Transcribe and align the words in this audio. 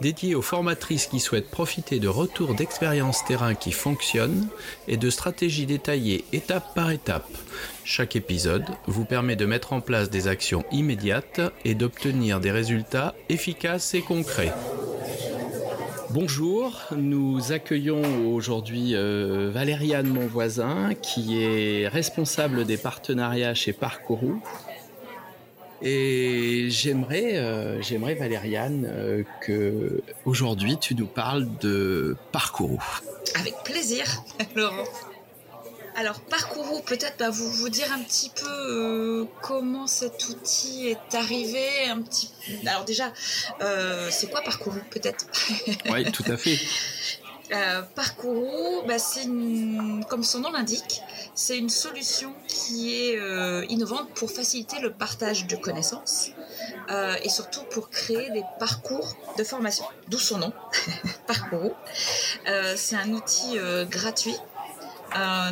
dédié 0.00 0.34
aux 0.34 0.42
formatrices 0.42 1.06
qui 1.06 1.20
souhaitent 1.20 1.50
profiter 1.50 1.98
de 1.98 2.08
retours 2.08 2.54
d'expériences 2.54 3.24
terrain 3.24 3.54
qui 3.54 3.72
fonctionnent 3.72 4.48
et 4.88 4.96
de 4.96 5.10
stratégies 5.10 5.66
détaillées 5.66 6.24
étape 6.32 6.74
par 6.74 6.90
étape. 6.90 7.30
Chaque 7.84 8.16
épisode 8.16 8.66
vous 8.86 9.04
permet 9.04 9.36
de 9.36 9.46
mettre 9.46 9.72
en 9.72 9.80
place 9.80 10.10
des 10.10 10.28
actions 10.28 10.64
immédiates 10.72 11.40
et 11.64 11.74
d'obtenir 11.74 12.40
des 12.40 12.50
résultats 12.50 13.14
efficaces 13.28 13.94
et 13.94 14.02
concrets. 14.02 14.52
Bonjour, 16.10 16.80
nous 16.96 17.52
accueillons 17.52 18.32
aujourd'hui 18.32 18.94
euh, 18.94 19.50
Valériane 19.52 20.06
Monvoisin 20.06 20.94
qui 20.94 21.42
est 21.42 21.88
responsable 21.88 22.64
des 22.64 22.76
partenariats 22.76 23.54
chez 23.54 23.72
Parcourou 23.72 24.40
et 25.82 26.66
j'aimerais, 26.70 27.36
euh, 27.36 27.82
j'aimerais 27.82 28.14
Valériane, 28.14 28.86
euh, 28.88 29.22
que 29.42 30.02
aujourd'hui 30.24 30.78
tu 30.78 30.94
nous 30.94 31.06
parles 31.06 31.48
de 31.60 32.16
Parcourou. 32.32 32.82
Avec 33.34 33.54
plaisir, 33.64 34.04
Laurent. 34.56 34.84
Alors 35.96 36.20
Parcourou, 36.20 36.80
peut-être 36.80 37.16
bah, 37.18 37.30
vous 37.30 37.50
vous 37.50 37.68
dire 37.70 37.90
un 37.92 38.02
petit 38.02 38.30
peu 38.30 38.44
euh, 38.46 39.24
comment 39.42 39.86
cet 39.86 40.28
outil 40.28 40.88
est 40.88 41.14
arrivé, 41.14 41.88
un 41.88 42.02
petit. 42.02 42.30
Alors 42.66 42.84
déjà, 42.84 43.12
c'est 44.10 44.30
quoi 44.30 44.42
Parcourou, 44.42 44.80
peut-être? 44.90 45.26
Oui, 45.90 46.10
tout 46.12 46.24
à 46.28 46.36
fait. 46.36 46.58
Euh, 47.52 47.82
Parcourou, 47.94 48.82
bah, 48.86 48.98
c'est 48.98 49.26
comme 50.08 50.24
son 50.24 50.40
nom 50.40 50.50
l'indique, 50.50 51.02
c'est 51.36 51.56
une 51.56 51.70
solution 51.70 52.34
qui 52.48 52.96
est 52.96 53.18
euh, 53.18 53.64
innovante 53.68 54.08
pour 54.14 54.30
faciliter 54.30 54.80
le 54.80 54.92
partage 54.92 55.46
de 55.46 55.54
connaissances 55.54 56.30
euh, 56.90 57.14
et 57.22 57.28
surtout 57.28 57.62
pour 57.70 57.88
créer 57.90 58.30
des 58.30 58.42
parcours 58.58 59.14
de 59.38 59.44
formation. 59.44 59.84
D'où 60.08 60.18
son 60.18 60.38
nom, 60.38 60.52
Parcourou. 61.28 61.72
c'est 62.76 62.96
un 62.96 63.12
outil 63.12 63.58
gratuit. 63.88 64.36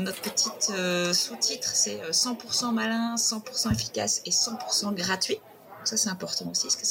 notre 0.01 0.21
petite 0.21 0.73
sous-titre, 1.13 1.71
c'est 1.75 2.01
100% 2.11 2.73
malin, 2.73 3.15
100% 3.15 3.73
efficace 3.73 4.23
et 4.25 4.31
100% 4.31 4.93
gratuit. 4.95 5.39
Ça, 5.85 5.97
c'est 5.98 6.09
important 6.09 6.47
aussi, 6.51 6.67
parce 6.67 6.77
que 6.77 6.87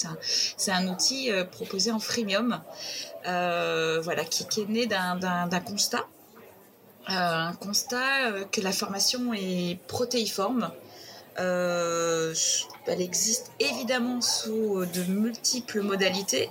c'est 0.58 0.72
un, 0.72 0.88
outil 0.88 1.32
euh, 1.32 1.44
proposé 1.44 1.92
en 1.92 2.00
freemium, 2.00 2.62
euh, 3.28 4.00
voilà, 4.02 4.24
qui, 4.24 4.62
est 4.62 4.70
né 4.70 4.86
d'un 4.86 5.60
constat. 5.66 6.06
Euh, 7.10 7.14
un 7.14 7.54
constat 7.54 8.32
que 8.52 8.62
la 8.62 8.72
formation 8.72 9.34
est 9.34 9.78
protéiforme. 9.88 10.72
elle 11.38 13.02
existe 13.02 13.52
évidemment 13.60 14.22
sous 14.22 14.86
de 14.86 15.04
multiples 15.04 15.82
modalités. 15.82 16.50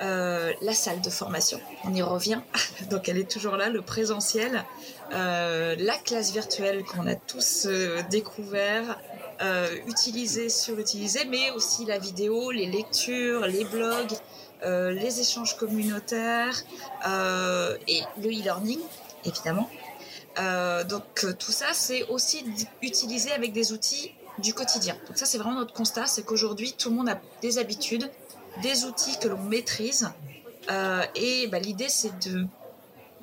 la 0.00 0.74
salle 0.74 1.00
de 1.00 1.10
formation, 1.10 1.60
on 1.84 1.94
y 1.94 2.02
revient, 2.02 2.40
donc 2.90 3.08
elle 3.08 3.18
est 3.18 3.30
toujours 3.30 3.56
là, 3.56 3.68
le 3.68 3.82
présentiel, 3.82 4.64
la 5.10 5.96
classe 6.04 6.32
virtuelle 6.32 6.84
qu'on 6.84 7.06
a 7.06 7.14
tous 7.14 7.66
découvert, 8.10 8.96
euh, 9.42 9.74
utilisé, 9.86 10.50
surutilisé, 10.50 11.24
mais 11.24 11.50
aussi 11.52 11.86
la 11.86 11.98
vidéo, 11.98 12.50
les 12.50 12.66
lectures, 12.66 13.46
les 13.46 13.64
blogs, 13.64 14.12
euh, 14.62 14.90
les 14.90 15.18
échanges 15.20 15.56
communautaires 15.56 16.62
euh, 17.08 17.74
et 17.88 18.02
le 18.22 18.28
e-learning, 18.28 18.80
évidemment. 19.24 19.68
donc 20.36 21.26
tout 21.38 21.52
ça, 21.52 21.66
c'est 21.72 22.04
aussi 22.08 22.44
utilisé 22.82 23.32
avec 23.32 23.52
des 23.52 23.72
outils 23.72 24.12
du 24.38 24.54
quotidien. 24.54 24.96
Donc 25.06 25.18
ça, 25.18 25.26
c'est 25.26 25.38
vraiment 25.38 25.56
notre 25.56 25.74
constat, 25.74 26.06
c'est 26.06 26.22
qu'aujourd'hui, 26.22 26.72
tout 26.72 26.90
le 26.90 26.96
monde 26.96 27.08
a 27.08 27.20
des 27.42 27.58
habitudes, 27.58 28.10
des 28.62 28.84
outils 28.84 29.18
que 29.18 29.28
l'on 29.28 29.42
maîtrise. 29.42 30.10
et 31.14 31.46
bah, 31.48 31.58
l'idée, 31.58 31.88
c'est 31.88 32.18
de 32.28 32.46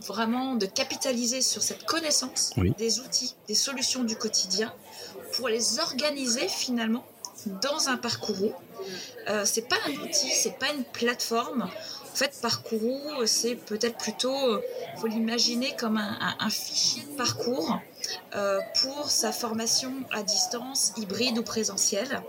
vraiment 0.02 0.56
de 0.56 0.66
capitaliser 0.66 1.42
sur 1.42 1.64
cette 1.64 1.86
connaissance 1.86 2.52
des 2.78 3.00
outils, 3.00 3.36
des 3.48 3.56
solutions 3.56 4.04
du 4.04 4.16
quotidien 4.16 4.74
pour 5.34 5.50
les 5.50 5.80
organiser 5.80 6.48
finalement 6.48 7.06
dans 7.62 7.90
un 7.90 7.98
parcours. 7.98 8.62
Euh, 9.28 9.44
c'est 9.46 9.68
pas 9.68 9.78
un 9.88 9.92
outil, 10.04 10.30
c'est 10.30 10.58
pas 10.58 10.72
une 10.74 10.84
plateforme. 10.84 11.64
En 11.64 12.16
fait, 12.16 12.40
parcours, 12.42 13.24
c'est 13.26 13.56
peut-être 13.56 13.98
plutôt, 13.98 14.60
il 14.96 15.00
faut 15.00 15.06
l'imaginer 15.06 15.76
comme 15.76 15.98
un, 15.98 16.50
fichier 16.50 17.04
de 17.04 17.16
parcours 17.16 17.80
euh, 18.36 18.60
pour 18.82 19.12
sa 19.12 19.32
formation 19.32 19.94
à 20.12 20.24
distance, 20.24 20.94
hybride 20.98 21.38
ou 21.38 21.44
présentielle, 21.44 22.22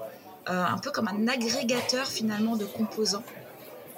euh, 0.50 0.64
un 0.64 0.76
peu 0.76 0.90
comme 0.90 1.08
un 1.08 1.26
agrégateur 1.28 2.06
finalement 2.06 2.56
de 2.56 2.66
composants. 2.66 3.24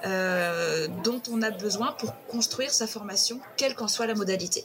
Euh, 0.06 0.88
dont 1.04 1.20
on 1.30 1.42
a 1.42 1.50
besoin 1.50 1.92
pour 1.92 2.14
construire 2.26 2.72
sa 2.72 2.86
formation, 2.86 3.38
quelle 3.58 3.74
qu'en 3.74 3.88
soit 3.88 4.06
la 4.06 4.14
modalité. 4.14 4.64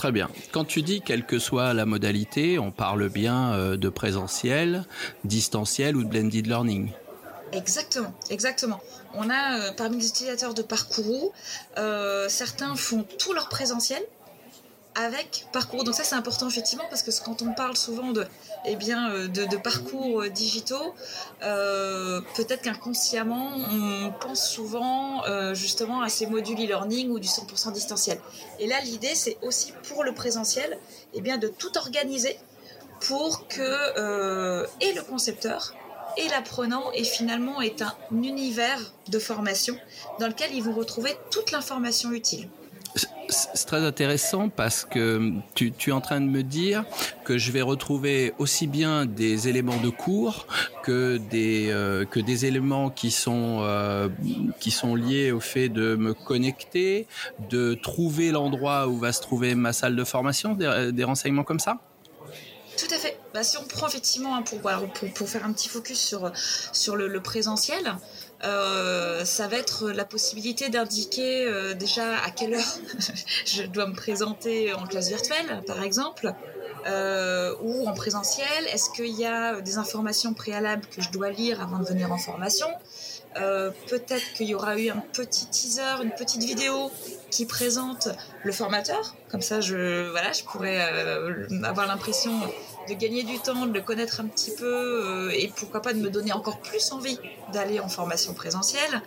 Très 0.00 0.12
bien. 0.12 0.30
Quand 0.50 0.64
tu 0.64 0.80
dis 0.80 1.02
quelle 1.02 1.26
que 1.26 1.38
soit 1.38 1.74
la 1.74 1.84
modalité, 1.84 2.58
on 2.58 2.70
parle 2.70 3.10
bien 3.10 3.52
euh, 3.52 3.76
de 3.76 3.90
présentiel, 3.90 4.86
distanciel 5.24 5.94
ou 5.94 6.04
de 6.04 6.08
blended 6.08 6.46
learning. 6.46 6.90
Exactement, 7.52 8.14
exactement. 8.30 8.80
On 9.12 9.28
a 9.28 9.58
euh, 9.58 9.72
parmi 9.76 9.98
les 9.98 10.08
utilisateurs 10.08 10.54
de 10.54 10.62
Parcourou, 10.62 11.32
certains 12.28 12.76
font 12.76 13.04
tout 13.18 13.34
leur 13.34 13.50
présentiel, 13.50 14.02
avec 14.94 15.46
parcours. 15.52 15.84
Donc 15.84 15.94
ça 15.94 16.04
c'est 16.04 16.14
important 16.14 16.48
effectivement 16.48 16.84
parce 16.90 17.02
que 17.02 17.10
quand 17.24 17.42
on 17.42 17.52
parle 17.52 17.76
souvent 17.76 18.12
de, 18.12 18.26
eh 18.64 18.76
bien, 18.76 19.10
euh, 19.10 19.28
de, 19.28 19.56
parcours 19.56 20.22
euh, 20.22 20.28
digitaux, 20.28 20.94
euh, 21.42 22.20
peut-être 22.36 22.62
qu'inconsciemment 22.62 23.50
on 23.70 24.12
pense 24.20 24.48
souvent 24.48 25.22
justement 25.54 26.02
à 26.02 26.08
ces 26.08 26.26
modules 26.26 26.58
e-learning 26.58 27.10
ou 27.10 27.18
du 27.18 27.28
100% 27.28 27.72
distanciel. 27.72 28.20
Et 28.58 28.66
là 28.66 28.80
l'idée 28.80 29.14
c'est 29.14 29.38
aussi 29.42 29.72
pour 29.88 30.04
le 30.04 30.12
présentiel, 30.12 30.78
eh 31.14 31.20
bien, 31.20 31.38
de 31.38 31.48
tout 31.48 31.76
organiser 31.78 32.36
pour 33.00 33.46
que 33.48 34.64
et 34.80 34.92
le 34.92 35.02
concepteur 35.02 35.74
et 36.16 36.28
l'apprenant 36.28 36.90
et 36.92 37.04
finalement 37.04 37.60
est 37.60 37.82
un 37.82 37.94
univers 38.12 38.92
de 39.08 39.18
formation 39.18 39.76
dans 40.18 40.26
lequel 40.26 40.54
ils 40.54 40.62
vont 40.62 40.74
retrouver 40.74 41.16
toute 41.30 41.52
l'information 41.52 42.10
utile 42.12 42.48
c'est 43.28 43.66
très 43.66 43.84
intéressant 43.84 44.48
parce 44.48 44.84
que 44.84 45.32
tu, 45.54 45.72
es 45.86 45.92
en 45.92 46.00
train 46.00 46.20
de 46.20 46.26
me 46.26 46.42
dire 46.42 46.84
que 47.24 47.38
je 47.38 47.52
vais 47.52 47.62
retrouver 47.62 48.34
aussi 48.38 48.66
bien 48.66 49.06
des 49.06 49.48
éléments 49.48 49.76
de 49.76 49.88
cours 49.88 50.46
que 50.82 51.18
des 51.18 51.68
euh, 51.70 52.04
que 52.04 52.20
des 52.20 52.46
éléments 52.46 52.90
qui 52.90 53.10
sont 53.10 53.60
euh, 53.62 54.08
qui 54.58 54.70
sont 54.70 54.94
liés 54.94 55.30
au 55.30 55.40
fait 55.40 55.68
de 55.68 55.94
me 55.94 56.14
connecter, 56.14 57.06
de 57.48 57.74
trouver 57.74 58.30
l'endroit 58.30 58.88
où 58.88 58.98
va 58.98 59.12
se 59.12 59.20
trouver 59.20 59.54
ma 59.54 59.72
salle 59.72 59.96
de 59.96 60.04
formation, 60.04 60.54
des, 60.54 61.04
renseignements 61.04 61.44
comme 61.44 61.60
ça? 61.60 61.78
Tout 62.76 62.92
à 62.94 62.98
fait. 62.98 63.18
Bah, 63.34 63.42
si 63.42 63.58
on 63.58 63.64
prend 63.64 63.86
effectivement 63.86 64.34
hein, 64.34 64.42
pour, 64.42 64.60
pour, 65.14 65.28
faire 65.28 65.44
un 65.44 65.52
petit 65.52 65.68
focus 65.68 65.98
sur, 65.98 66.32
sur 66.72 66.96
le 66.96 67.20
présentiel, 67.20 67.94
euh, 68.42 69.24
ça 69.24 69.48
va 69.48 69.56
être 69.56 69.90
la 69.90 70.04
possibilité 70.04 70.70
d'indiquer 70.70 71.46
euh, 71.46 71.74
déjà 71.74 72.18
à 72.24 72.30
quelle 72.30 72.54
heure 72.54 72.78
je 73.44 73.64
dois 73.64 73.86
me 73.86 73.94
présenter 73.94 74.72
en 74.72 74.86
classe 74.86 75.08
virtuelle, 75.08 75.62
par 75.66 75.82
exemple, 75.82 76.32
euh, 76.86 77.54
ou 77.62 77.86
en 77.86 77.92
présentiel. 77.92 78.66
Est-ce 78.72 78.90
qu'il 78.90 79.18
y 79.18 79.26
a 79.26 79.60
des 79.60 79.76
informations 79.76 80.32
préalables 80.32 80.86
que 80.86 81.02
je 81.02 81.10
dois 81.10 81.30
lire 81.30 81.60
avant 81.60 81.78
de 81.78 81.84
venir 81.84 82.10
en 82.12 82.18
formation? 82.18 82.68
Peut-être 83.34 84.32
qu'il 84.34 84.48
y 84.48 84.56
aura 84.56 84.76
eu 84.76 84.90
un 84.90 85.04
petit 85.12 85.46
teaser, 85.46 86.02
une 86.02 86.10
petite 86.10 86.42
vidéo 86.42 86.90
qui 87.30 87.46
présente 87.46 88.08
le 88.42 88.50
formateur. 88.50 89.14
Comme 89.30 89.40
ça, 89.40 89.60
voilà, 89.60 90.32
je 90.32 90.42
pourrais 90.42 90.80
avoir 91.62 91.86
l'impression 91.86 92.32
de 92.90 92.94
gagner 92.94 93.22
du 93.22 93.38
temps, 93.38 93.66
de 93.66 93.72
le 93.72 93.80
connaître 93.80 94.20
un 94.20 94.26
petit 94.26 94.50
peu 94.50 94.64
euh, 94.64 95.30
et 95.30 95.50
pourquoi 95.54 95.80
pas 95.80 95.92
de 95.92 96.00
me 96.00 96.10
donner 96.10 96.32
encore 96.32 96.58
plus 96.58 96.92
envie 96.92 97.18
d'aller 97.52 97.78
en 97.80 97.88
formation 97.88 98.34
présentielle, 98.34 99.02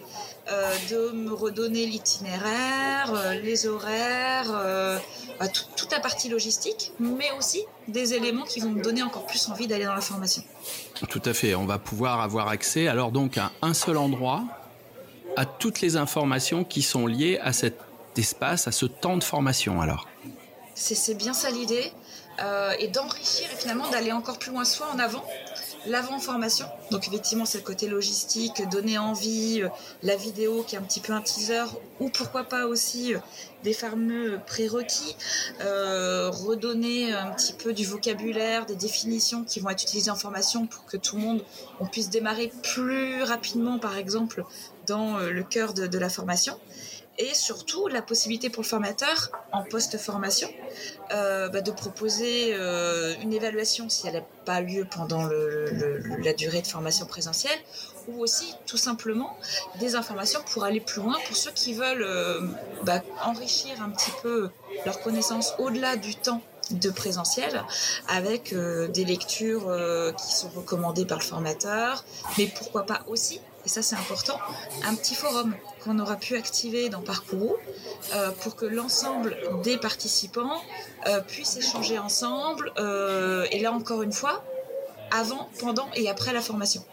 euh, 0.51 0.73
de 0.89 1.11
me 1.11 1.33
redonner 1.33 1.85
l'itinéraire, 1.85 3.13
euh, 3.13 3.33
les 3.35 3.67
horaires, 3.67 4.51
bah, 5.39 5.47
toute 5.47 5.91
la 5.91 5.99
partie 5.99 6.29
logistique, 6.29 6.93
mais 6.99 7.31
aussi 7.37 7.63
des 7.87 8.13
éléments 8.13 8.45
qui 8.45 8.61
vont 8.61 8.69
me 8.69 8.81
donner 8.81 9.03
encore 9.03 9.25
plus 9.25 9.49
envie 9.49 9.67
d'aller 9.67 9.85
dans 9.85 9.95
la 9.95 10.01
formation. 10.01 10.43
Tout 11.09 11.21
à 11.25 11.33
fait, 11.33 11.53
on 11.55 11.65
va 11.65 11.77
pouvoir 11.77 12.21
avoir 12.21 12.47
accès 12.47 12.87
alors 12.87 13.11
donc 13.11 13.37
à 13.37 13.51
un 13.61 13.73
seul 13.73 13.97
endroit 13.97 14.43
à 15.35 15.45
toutes 15.45 15.81
les 15.81 15.97
informations 15.97 16.63
qui 16.63 16.83
sont 16.83 17.07
liées 17.07 17.39
à 17.41 17.53
cet 17.53 17.77
espace, 18.15 18.67
à 18.67 18.71
ce 18.71 18.85
temps 18.85 19.17
de 19.17 19.23
formation 19.23 19.81
alors. 19.81 20.07
C'est 20.75 21.15
bien 21.15 21.33
ça 21.33 21.51
l'idée. 21.51 21.91
Et 22.79 22.87
d'enrichir 22.87 23.47
et 23.51 23.55
finalement 23.55 23.89
d'aller 23.89 24.11
encore 24.11 24.39
plus 24.39 24.51
loin, 24.51 24.65
soit 24.65 24.87
en 24.87 24.99
avant, 24.99 25.23
l'avant-formation. 25.85 26.65
Donc 26.91 27.07
effectivement, 27.07 27.45
c'est 27.45 27.57
le 27.57 27.63
côté 27.63 27.87
logistique, 27.87 28.67
donner 28.69 28.97
envie, 28.97 29.61
euh, 29.61 29.69
la 30.01 30.15
vidéo 30.15 30.63
qui 30.63 30.75
est 30.75 30.79
un 30.79 30.81
petit 30.81 30.99
peu 30.99 31.13
un 31.13 31.21
teaser, 31.21 31.65
ou 31.99 32.09
pourquoi 32.09 32.43
pas 32.43 32.65
aussi 32.65 33.13
euh, 33.13 33.19
des 33.63 33.73
fameux 33.73 34.39
prérequis, 34.45 35.15
euh, 35.61 36.29
redonner 36.29 37.13
un 37.13 37.31
petit 37.31 37.53
peu 37.53 37.73
du 37.73 37.85
vocabulaire, 37.85 38.65
des 38.65 38.75
définitions 38.75 39.43
qui 39.43 39.59
vont 39.59 39.69
être 39.69 39.83
utilisées 39.83 40.11
en 40.11 40.15
formation 40.15 40.67
pour 40.67 40.85
que 40.85 40.97
tout 40.97 41.17
le 41.17 41.21
monde, 41.21 41.43
on 41.79 41.85
puisse 41.85 42.09
démarrer 42.09 42.51
plus 42.61 43.23
rapidement, 43.23 43.79
par 43.79 43.97
exemple, 43.97 44.43
dans 44.85 45.17
le 45.17 45.43
cœur 45.43 45.73
de 45.73 45.97
la 45.97 46.09
formation 46.09 46.59
et 47.17 47.33
surtout 47.33 47.87
la 47.87 48.01
possibilité 48.01 48.49
pour 48.49 48.63
le 48.63 48.67
formateur 48.67 49.29
en 49.51 49.63
post-formation 49.63 50.49
euh, 51.11 51.47
bah, 51.49 51.61
de 51.61 51.71
proposer 51.71 52.53
euh, 52.53 53.13
une 53.21 53.33
évaluation 53.33 53.87
si 53.87 54.07
elle 54.07 54.15
n'a 54.15 54.21
pas 54.45 54.61
lieu 54.61 54.85
pendant 54.89 55.23
la 55.27 56.33
durée 56.33 56.61
de 56.61 56.67
formation 56.67 57.05
présentielle 57.05 57.57
ou 58.07 58.19
aussi 58.21 58.55
tout 58.65 58.77
simplement 58.77 59.37
des 59.79 59.95
informations 59.95 60.41
pour 60.51 60.63
aller 60.63 60.79
plus 60.79 61.01
loin 61.01 61.17
pour 61.27 61.37
ceux 61.37 61.51
qui 61.51 61.73
veulent 61.73 62.03
euh, 62.03 62.41
bah, 62.83 63.01
enrichir 63.23 63.81
un 63.81 63.89
petit 63.89 64.11
peu 64.23 64.49
leurs 64.85 64.99
connaissances 65.01 65.53
au-delà 65.59 65.95
du 65.95 66.15
temps 66.15 66.41
de 66.71 66.89
présentiel 66.89 67.63
avec 68.07 68.55
des 68.55 69.03
lectures 69.03 69.69
qui 70.17 70.33
sont 70.33 70.49
recommandées 70.49 71.05
par 71.05 71.19
le 71.19 71.23
formateur 71.23 72.05
mais 72.37 72.47
pourquoi 72.47 72.85
pas 72.85 73.01
aussi 73.07 73.41
et 73.65 73.69
ça 73.69 73.81
c'est 73.81 73.95
important, 73.95 74.37
un 74.83 74.95
petit 74.95 75.15
forum 75.15 75.55
qu'on 75.83 75.99
aura 75.99 76.15
pu 76.15 76.35
activer 76.35 76.89
dans 76.89 77.01
Parcours 77.01 77.57
euh, 78.13 78.31
pour 78.41 78.55
que 78.55 78.65
l'ensemble 78.65 79.35
des 79.63 79.77
participants 79.77 80.61
euh, 81.07 81.19
puissent 81.21 81.57
échanger 81.57 81.99
ensemble, 81.99 82.71
euh, 82.77 83.45
et 83.51 83.59
là 83.59 83.71
encore 83.71 84.01
une 84.03 84.13
fois, 84.13 84.43
avant, 85.11 85.49
pendant 85.59 85.87
et 85.95 86.09
après 86.09 86.33
la 86.33 86.41
formation 86.41 86.83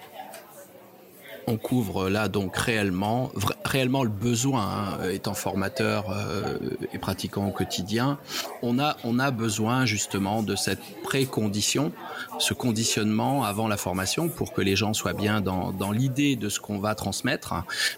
on 1.47 1.57
couvre 1.57 2.09
là 2.09 2.29
donc 2.29 2.57
réellement, 2.57 3.31
réellement 3.65 4.05
le 4.05 4.11
besoin, 4.11 4.63
hein, 5.03 5.09
étant 5.11 5.35
formateur 5.35 6.11
euh, 6.11 6.59
et 6.93 6.99
pratiquant 6.99 7.47
au 7.47 7.51
quotidien, 7.51 8.19
on 8.63 8.79
a, 8.79 8.97
on 9.05 9.19
a 9.19 9.31
besoin 9.31 9.87
justement 9.87 10.43
de 10.43 10.57
cette 10.57 10.81
précondition, 11.03 11.93
ce 12.39 12.55
conditionnement 12.55 13.45
avant 13.45 13.69
la 13.69 13.77
formation 13.77 14.29
pour 14.29 14.53
que 14.53 14.61
les 14.61 14.77
gens 14.77 14.93
soient 14.93 15.13
bien 15.13 15.41
dans, 15.41 15.73
dans 15.73 15.93
l'idée 15.93 16.37
de 16.37 16.49
ce 16.49 16.61
qu'on 16.61 16.79
va 16.79 16.95
transmettre. 16.95 17.55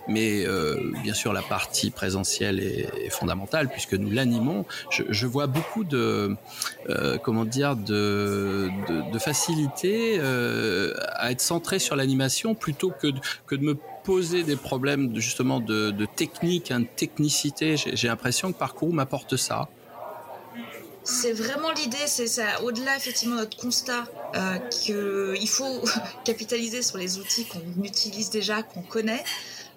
Mais 0.09 0.47
euh, 0.47 0.77
bien 1.03 1.15
sûr, 1.15 1.33
la 1.33 1.43
partie 1.43 1.91
présentielle 1.91 2.61
est, 2.61 3.11
fondamentale 3.11 3.69
puisque 3.69 3.95
nous 3.95 4.11
l'animons. 4.11 4.65
Je, 4.91 5.03
je, 5.11 5.27
vois 5.27 5.47
beaucoup 5.47 5.85
de, 5.85 6.35
euh, 6.89 7.19
comment 7.19 7.45
dire, 7.45 7.77
de, 7.77 8.71
de, 8.89 9.13
de 9.13 9.19
facilité 9.19 10.17
euh, 10.19 10.95
à 11.15 11.31
être 11.31 11.41
centré 11.41 11.79
sur 11.79 11.95
l'animation 11.95 12.55
plutôt 12.55 12.91
que 12.91 13.09
de, 13.09 13.21
que 13.47 13.55
de 13.55 13.65
me 13.65 13.77
poser 14.05 14.43
des 14.43 14.57
problèmes 14.57 15.15
justement 15.17 15.61
de, 15.61 15.91
de 15.91 16.07
technique, 16.07 16.71
hein, 16.71 16.81
de 16.81 16.87
technicité. 16.97 17.77
J'ai 17.77 18.09
l'impression 18.09 18.53
que 18.53 18.59
Parcours 18.59 18.93
m'apporte 18.93 19.37
ça. 19.37 19.69
C'est 21.05 21.33
vraiment 21.33 21.73
l'idée, 21.73 22.07
c'est. 22.07 22.27
Au-delà 22.63 22.97
effectivement 22.97 23.35
de 23.35 23.41
notre 23.41 23.57
constat 23.57 24.05
euh, 24.37 24.59
qu'il 24.69 25.49
faut 25.49 25.83
capitaliser 26.25 26.83
sur 26.83 26.97
les 26.97 27.19
outils 27.19 27.45
qu'on 27.47 27.83
utilise 27.83 28.31
déjà, 28.31 28.63
qu'on 28.63 28.83
connaît, 28.83 29.25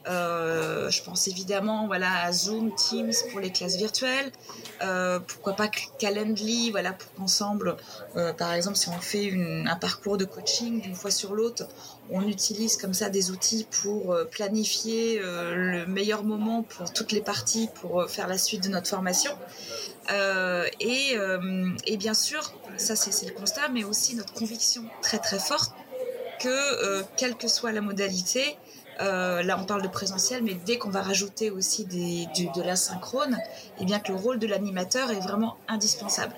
euh, 0.07 0.89
je 0.91 1.01
pense 1.01 1.27
évidemment 1.27 1.87
voilà, 1.87 2.23
à 2.23 2.31
Zoom, 2.31 2.73
Teams 2.75 3.13
pour 3.31 3.39
les 3.39 3.51
classes 3.51 3.75
virtuelles. 3.75 4.31
Euh, 4.83 5.19
pourquoi 5.19 5.53
pas 5.53 5.67
Calendly, 5.99 6.71
voilà, 6.71 6.93
pour 6.93 7.11
qu'ensemble, 7.13 7.75
euh, 8.15 8.33
par 8.33 8.53
exemple, 8.53 8.77
si 8.77 8.89
on 8.89 8.99
fait 8.99 9.33
un 9.65 9.75
parcours 9.75 10.17
de 10.17 10.25
coaching 10.25 10.81
d'une 10.81 10.95
fois 10.95 11.11
sur 11.11 11.33
l'autre, 11.33 11.67
on 12.11 12.27
utilise 12.27 12.77
comme 12.77 12.93
ça 12.93 13.09
des 13.09 13.31
outils 13.31 13.65
pour 13.81 14.15
planifier 14.29 15.19
le 15.23 15.85
meilleur 15.87 16.23
moment 16.23 16.61
pour 16.61 16.93
toutes 16.93 17.11
les 17.11 17.21
parties 17.21 17.67
pour 17.81 18.07
faire 18.07 18.27
la 18.27 18.37
suite 18.37 18.63
de 18.63 18.69
notre 18.69 18.87
formation. 18.87 19.31
Et, 20.79 21.17
bien 21.97 22.13
sûr, 22.13 22.53
ça 22.77 22.95
c'est 22.95 23.25
le 23.25 23.33
constat, 23.33 23.69
mais 23.69 23.83
aussi 23.83 24.15
notre 24.15 24.33
conviction 24.33 24.83
très 25.01 25.17
très 25.17 25.39
forte 25.39 25.73
que 26.39 27.03
quelle 27.17 27.35
que 27.35 27.47
soit 27.47 27.71
la 27.71 27.81
modalité, 27.81 28.55
euh, 29.01 29.43
là, 29.43 29.57
on 29.59 29.65
parle 29.65 29.81
de 29.81 29.87
présentiel, 29.87 30.43
mais 30.43 30.53
dès 30.53 30.77
qu'on 30.77 30.89
va 30.89 31.01
rajouter 31.01 31.49
aussi 31.49 31.85
des, 31.85 32.27
de 32.35 32.61
l'asynchrone, 32.61 33.37
eh 33.79 33.85
bien 33.85 33.99
que 33.99 34.11
le 34.11 34.17
rôle 34.17 34.39
de 34.39 34.47
l'animateur 34.47 35.11
est 35.11 35.19
vraiment 35.19 35.57
indispensable. 35.67 36.33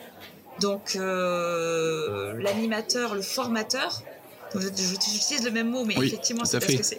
Donc, 0.59 0.95
euh, 0.95 2.33
l'animateur, 2.39 3.13
le 3.13 3.21
formateur, 3.21 4.01
j'utilise 4.55 5.43
le 5.43 5.51
même 5.51 5.69
mot, 5.69 5.85
mais 5.85 5.95
effectivement, 5.95 6.45
c'est 6.45 6.59
parce 6.59 6.73
que 6.73 6.95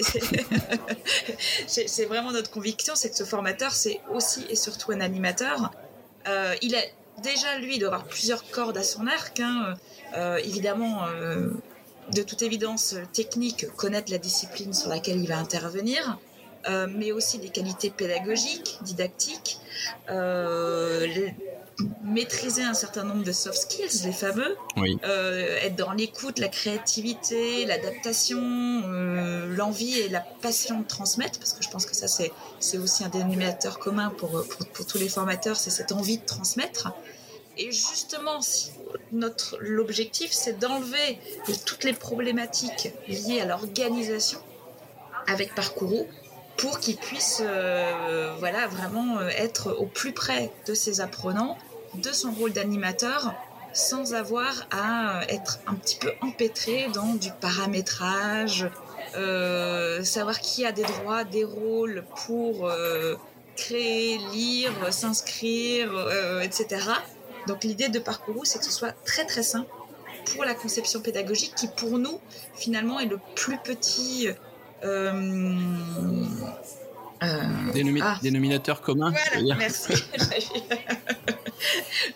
c'est 1.66 2.04
vraiment 2.04 2.30
notre 2.30 2.50
conviction, 2.50 2.94
c'est 2.94 3.10
que 3.10 3.16
ce 3.16 3.24
formateur, 3.24 3.72
c'est 3.72 4.00
aussi 4.12 4.46
et 4.48 4.56
surtout 4.56 4.92
un 4.92 5.00
animateur. 5.00 5.72
Euh, 6.28 6.54
il 6.62 6.76
a 6.76 6.82
déjà, 7.22 7.58
lui, 7.58 7.78
d'avoir 7.78 8.04
plusieurs 8.04 8.48
cordes 8.50 8.76
à 8.76 8.84
son 8.84 9.08
arc. 9.08 9.40
Hein. 9.40 9.74
évidemment, 10.44 11.00
de 12.14 12.22
toute 12.22 12.42
évidence 12.42 12.94
technique, 13.12 13.66
connaître 13.76 14.10
la 14.10 14.18
discipline 14.18 14.72
sur 14.72 14.88
laquelle 14.88 15.20
il 15.20 15.28
va 15.28 15.38
intervenir, 15.38 16.18
euh, 16.68 16.86
mais 16.92 17.12
aussi 17.12 17.38
des 17.38 17.50
qualités 17.50 17.90
pédagogiques, 17.90 18.78
didactiques, 18.82 19.58
euh, 20.10 21.06
maîtriser 22.02 22.62
un 22.62 22.74
certain 22.74 23.04
nombre 23.04 23.22
de 23.22 23.30
soft 23.30 23.56
skills, 23.56 24.04
les 24.04 24.12
fameux, 24.12 24.56
euh, 24.76 25.58
être 25.62 25.76
dans 25.76 25.92
l'écoute, 25.92 26.40
la 26.40 26.48
créativité, 26.48 27.64
l'adaptation, 27.64 28.40
l'envie 29.56 30.00
et 30.00 30.08
la 30.08 30.20
passion 30.20 30.80
de 30.80 30.86
transmettre, 30.86 31.38
parce 31.38 31.52
que 31.52 31.62
je 31.62 31.70
pense 31.70 31.86
que 31.86 31.94
ça 31.94 32.08
c'est, 32.08 32.78
aussi 32.78 33.04
un 33.04 33.08
dénominateur 33.08 33.78
commun 33.78 34.12
pour, 34.18 34.44
pour 34.74 34.86
tous 34.86 34.98
les 34.98 35.08
formateurs, 35.08 35.56
c'est 35.56 35.70
cette 35.70 35.92
envie 35.92 36.18
de 36.18 36.26
transmettre. 36.26 36.92
Et 37.58 37.72
justement, 37.72 38.38
notre 39.10 39.58
l'objectif, 39.60 40.30
c'est 40.30 40.58
d'enlever 40.58 41.18
toutes 41.66 41.84
les 41.84 41.92
problématiques 41.92 42.92
liées 43.08 43.40
à 43.40 43.46
l'organisation 43.46 44.38
avec 45.26 45.54
Parcours 45.54 46.06
pour 46.56 46.80
qu'ils 46.80 46.96
puissent 46.96 47.42
euh, 47.44 48.34
voilà, 48.38 48.66
vraiment 48.66 49.18
euh, 49.18 49.28
être 49.28 49.72
au 49.72 49.86
plus 49.86 50.12
près 50.12 50.50
de 50.66 50.74
ses 50.74 51.00
apprenants, 51.00 51.56
de 51.94 52.12
son 52.12 52.32
rôle 52.32 52.52
d'animateur, 52.52 53.34
sans 53.72 54.14
avoir 54.14 54.66
à 54.70 55.22
être 55.28 55.60
un 55.66 55.74
petit 55.74 55.96
peu 55.96 56.10
empêtré 56.20 56.88
dans 56.92 57.14
du 57.14 57.30
paramétrage, 57.40 58.68
euh, 59.16 60.02
savoir 60.02 60.40
qui 60.40 60.64
a 60.64 60.72
des 60.72 60.82
droits, 60.82 61.24
des 61.24 61.44
rôles 61.44 62.04
pour 62.26 62.70
créer, 63.56 64.18
lire, 64.32 64.72
s'inscrire, 64.90 65.90
etc. 66.42 66.90
Donc 67.48 67.64
l'idée 67.64 67.88
de 67.88 67.98
Parcours, 67.98 68.46
c'est 68.46 68.58
que 68.58 68.64
ce 68.64 68.70
soit 68.70 68.92
très 69.04 69.24
très 69.24 69.42
simple 69.42 69.70
pour 70.32 70.44
la 70.44 70.54
conception 70.54 71.00
pédagogique 71.00 71.54
qui 71.56 71.66
pour 71.66 71.98
nous 71.98 72.20
finalement 72.54 73.00
est 73.00 73.06
le 73.06 73.18
plus 73.34 73.58
petit 73.58 74.28
euh, 74.84 75.56
euh, 77.22 77.42
ah. 78.02 78.18
dénominateur 78.22 78.82
commun. 78.82 79.12
Voilà, 79.32 79.56
merci. 79.56 79.94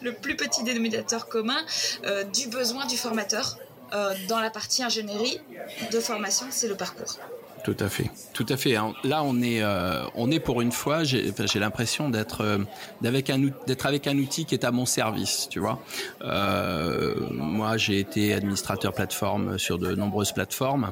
le 0.03 0.13
plus 0.13 0.37
petit 0.37 0.63
dénominateur 0.63 1.29
commun 1.29 1.59
euh, 2.05 2.25
du 2.25 2.49
besoin 2.49 2.87
du 2.87 2.97
formateur 2.97 3.59
dans 4.27 4.41
la 4.41 4.49
partie 4.49 4.83
ingénierie 4.83 5.39
de 5.93 6.01
formation, 6.01 6.47
c'est 6.49 6.67
le 6.67 6.75
parcours. 6.75 7.19
Tout 7.65 7.77
à 7.79 7.89
fait, 7.89 8.11
fait. 8.57 8.77
Là, 9.05 9.23
on 9.23 9.41
est, 9.41 9.63
euh, 9.63 10.05
on 10.15 10.31
est 10.31 10.41
pour 10.41 10.63
une 10.63 10.73
fois. 10.73 11.05
J'ai 11.05 11.33
l'impression 11.55 12.11
d'être, 12.11 12.41
euh, 12.41 12.59
d'être 13.01 13.87
avec 13.87 14.07
un 14.07 14.19
outil 14.19 14.45
qui 14.45 14.55
est 14.55 14.65
à 14.65 14.73
mon 14.73 14.87
service. 14.87 15.49
Tu 15.49 15.61
vois. 15.61 15.81
Euh, 16.23 17.15
moi, 17.31 17.77
j'ai 17.77 18.01
été 18.01 18.35
administrateur 18.35 18.93
plateforme 18.93 19.59
sur 19.59 19.79
de 19.79 19.95
nombreuses 19.95 20.33
plateformes. 20.33 20.91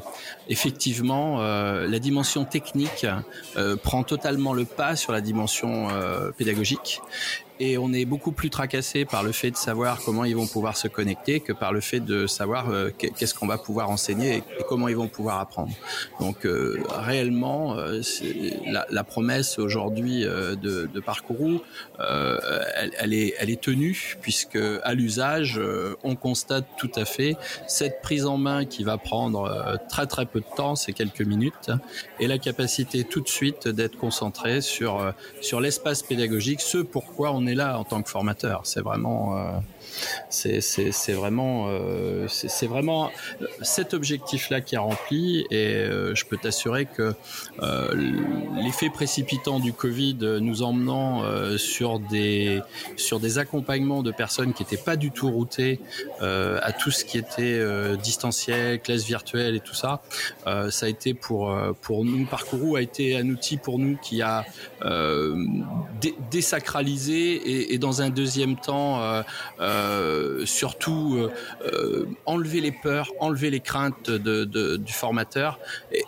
Effectivement, 0.48 1.40
la 1.40 1.98
dimension 1.98 2.44
technique 2.44 3.06
prend 3.82 4.02
totalement 4.04 4.52
le 4.52 4.64
pas 4.64 4.96
sur 4.96 5.12
la 5.12 5.20
dimension 5.20 5.88
pédagogique 6.36 7.00
et 7.60 7.76
on 7.76 7.92
est 7.92 8.06
beaucoup 8.06 8.32
plus 8.32 8.48
tracassé 8.48 9.04
par 9.04 9.22
le 9.22 9.32
fait 9.32 9.50
de 9.50 9.56
savoir 9.56 10.00
comment 10.02 10.24
ils 10.24 10.34
vont 10.34 10.46
pouvoir 10.46 10.78
se 10.78 10.88
connecter 10.88 11.40
que 11.40 11.52
par 11.52 11.72
le 11.72 11.80
fait 11.80 12.00
de 12.00 12.26
savoir 12.26 12.70
euh, 12.70 12.88
qu'est-ce 12.90 13.34
qu'on 13.34 13.46
va 13.46 13.58
pouvoir 13.58 13.90
enseigner 13.90 14.38
et, 14.38 14.42
comment 14.66 14.88
ils 14.88 14.96
vont 14.96 15.08
pouvoir 15.08 15.40
apprendre. 15.40 15.72
Donc 16.20 16.46
euh, 16.46 16.82
réellement, 16.88 17.76
euh, 17.76 18.00
la, 18.66 18.86
la, 18.90 19.04
promesse 19.04 19.58
aujourd'hui 19.58 20.22
de, 20.22 20.56
de 20.92 21.00
Parcourou, 21.00 21.60
elle, 21.98 22.92
elle, 22.98 23.12
est, 23.12 23.34
elle 23.38 23.50
est 23.50 23.60
tenue 23.60 24.16
puisque 24.22 24.58
à 24.82 24.94
l'usage, 24.94 25.60
on 26.02 26.16
constate 26.16 26.66
tout 26.78 26.90
à 26.94 27.04
fait 27.04 27.36
cette 27.66 28.00
prise 28.00 28.24
en 28.24 28.38
main 28.38 28.64
qui 28.64 28.84
va 28.84 28.96
prendre 28.96 29.78
très 29.88 30.06
très 30.06 30.24
peu 30.24 30.40
de 30.40 30.56
temps, 30.56 30.76
c'est 30.76 30.92
quelques 30.92 31.22
minutes, 31.22 31.70
et 32.20 32.26
la 32.26 32.38
capacité 32.38 33.04
tout 33.04 33.20
de 33.20 33.28
suite 33.28 33.68
d'être 33.68 33.98
concentré 33.98 34.60
sur 34.60 35.12
sur 35.40 35.60
l'espace 35.60 36.02
pédagogique, 36.02 36.60
ce 36.60 36.78
pourquoi 36.78 37.32
on 37.32 37.46
est 37.46 37.49
là 37.54 37.78
en 37.78 37.84
tant 37.84 38.02
que 38.02 38.10
formateur. 38.10 38.62
C'est 38.64 38.80
vraiment, 38.82 39.36
euh, 39.36 39.58
C'est 40.28 41.12
vraiment, 41.12 41.68
euh, 41.68 42.26
vraiment 42.62 43.10
cet 43.62 43.94
objectif-là 43.94 44.60
qui 44.60 44.74
est 44.74 44.78
rempli 44.78 45.46
et 45.50 45.74
euh, 45.74 46.14
je 46.14 46.24
peux 46.24 46.36
t'assurer 46.36 46.86
que 46.86 47.14
euh, 47.62 48.12
l'effet 48.62 48.90
précipitant 48.90 49.58
du 49.60 49.72
Covid 49.72 50.18
nous 50.40 50.62
emmenant 50.62 51.22
sur 51.56 51.98
des 51.98 52.60
sur 52.96 53.20
des 53.20 53.38
accompagnements 53.38 54.02
de 54.02 54.12
personnes 54.12 54.52
qui 54.52 54.62
n'étaient 54.62 54.76
pas 54.76 54.96
du 54.96 55.10
tout 55.10 55.30
routées 55.30 55.80
à 56.20 56.72
tout 56.72 56.90
ce 56.90 57.04
qui 57.04 57.18
était 57.18 57.60
distanciel, 57.96 58.80
classe 58.80 59.04
virtuelle 59.04 59.56
et 59.56 59.60
tout 59.60 59.74
ça, 59.74 60.02
ça 60.44 60.86
a 60.86 60.88
été 60.88 61.14
pour 61.14 61.54
pour 61.82 62.04
nous 62.04 62.26
Parcourou 62.26 62.76
a 62.76 62.82
été 62.82 63.16
un 63.16 63.28
outil 63.28 63.56
pour 63.56 63.78
nous 63.78 63.96
qui 63.96 64.22
a 64.22 64.44
désacralisé 66.30 67.72
et, 67.72 67.78
dans 67.78 68.02
un 68.02 68.10
deuxième 68.10 68.56
temps 68.56 69.00
euh, 69.80 70.46
surtout 70.46 71.16
euh, 71.16 71.32
euh, 71.64 72.06
enlever 72.26 72.60
les 72.60 72.72
peurs, 72.72 73.12
enlever 73.20 73.50
les 73.50 73.60
craintes 73.60 74.10
du 74.10 74.92
formateur 74.92 75.58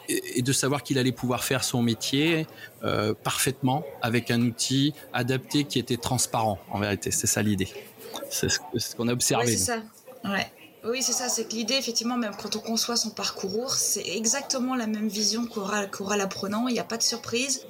et, 0.08 0.42
de 0.42 0.52
savoir 0.52 0.82
qu'il 0.82 0.98
allait 0.98 1.12
pouvoir 1.12 1.44
faire 1.44 1.64
son 1.64 1.82
métier 1.82 2.46
parfaitement 3.22 3.84
avec 4.00 4.30
un 4.30 4.40
outil 4.42 4.94
adapté 5.12 5.64
qui 5.64 5.78
était 5.78 5.96
transparent. 5.96 6.58
En 6.70 6.80
vérité, 6.80 7.10
c'est 7.10 7.26
ça 7.26 7.42
l'idée. 7.42 7.68
C'est 8.28 8.48
ce, 8.48 8.96
qu'on 8.96 9.08
a 9.08 9.12
observé. 9.12 9.46
Oui, 9.46 9.52
c'est 9.52 9.64
ça. 9.64 9.82
Oui, 10.84 11.00
c'est 11.00 11.12
ça. 11.12 11.28
C'est 11.28 11.44
que 11.44 11.54
l'idée, 11.54 11.74
effectivement, 11.74 12.16
même 12.16 12.32
quand 12.40 12.56
on 12.56 12.60
conçoit 12.60 12.96
son 12.96 13.10
parcours, 13.10 13.74
c'est 13.74 14.16
exactement 14.16 14.74
la 14.74 14.88
même 14.88 15.06
vision 15.06 15.46
qu'aura 15.46 15.86
qu'aura 15.86 16.16
l'apprenant. 16.16 16.66
Il 16.66 16.72
n'y 16.72 16.80
a 16.80 16.84
pas 16.84 16.96
de 16.96 17.04
surprise. 17.04 17.64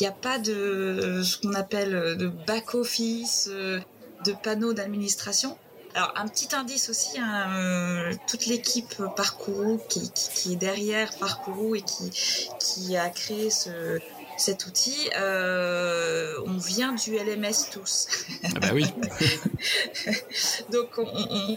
Il 0.00 0.02
n'y 0.02 0.08
a 0.08 0.12
pas 0.12 0.38
de 0.38 1.22
ce 1.22 1.38
qu'on 1.38 1.54
appelle 1.54 2.16
de 2.18 2.26
back 2.26 2.74
office, 2.74 3.48
de 4.26 4.32
panneaux 4.32 4.72
d'administration. 4.72 5.56
Alors 5.94 6.12
un 6.16 6.28
petit 6.28 6.54
indice 6.54 6.90
aussi, 6.90 7.18
hein, 7.18 7.48
euh, 7.56 8.12
toute 8.28 8.46
l'équipe 8.46 9.02
Parcourou 9.16 9.80
qui, 9.88 10.10
qui, 10.12 10.52
est 10.52 10.56
derrière 10.56 11.10
Parcourou 11.18 11.74
et 11.74 11.80
qui, 11.80 12.10
qui 12.58 12.96
a 12.98 13.08
créé 13.08 13.48
ce, 13.48 13.98
cet 14.36 14.66
outil, 14.66 15.08
euh, 15.16 16.34
on 16.44 16.58
vient 16.58 16.92
du 16.92 17.16
LMS 17.16 17.70
tous. 17.72 18.08
Ah 18.44 18.60
bah 18.60 18.68
oui. 18.74 18.84
Donc 20.70 20.98
on, 20.98 21.06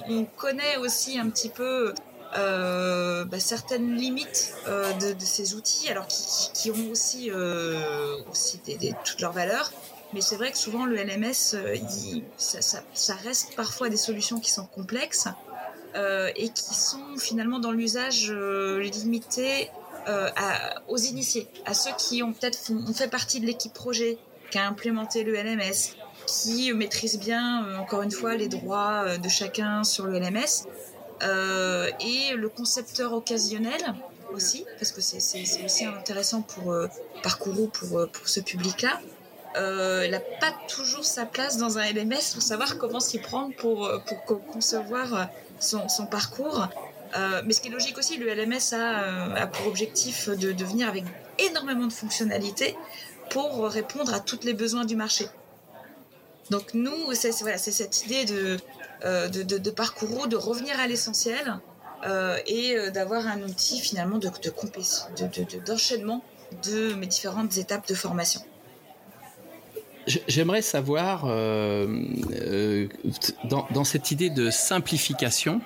on, 0.10 0.26
connaît 0.26 0.78
aussi 0.78 1.20
un 1.20 1.30
petit 1.30 1.50
peu 1.50 1.94
euh, 2.38 3.26
bah, 3.26 3.40
certaines 3.40 3.96
limites 3.96 4.54
euh, 4.68 4.94
de, 4.94 5.14
de, 5.14 5.26
ces 5.26 5.56
outils, 5.56 5.90
alors 5.90 6.08
qui, 6.08 6.52
qui 6.54 6.72
ont 6.72 6.92
aussi, 6.92 7.32
euh, 7.32 8.16
aussi 8.32 8.60
des, 8.66 8.78
des, 8.78 8.94
toutes 9.04 9.20
leurs 9.20 9.34
valeurs. 9.34 9.72
Mais 10.14 10.22
c'est 10.22 10.36
vrai 10.36 10.52
que 10.52 10.58
souvent 10.58 10.86
le 10.86 10.96
LMS, 10.96 11.54
euh, 11.54 11.76
ça, 12.38 13.14
reste 13.24 13.56
parfois 13.56 13.90
des 13.90 13.98
solutions 13.98 14.40
qui 14.40 14.50
sont 14.50 14.66
complexes 14.66 15.28
euh, 15.96 16.32
et 16.36 16.50
qui 16.50 16.74
sont 16.74 17.18
finalement 17.18 17.60
dans 17.60 17.72
l'usage 17.72 18.32
euh, 18.32 18.80
limité 18.82 19.70
euh, 20.08 20.30
aux 20.88 20.98
initiés, 20.98 21.48
à 21.66 21.74
ceux 21.74 21.92
qui 21.98 22.24
ont 22.24 22.34
peut-être 22.34 22.72
ont 22.72 22.94
fait 22.94 23.10
partie 23.10 23.40
de 23.40 23.46
l'équipe 23.46 23.74
projet 23.74 24.18
qui 24.50 24.58
a 24.58 24.68
implémenté 24.68 25.24
le 25.24 25.34
LMS, 25.34 25.96
qui 26.26 26.74
maîtrisent 26.74 27.20
bien, 27.20 27.66
euh, 27.66 27.78
encore 27.78 28.02
une 28.02 28.12
fois, 28.12 28.36
les 28.36 28.48
droits 28.48 29.18
de 29.18 29.30
chacun 29.30 29.84
sur 29.84 30.06
le 30.06 30.18
LMS, 30.18 30.68
et 31.22 32.34
le 32.34 32.50
concepteur 32.50 33.14
occasionnel 33.14 33.94
aussi, 34.34 34.66
parce 34.80 34.92
que 34.92 35.02
c'est 35.02 35.18
aussi 35.66 35.86
intéressant 35.86 36.42
pour 36.42 36.74
Parcourou, 37.22 37.68
pour, 37.68 38.08
pour 38.12 38.30
ce 38.30 38.40
public-là 38.40 39.02
euh, 39.56 40.04
elle 40.04 40.12
n'a 40.12 40.20
pas 40.20 40.54
toujours 40.68 41.06
sa 41.06 41.26
place 41.26 41.58
dans 41.58 41.78
un 41.80 41.92
LMS 41.92 42.34
pour 42.34 42.44
savoir 42.44 42.78
comment 42.78 43.00
s'y 43.00 43.20
prendre 43.20 43.54
pour, 43.56 43.86
euh, 43.86 43.98
concevoir 44.52 45.14
euh, 45.14 45.24
son, 45.60 46.06
parcours. 46.06 46.68
Euh, 47.16 47.42
mais 47.46 47.54
ce 47.54 47.62
qui 47.62 47.70
est 47.70 47.72
logique 47.72 47.98
aussi, 47.98 48.18
le 48.18 48.32
LMS 48.32 48.74
a, 48.74 49.48
pour 49.48 49.68
objectif 49.68 50.30
de, 50.30 50.64
venir 50.64 50.88
avec 50.88 51.04
énormément 51.40 51.88
de 51.88 51.94
fonctionnalités 51.94 52.78
pour 53.32 53.66
répondre 53.66 54.14
à 54.14 54.20
tous 54.20 54.42
les 54.44 54.54
besoins 54.54 54.86
du 54.86 54.96
marché. 54.96 55.28
Donc 56.52 56.74
nous, 56.74 57.14
c'est 57.14 57.32
cette 57.32 58.06
idée 58.06 58.26
de, 58.26 58.58
euh, 59.04 59.28
de, 59.30 59.58
de, 59.58 59.72
parcours, 59.72 60.28
de 60.28 60.36
revenir 60.36 60.80
à 60.80 60.88
l'essentiel 60.88 61.60
et 62.46 62.78
d'avoir 62.92 63.28
un 63.28 63.42
outil 63.42 63.80
finalement 63.80 64.20
de, 64.20 64.30
d'enchaînement 65.66 66.24
de, 66.64 66.90
de 66.90 66.94
mes 66.94 67.08
différentes 67.08 67.58
étapes 67.58 67.88
de 67.90 67.94
formation. 67.94 68.42
J'aimerais 70.28 70.64
savoir, 70.64 71.26
euh, 71.26 71.88
euh, 72.42 72.88
dans, 73.44 73.84
cette 73.84 74.10
idée 74.10 74.32
de 74.32 74.50
simplification, 74.50 75.62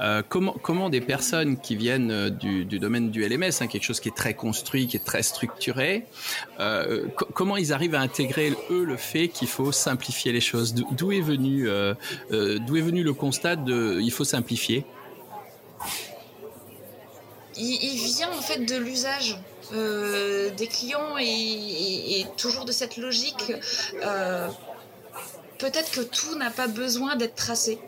euh, 0.00 0.22
comment, 0.28 0.56
comment 0.60 0.90
des 0.90 1.00
personnes 1.00 1.56
qui 1.56 1.76
viennent 1.76 2.30
du, 2.30 2.64
domaine 2.64 3.10
du 3.10 3.22
LMS, 3.24 3.52
hein, 3.60 3.68
quelque 3.68 3.84
chose 3.84 4.00
qui 4.00 4.08
est 4.08 4.16
très 4.16 4.34
construit, 4.34 4.88
qui 4.88 4.96
est 4.96 5.04
très 5.04 5.22
structuré, 5.22 6.06
comment 7.34 7.56
ils 7.56 7.72
arrivent 7.72 7.94
à 7.94 8.00
intégrer 8.00 8.52
eux 8.70 8.84
le 8.84 8.96
fait 8.96 9.28
qu'il 9.28 9.48
faut 9.48 9.70
simplifier 9.70 10.32
les 10.32 10.40
choses? 10.40 10.74
D'où 10.74 11.12
est 11.12 11.20
venu 11.20 11.68
est 12.28 12.82
venu 12.82 13.04
le 13.04 13.14
constat 13.14 13.54
de 13.54 14.00
il 14.00 14.10
faut 14.10 14.24
simplifier? 14.24 14.84
Il 17.56 18.14
vient 18.16 18.30
en 18.30 18.42
fait 18.42 18.64
de 18.64 18.76
l'usage 18.76 19.38
euh, 19.72 20.50
des 20.50 20.66
clients 20.66 21.16
et, 21.18 22.20
et, 22.20 22.26
toujours 22.36 22.64
de 22.64 22.72
cette 22.72 22.96
logique. 22.96 23.52
Euh, 24.02 24.48
Peut-être 25.58 25.90
que 25.90 26.00
tout 26.00 26.36
n'a 26.36 26.50
pas 26.50 26.68
besoin 26.68 27.16
d'être 27.16 27.34
tracé. 27.34 27.78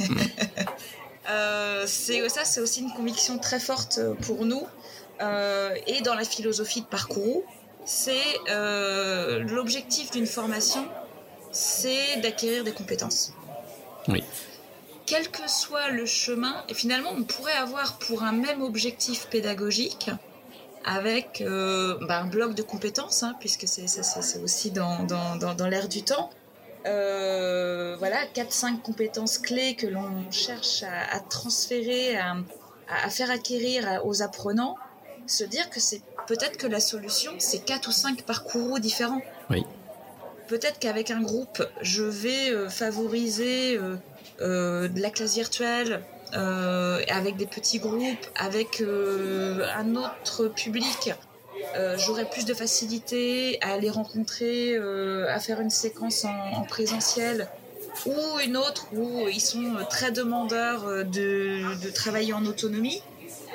euh, 1.30 1.84
c'est 1.86 2.26
ça, 2.30 2.46
c'est 2.46 2.60
aussi 2.60 2.80
une 2.80 2.92
conviction 2.92 3.38
très 3.38 3.60
forte 3.60 4.00
pour 4.22 4.46
nous 4.46 4.66
et 5.86 6.00
dans 6.02 6.14
la 6.14 6.24
philosophie 6.24 6.80
de 6.80 6.86
parcours. 6.86 7.42
C'est 7.84 8.22
l'objectif 8.48 10.10
d'une 10.10 10.26
formation, 10.26 10.86
c'est 11.52 12.20
d'acquérir 12.22 12.64
des 12.64 12.72
compétences. 12.72 13.34
Oui 14.08 14.24
quel 15.08 15.30
que 15.30 15.48
soit 15.48 15.88
le 15.88 16.04
chemin, 16.04 16.62
et 16.68 16.74
finalement 16.74 17.10
on 17.16 17.24
pourrait 17.24 17.54
avoir 17.54 17.96
pour 17.96 18.24
un 18.24 18.32
même 18.32 18.60
objectif 18.60 19.26
pédagogique 19.30 20.10
avec 20.88 21.42
euh, 21.42 21.98
bah, 22.08 22.20
un 22.20 22.26
bloc 22.26 22.54
de 22.54 22.62
compétences, 22.62 23.22
hein, 23.22 23.34
puisque 23.40 23.68
c'est 23.68 23.84
aussi 24.42 24.70
dans, 24.70 25.04
dans, 25.04 25.36
dans, 25.36 25.54
dans 25.54 25.68
l'air 25.68 25.86
du 25.86 26.02
temps. 26.02 26.30
Euh, 26.86 27.94
voilà, 27.98 28.24
4-5 28.34 28.80
compétences 28.80 29.36
clés 29.36 29.74
que 29.74 29.86
l'on 29.86 30.30
cherche 30.30 30.82
à, 30.84 31.14
à 31.14 31.20
transférer, 31.20 32.16
à, 32.16 32.36
à, 33.04 33.10
faire 33.10 33.30
acquérir 33.30 34.00
aux 34.04 34.22
apprenants, 34.22 34.76
se 35.26 35.44
dire 35.44 35.68
que 35.68 35.78
c'est 35.78 36.00
peut-être 36.26 36.56
que 36.56 36.66
la 36.66 36.80
solution, 36.80 37.32
c'est 37.38 37.64
4 37.64 37.88
ou 37.88 37.92
5 37.92 38.22
parcours 38.22 38.80
différents. 38.80 39.20
Oui. 39.50 39.66
Peut-être 40.46 40.78
qu'avec 40.78 41.10
un 41.10 41.20
groupe, 41.20 41.62
je 41.82 42.04
vais 42.04 42.50
euh, 42.50 42.70
favoriser 42.70 43.78
euh, 44.40 44.88
de 44.88 45.00
la 45.02 45.10
classe 45.10 45.34
virtuelle, 45.34 46.02
avec 46.32 47.36
des 47.36 47.46
petits 47.46 47.78
groupes, 47.78 48.26
avec 48.36 48.80
euh, 48.80 49.66
un 49.76 49.96
autre 49.96 50.48
public, 50.48 51.14
euh, 51.76 51.96
j'aurais 51.98 52.28
plus 52.28 52.44
de 52.44 52.54
facilité 52.54 53.58
à 53.62 53.78
les 53.78 53.90
rencontrer, 53.90 54.74
euh, 54.74 55.26
à 55.28 55.38
faire 55.38 55.60
une 55.60 55.70
séquence 55.70 56.24
en, 56.24 56.60
en, 56.60 56.62
présentiel 56.62 57.48
ou 58.06 58.14
une 58.44 58.56
autre 58.56 58.86
où 58.92 59.28
ils 59.28 59.40
sont 59.40 59.74
très 59.90 60.12
demandeurs 60.12 61.04
de, 61.04 61.90
travailler 61.94 62.32
en 62.32 62.44
autonomie 62.46 63.02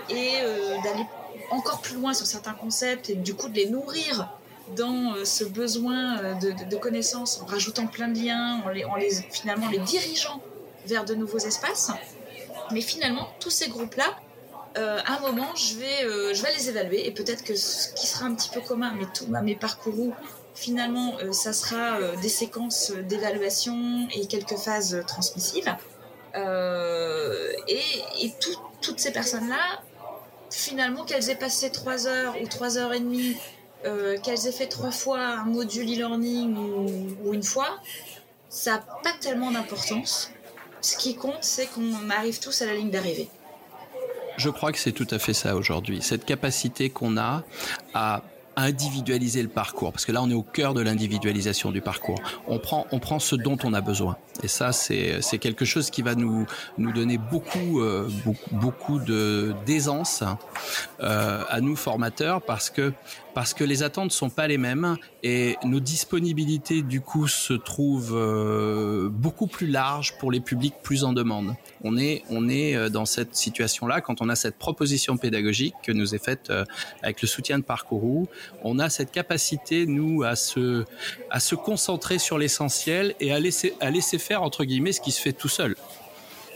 et 0.09 0.31
euh, 0.41 0.75
d'aller 0.83 1.05
encore 1.49 1.81
plus 1.81 1.95
loin 1.95 2.13
sur 2.13 2.25
certains 2.25 2.53
concepts 2.53 3.09
et 3.09 3.15
du 3.15 3.33
coup 3.33 3.47
de 3.47 3.55
les 3.55 3.69
nourrir 3.69 4.29
dans 4.75 5.13
ce 5.23 5.43
besoin 5.43 6.35
de, 6.39 6.75
connaissances 6.77 7.41
en 7.41 7.45
rajoutant 7.45 7.87
plein 7.87 8.07
de 8.07 8.19
liens, 8.19 8.61
en 8.65 8.89
en 8.89 8.95
les 8.95 9.11
finalement 9.31 9.69
les 9.69 9.79
dirigeant 9.79 10.41
vers 10.85 11.05
de 11.05 11.15
nouveaux 11.15 11.39
espaces. 11.39 11.91
Mais 12.73 12.81
finalement, 12.81 13.27
tous 13.39 13.51
ces 13.51 13.69
groupes-là, 13.69 14.17
euh, 14.77 14.99
à 15.05 15.17
un 15.17 15.19
moment, 15.19 15.55
je 15.55 15.75
vais, 15.75 16.03
euh, 16.03 16.33
je 16.33 16.41
vais 16.41 16.51
les 16.53 16.69
évaluer 16.69 17.05
et 17.07 17.11
peut-être 17.11 17.43
que 17.43 17.55
ce 17.55 17.93
qui 17.93 18.07
sera 18.07 18.25
un 18.25 18.33
petit 18.33 18.49
peu 18.49 18.61
commun, 18.61 18.93
mais 18.97 19.05
tout, 19.13 19.27
mes 19.27 19.55
parcours, 19.55 20.13
finalement, 20.55 21.15
euh, 21.19 21.31
ça 21.31 21.53
sera 21.53 21.99
des 22.21 22.29
séquences 22.29 22.91
d'évaluation 22.91 24.07
et 24.15 24.25
quelques 24.25 24.57
phases 24.57 25.03
transmissives. 25.07 25.75
Et, 26.35 27.81
et 28.21 28.33
tout, 28.39 28.59
toutes 28.81 28.99
ces 28.99 29.11
personnes-là, 29.11 29.81
finalement, 30.49 31.03
qu'elles 31.05 31.29
aient 31.29 31.35
passé 31.35 31.71
trois 31.71 32.07
heures 32.07 32.35
ou 32.41 32.47
trois 32.47 32.79
heures 32.79 32.93
et 32.93 32.99
demie, 32.99 33.37
qu'elles 34.23 34.47
aient 34.47 34.51
fait 34.51 34.67
trois 34.67 34.91
fois 34.91 35.19
un 35.19 35.45
module 35.45 35.85
e-learning 35.85 36.55
ou, 36.55 37.17
ou 37.23 37.33
une 37.33 37.43
fois, 37.43 37.77
ça 38.49 38.71
n'a 38.71 38.77
pas 39.03 39.13
tellement 39.19 39.51
d'importance 39.51 40.31
ce 40.83 40.97
qui 40.97 41.15
compte, 41.15 41.41
c'est 41.41 41.67
qu'on 41.67 42.09
arrive 42.09 42.39
tous 42.39 42.61
à 42.61 42.65
la 42.65 42.75
ligne 42.75 42.91
d'arrivée. 42.91 43.29
Je 44.37 44.49
crois 44.49 44.71
que 44.71 44.77
c'est 44.77 44.91
tout 44.91 45.07
à 45.11 45.19
fait 45.19 45.33
ça 45.33 45.55
aujourd'hui. 45.55 46.01
Cette 46.01 46.25
capacité 46.25 46.89
qu'on 46.89 47.17
a 47.17 47.43
à 47.93 48.23
individualiser 48.55 49.41
le 49.41 49.49
parcours 49.49 49.91
parce 49.91 50.05
que 50.05 50.11
là 50.11 50.21
on 50.21 50.29
est 50.29 50.35
au 50.35 50.43
cœur 50.43 50.75
de 50.75 50.81
l'individualisation 50.81 51.71
du 51.71 51.81
parcours. 51.81 52.19
On 52.47 52.59
prend 52.59 52.85
on 52.91 52.99
prend 52.99 53.17
ce 53.17 53.35
dont 53.35 53.57
on 53.63 53.73
a 53.73 53.81
besoin 53.81 54.15
et 54.43 54.47
ça 54.47 54.71
c'est 54.71 55.39
quelque 55.39 55.65
chose 55.65 55.89
qui 55.89 56.03
va 56.03 56.13
nous 56.13 56.45
nous 56.77 56.91
donner 56.91 57.17
beaucoup 57.17 57.81
euh, 57.81 58.07
beaucoup, 58.51 58.99
d'aisance 58.99 60.23
euh, 60.99 61.43
à 61.49 61.61
nous 61.61 61.75
formateurs 61.75 62.43
parce 62.43 62.69
que 62.69 62.93
parce 63.33 63.53
que 63.53 63.63
les 63.63 63.83
attentes 63.83 64.11
sont 64.11 64.29
pas 64.29 64.47
les 64.47 64.57
mêmes 64.57 64.97
et 65.23 65.57
nos 65.63 65.79
disponibilités 65.79 66.81
du 66.81 67.01
coup 67.01 67.27
se 67.27 67.53
trouvent 67.53 68.15
euh, 68.15 69.09
beaucoup 69.09 69.47
plus 69.47 69.67
larges 69.67 70.17
pour 70.19 70.31
les 70.31 70.39
publics 70.39 70.75
plus 70.83 71.03
en 71.03 71.13
demande. 71.13 71.55
On 71.83 71.97
est 71.97 72.23
on 72.29 72.49
est 72.49 72.75
euh, 72.75 72.89
dans 72.89 73.05
cette 73.05 73.35
situation 73.35 73.87
là 73.87 74.01
quand 74.01 74.21
on 74.21 74.29
a 74.29 74.35
cette 74.35 74.57
proposition 74.57 75.17
pédagogique 75.17 75.75
que 75.83 75.91
nous 75.91 76.15
est 76.15 76.23
faite 76.23 76.49
euh, 76.49 76.65
avec 77.01 77.21
le 77.21 77.27
soutien 77.27 77.57
de 77.57 77.63
Parcourou, 77.63 78.27
on 78.63 78.79
a 78.79 78.89
cette 78.89 79.11
capacité 79.11 79.85
nous 79.85 80.23
à 80.23 80.35
se 80.35 80.85
à 81.29 81.39
se 81.39 81.55
concentrer 81.55 82.19
sur 82.19 82.37
l'essentiel 82.37 83.15
et 83.19 83.33
à 83.33 83.39
laisser 83.39 83.73
à 83.79 83.89
laisser 83.89 84.17
faire 84.17 84.43
entre 84.43 84.63
guillemets 84.63 84.91
ce 84.91 85.01
qui 85.01 85.11
se 85.11 85.21
fait 85.21 85.33
tout 85.33 85.49
seul 85.49 85.75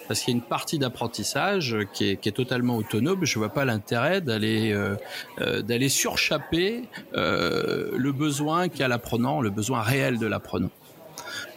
parce 0.08 0.22
qu'il 0.22 0.34
y 0.34 0.38
a 0.38 0.40
une 0.40 0.46
partie 0.46 0.80
d'apprentissage 0.80 1.78
qui 1.94 2.12
est, 2.12 2.36
totalement 2.36 2.78
autonome. 2.78 3.26
Je 3.26 3.40
vois 3.40 3.50
pas 3.50 3.66
l'intérêt 3.66 4.22
d'aller 4.22 4.72
euh, 4.72 4.96
euh, 5.40 5.62
d'aller 5.62 5.90
surchapper 5.90 6.84
euh, 7.14 7.92
le 7.96 8.12
besoin 8.12 8.70
qu'a 8.70 8.88
l'apprenant, 8.88 9.42
le 9.42 9.50
besoin 9.50 9.82
réel 9.82 10.20
de 10.20 10.28
l'apprenant. 10.28 10.70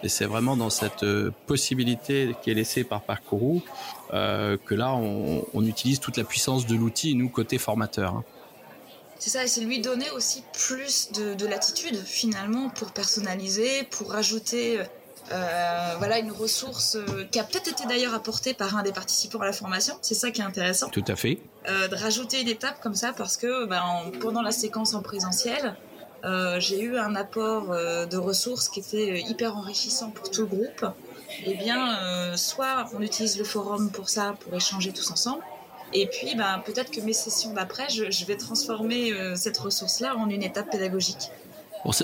Et 0.02 0.08
c'est 0.08 0.24
vraiment 0.24 0.56
dans 0.56 0.70
cette 0.70 1.04
possibilité 1.46 2.34
qui 2.42 2.50
est 2.50 2.54
laissée 2.54 2.84
par 2.84 3.02
Parcourou 3.02 3.62
que 4.10 4.74
là 4.74 4.94
on, 4.94 5.44
on, 5.52 5.64
utilise 5.64 6.00
toute 6.00 6.16
la 6.16 6.24
puissance 6.24 6.66
de 6.66 6.74
l'outil, 6.74 7.14
nous 7.14 7.28
côté 7.28 7.58
formateur. 7.58 8.14
Hein. 8.14 8.24
C'est 9.18 9.30
ça, 9.30 9.44
et 9.44 9.48
c'est 9.48 9.60
lui 9.60 9.80
donner 9.80 10.10
aussi 10.12 10.42
plus 10.54 11.12
de, 11.12 11.34
de 11.34 11.46
latitude 11.46 11.96
finalement 11.96 12.70
pour 12.70 12.92
personnaliser, 12.92 13.84
pour 13.90 14.12
rajouter 14.12 14.80
euh, 15.32 15.94
voilà 15.98 16.18
une 16.18 16.32
ressource 16.32 16.96
euh, 16.96 17.24
qui 17.30 17.38
a 17.38 17.44
peut-être 17.44 17.68
été 17.68 17.86
d'ailleurs 17.86 18.14
apportée 18.14 18.52
par 18.52 18.76
un 18.76 18.82
des 18.82 18.92
participants 18.92 19.40
à 19.40 19.46
la 19.46 19.52
formation. 19.52 19.96
C'est 20.02 20.14
ça 20.14 20.30
qui 20.30 20.40
est 20.40 20.44
intéressant. 20.44 20.88
Tout 20.88 21.04
à 21.06 21.14
fait. 21.14 21.38
Euh, 21.68 21.86
de 21.88 21.94
rajouter 21.94 22.40
une 22.40 22.48
étape 22.48 22.80
comme 22.80 22.96
ça 22.96 23.12
parce 23.12 23.36
que 23.36 23.66
ben, 23.66 23.80
en, 23.80 24.10
pendant 24.18 24.42
la 24.42 24.50
séquence 24.50 24.94
en 24.94 25.02
présentiel, 25.02 25.76
j'ai 26.58 26.82
eu 26.82 26.98
un 26.98 27.16
apport 27.16 27.68
de 27.70 28.16
ressources 28.18 28.68
qui 28.68 28.80
était 28.80 29.22
hyper 29.22 29.56
enrichissant 29.56 30.10
pour 30.10 30.30
tout 30.30 30.42
le 30.42 30.48
groupe. 30.48 30.84
Eh 31.46 31.54
bien, 31.54 32.36
soit 32.36 32.90
on 32.94 33.00
utilise 33.00 33.38
le 33.38 33.44
forum 33.44 33.90
pour 33.90 34.10
ça, 34.10 34.34
pour 34.40 34.54
échanger 34.54 34.92
tous 34.92 35.10
ensemble. 35.10 35.42
Et 35.94 36.06
puis, 36.08 36.34
ben, 36.34 36.62
peut-être 36.66 36.90
que 36.90 37.00
mes 37.00 37.14
sessions 37.14 37.54
d'après, 37.54 37.88
je, 37.88 38.10
je, 38.10 38.26
vais 38.26 38.36
transformer 38.36 39.14
cette 39.34 39.56
ressource-là 39.56 40.14
en 40.14 40.28
une 40.28 40.42
étape 40.42 40.70
pédagogique 40.70 41.30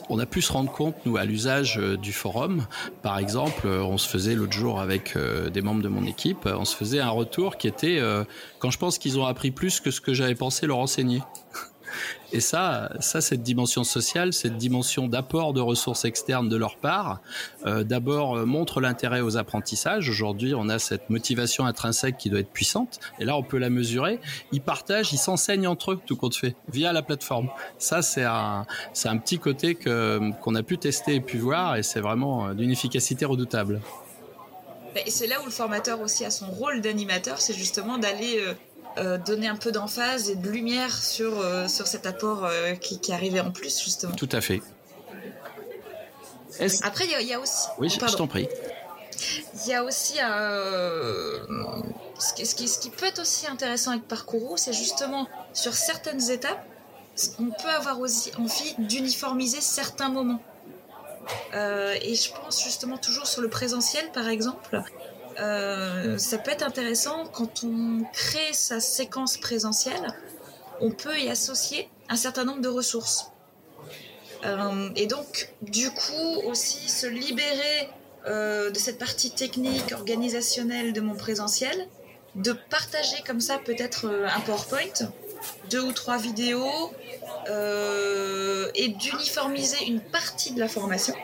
on 0.09 0.19
a 0.19 0.27
pu 0.27 0.43
se 0.43 0.53
rendre 0.53 0.71
compte, 0.71 0.95
nous, 1.05 1.17
à 1.17 1.25
l'usage 1.25 1.79
euh, 1.79 1.97
du 1.97 2.13
forum. 2.13 2.67
Par 3.03 3.19
exemple, 3.19 3.67
euh, 3.67 3.83
on 3.83 3.99
se 3.99 4.09
faisait 4.09 4.35
l'autre 4.35 4.53
jour 4.53 4.81
avec 4.81 5.17
euh, 5.17 5.51
des 5.51 5.63
membres 5.63 5.83
de 5.83 5.89
mon 5.89 6.05
équipe, 6.05 6.47
on 6.47 6.65
se 6.65 6.75
faisait 6.75 7.01
un 7.01 7.11
retour 7.11 7.57
qui 7.57 7.69
était 7.69 8.01
quand 8.59 8.71
je 8.71 8.79
pense 8.79 8.99
qu'ils 8.99 9.19
ont 9.19 9.27
appris 9.27 9.51
plus 9.51 9.81
que 9.81 9.91
ce 9.91 10.01
que 10.01 10.15
j'avais 10.15 10.35
pensé 10.35 10.67
leur 10.67 10.79
enseigner. 10.79 11.23
Et 12.33 12.41
ça, 12.41 12.91
ça, 13.01 13.21
cette 13.21 13.43
dimension 13.43 13.85
sociale, 13.85 14.33
cette 14.33 14.57
dimension 14.57 15.07
d'apport 15.07 15.53
de 15.53 15.61
ressources 15.61 16.05
externes 16.05 16.49
de 16.49 16.57
leur 16.57 16.77
part, 16.77 17.21
euh, 17.67 17.85
d'abord 17.85 18.37
euh, 18.37 18.45
montre 18.45 18.81
l'intérêt 18.81 19.21
aux 19.21 19.37
apprentissages. 19.37 20.09
Aujourd'hui, 20.09 20.55
on 20.55 20.69
a 20.69 20.79
cette 20.79 21.09
motivation 21.09 21.67
intrinsèque 21.67 22.17
qui 22.19 22.29
doit 22.29 22.41
être 22.41 22.51
puissante, 22.51 22.99
et 23.21 23.25
là, 23.25 23.37
on 23.37 23.43
peut 23.43 23.59
la 23.59 23.71
mesurer. 23.71 24.19
Ils 24.53 24.61
partagent, 24.61 25.13
ils 25.13 25.19
s'enseignent 25.19 25.69
entre 25.69 25.93
eux, 25.93 26.01
tout 26.05 26.17
compte 26.17 26.37
fait, 26.37 26.57
via 26.69 26.93
la 26.93 27.03
plateforme. 27.03 27.49
Ça, 27.79 28.03
c'est 28.03 28.25
un, 28.25 28.67
c'est 28.93 29.09
un 29.09 29.19
petit 29.19 29.39
côté 29.39 29.75
que 29.75 30.31
qu'on 30.41 30.55
a 30.57 30.63
pu 30.63 30.79
tester 30.79 31.15
et 31.15 31.21
pu 31.21 31.39
voir, 31.39 31.77
et 31.77 31.83
c'est 31.83 32.01
vraiment 32.01 32.49
euh, 32.49 32.55
d'une 32.55 32.71
efficacité 32.71 33.25
redoutable. 33.25 33.81
Et 35.05 35.11
c'est 35.11 35.27
là 35.27 35.41
où 35.43 35.45
le 35.45 35.51
formateur 35.51 36.01
aussi 36.01 36.25
a 36.25 36.31
son 36.31 36.47
rôle 36.47 36.81
d'animateur, 36.81 37.41
c'est 37.41 37.53
justement 37.53 37.99
d'aller 37.99 38.43
euh 38.99 39.19
donner 39.19 39.49
un 39.49 39.57
peu 39.57 39.73
d'emphase 39.73 40.31
et 40.31 40.37
de 40.37 40.49
lumière 40.49 40.93
sur, 40.93 41.39
euh, 41.39 41.69
sur 41.69 41.87
cet 41.87 42.07
apport 42.07 42.45
euh, 42.45 42.75
qui, 42.75 42.99
qui 43.01 43.13
arrivait 43.13 43.41
en 43.41 43.51
plus, 43.51 43.83
justement. 43.83 44.15
Tout 44.15 44.29
à 44.33 44.41
fait. 44.41 44.63
Après, 46.83 47.05
il 47.05 47.27
y, 47.27 47.27
y, 47.27 47.35
a 47.35 47.41
aussi. 47.41 47.69
Oui, 47.79 47.89
je, 47.89 47.95
je 47.95 48.17
t'en 48.17 48.27
prie. 48.27 48.49
Il 49.65 49.71
y 49.71 49.75
a 49.75 49.85
aussi. 49.85 50.15
Ce, 52.19 52.33
qui, 52.35 52.47
ce, 52.47 52.55
qui, 52.55 52.69
ce 52.69 52.79
qui 52.79 52.89
peut 52.91 53.07
être 53.07 53.21
aussi 53.21 53.47
intéressant 53.47 53.91
avec 53.91 54.09
Parcours, 54.09 54.59
c'est 54.59 54.73
justement 54.73 55.29
sur 55.53 55.75
certaines 55.75 56.31
étapes, 56.31 56.65
on 57.39 57.47
peut 57.47 57.69
avoir 57.69 58.01
aussi 58.01 58.31
envie 58.39 58.75
d'uniformiser 58.79 59.61
certains 59.61 60.09
moments. 60.09 60.41
Euh, 61.55 61.95
et 62.03 62.15
je 62.15 62.31
pense 62.33 62.63
justement 62.63 62.99
toujours 62.99 63.27
sur 63.27 63.43
le 63.43 63.49
présentiel, 63.49 64.11
par 64.13 64.29
exemple, 64.29 64.83
euh, 65.39 66.19
ça 66.19 66.39
peut 66.39 66.51
être 66.51 66.63
intéressant 66.63 67.27
quand 67.27 67.65
on 67.65 68.05
crée 68.13 68.53
sa 68.53 68.81
séquence 68.81 69.37
présentielle, 69.37 70.07
on 70.81 70.91
peut 70.91 71.19
y 71.19 71.29
associer 71.29 71.89
un 72.09 72.17
certain 72.17 72.45
nombre 72.45 72.61
de 72.61 72.69
ressources. 72.69 73.31
Euh, 74.45 74.91
et 74.97 75.07
donc, 75.07 75.53
du 75.63 75.91
coup, 75.91 76.41
aussi 76.45 76.89
se 76.89 77.07
libérer 77.07 77.89
euh, 78.27 78.71
de 78.71 78.79
cette 78.79 78.99
partie 78.99 79.31
technique, 79.31 79.93
organisationnelle 79.93 80.93
de 80.93 81.01
mon 81.01 81.15
présentiel, 81.15 81.89
de 82.35 82.53
partager 82.53 83.17
comme 83.27 83.41
ça 83.41 83.59
peut-être 83.59 84.07
un 84.07 84.41
PowerPoint, 84.41 85.11
deux 85.71 85.81
ou 85.81 85.93
trois 85.93 86.19
vidéos, 86.19 86.93
et 88.75 88.89
d'uniformiser 88.89 89.87
une 89.87 90.01
partie 90.01 90.53
de 90.53 90.61
la 90.61 90.69
formation 90.69 91.15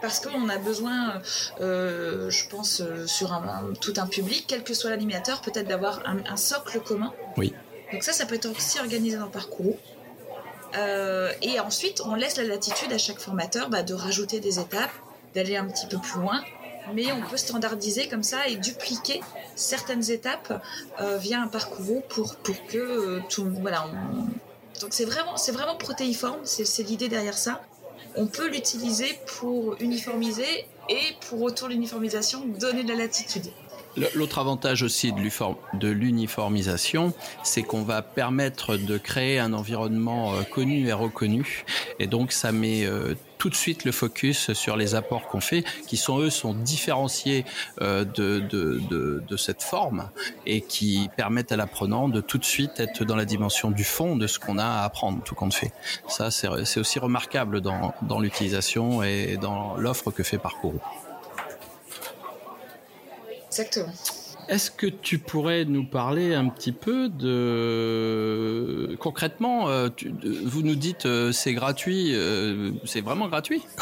parce 0.00 0.20
qu'on 0.20 0.48
a 0.48 0.58
besoin, 0.58 1.20
euh, 1.60 2.30
je 2.30 2.48
pense, 2.48 2.80
euh, 2.80 3.06
sur 3.06 3.32
un, 3.32 3.72
tout 3.80 3.94
un 3.96 4.06
public, 4.06 4.44
quel 4.46 4.62
que 4.62 4.74
soit 4.74 4.90
l'animateur, 4.90 5.40
peut-être 5.40 5.68
d'avoir 5.68 6.00
un, 6.06 6.18
un, 6.28 6.36
socle 6.36 6.80
commun. 6.80 7.12
Oui. 7.36 7.54
Donc 7.92 8.02
ça, 8.02 8.12
ça 8.12 8.26
peut 8.26 8.34
être 8.34 8.50
aussi 8.50 8.78
organisé 8.78 9.16
dans 9.16 9.26
le 9.26 9.30
parcours. 9.30 9.76
Euh, 10.76 11.32
et 11.42 11.60
ensuite, 11.60 12.02
on 12.04 12.14
laisse 12.14 12.36
la 12.36 12.44
latitude 12.44 12.92
à 12.92 12.98
chaque 12.98 13.20
formateur 13.20 13.68
bah, 13.70 13.82
de 13.82 13.94
rajouter 13.94 14.40
des 14.40 14.58
étapes, 14.58 14.90
d'aller 15.34 15.56
un 15.56 15.66
petit 15.66 15.86
peu 15.86 15.98
plus 15.98 16.20
loin. 16.20 16.42
Mais 16.94 17.10
on 17.10 17.22
peut 17.22 17.36
standardiser 17.36 18.08
comme 18.08 18.22
ça 18.22 18.46
et 18.46 18.56
dupliquer 18.56 19.20
certaines 19.56 20.08
étapes 20.10 20.62
euh, 21.00 21.16
via 21.16 21.40
un 21.40 21.48
parcours 21.48 22.02
pour, 22.04 22.36
pour 22.36 22.66
que 22.66 23.20
tout. 23.28 23.48
Voilà. 23.60 23.86
On... 23.86 24.80
Donc 24.80 24.90
c'est 24.90 25.04
vraiment, 25.04 25.36
c'est 25.36 25.52
vraiment 25.52 25.74
protéiforme, 25.76 26.38
c'est 26.44 26.82
l'idée 26.82 27.08
derrière 27.08 27.36
ça 27.36 27.62
on 28.16 28.26
peut 28.26 28.48
l'utiliser 28.48 29.18
pour 29.38 29.76
uniformiser 29.80 30.66
et 30.88 31.14
pour 31.28 31.42
autour 31.42 31.68
de 31.68 31.72
l'uniformisation 31.74 32.44
donner 32.60 32.84
de 32.84 32.88
la 32.88 32.96
latitude. 32.96 33.46
L'autre 34.14 34.38
avantage 34.38 34.82
aussi 34.82 35.12
de 35.12 35.88
l'uniformisation, 35.88 37.14
c'est 37.42 37.62
qu'on 37.62 37.82
va 37.82 38.02
permettre 38.02 38.76
de 38.76 38.98
créer 38.98 39.38
un 39.38 39.54
environnement 39.54 40.34
euh, 40.34 40.42
connu 40.42 40.88
et 40.88 40.92
reconnu, 40.92 41.64
et 41.98 42.06
donc 42.06 42.32
ça 42.32 42.52
met 42.52 42.84
euh, 42.84 43.14
tout 43.46 43.50
de 43.50 43.54
suite 43.54 43.84
le 43.84 43.92
focus 43.92 44.54
sur 44.54 44.76
les 44.76 44.96
apports 44.96 45.28
qu'on 45.28 45.40
fait, 45.40 45.62
qui 45.86 45.96
sont 45.96 46.18
eux 46.18 46.30
sont 46.30 46.52
différenciés 46.52 47.44
euh, 47.80 48.04
de, 48.04 48.40
de, 48.40 49.22
de, 49.24 49.36
cette 49.36 49.62
forme 49.62 50.10
et 50.46 50.62
qui 50.62 51.08
permettent 51.16 51.52
à 51.52 51.56
l'apprenant 51.56 52.08
de 52.08 52.20
tout 52.20 52.38
de 52.38 52.44
suite 52.44 52.80
être 52.80 53.04
dans 53.04 53.14
la 53.14 53.24
dimension 53.24 53.70
du 53.70 53.84
fond 53.84 54.16
de 54.16 54.26
ce 54.26 54.40
qu'on 54.40 54.58
a 54.58 54.64
à 54.64 54.82
apprendre, 54.82 55.22
tout 55.22 55.36
compte 55.36 55.54
fait. 55.54 55.70
Ça, 56.08 56.32
c'est 56.32 56.80
aussi 56.80 56.98
remarquable 56.98 57.60
dans, 57.60 57.94
dans 58.02 58.18
l'utilisation 58.18 59.04
et 59.04 59.36
dans 59.40 59.76
l'offre 59.76 60.10
que 60.10 60.24
fait 60.24 60.38
Parcours. 60.38 60.74
Exactement. 63.46 63.92
Est-ce 64.48 64.70
que 64.70 64.86
tu 64.86 65.18
pourrais 65.18 65.64
nous 65.64 65.84
parler 65.84 66.34
un 66.34 66.48
petit 66.48 66.70
peu 66.70 67.08
de 67.08 68.96
concrètement 69.00 69.68
euh, 69.68 69.88
Vous 70.44 70.62
nous 70.62 70.76
dites 70.76 71.06
euh, 71.06 71.32
c'est 71.32 71.52
gratuit, 71.52 72.14
euh, 72.14 72.70
c'est 72.84 73.00
vraiment 73.00 73.28
gratuit? 73.28 73.62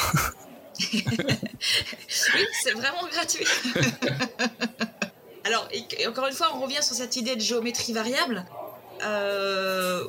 Oui, 0.80 2.44
c'est 2.64 2.72
vraiment 2.72 3.06
gratuit. 3.12 3.46
Alors, 5.44 5.68
encore 6.08 6.26
une 6.26 6.32
fois, 6.32 6.48
on 6.56 6.60
revient 6.62 6.82
sur 6.82 6.96
cette 6.96 7.14
idée 7.14 7.36
de 7.36 7.40
géométrie 7.40 7.92
variable, 7.92 8.44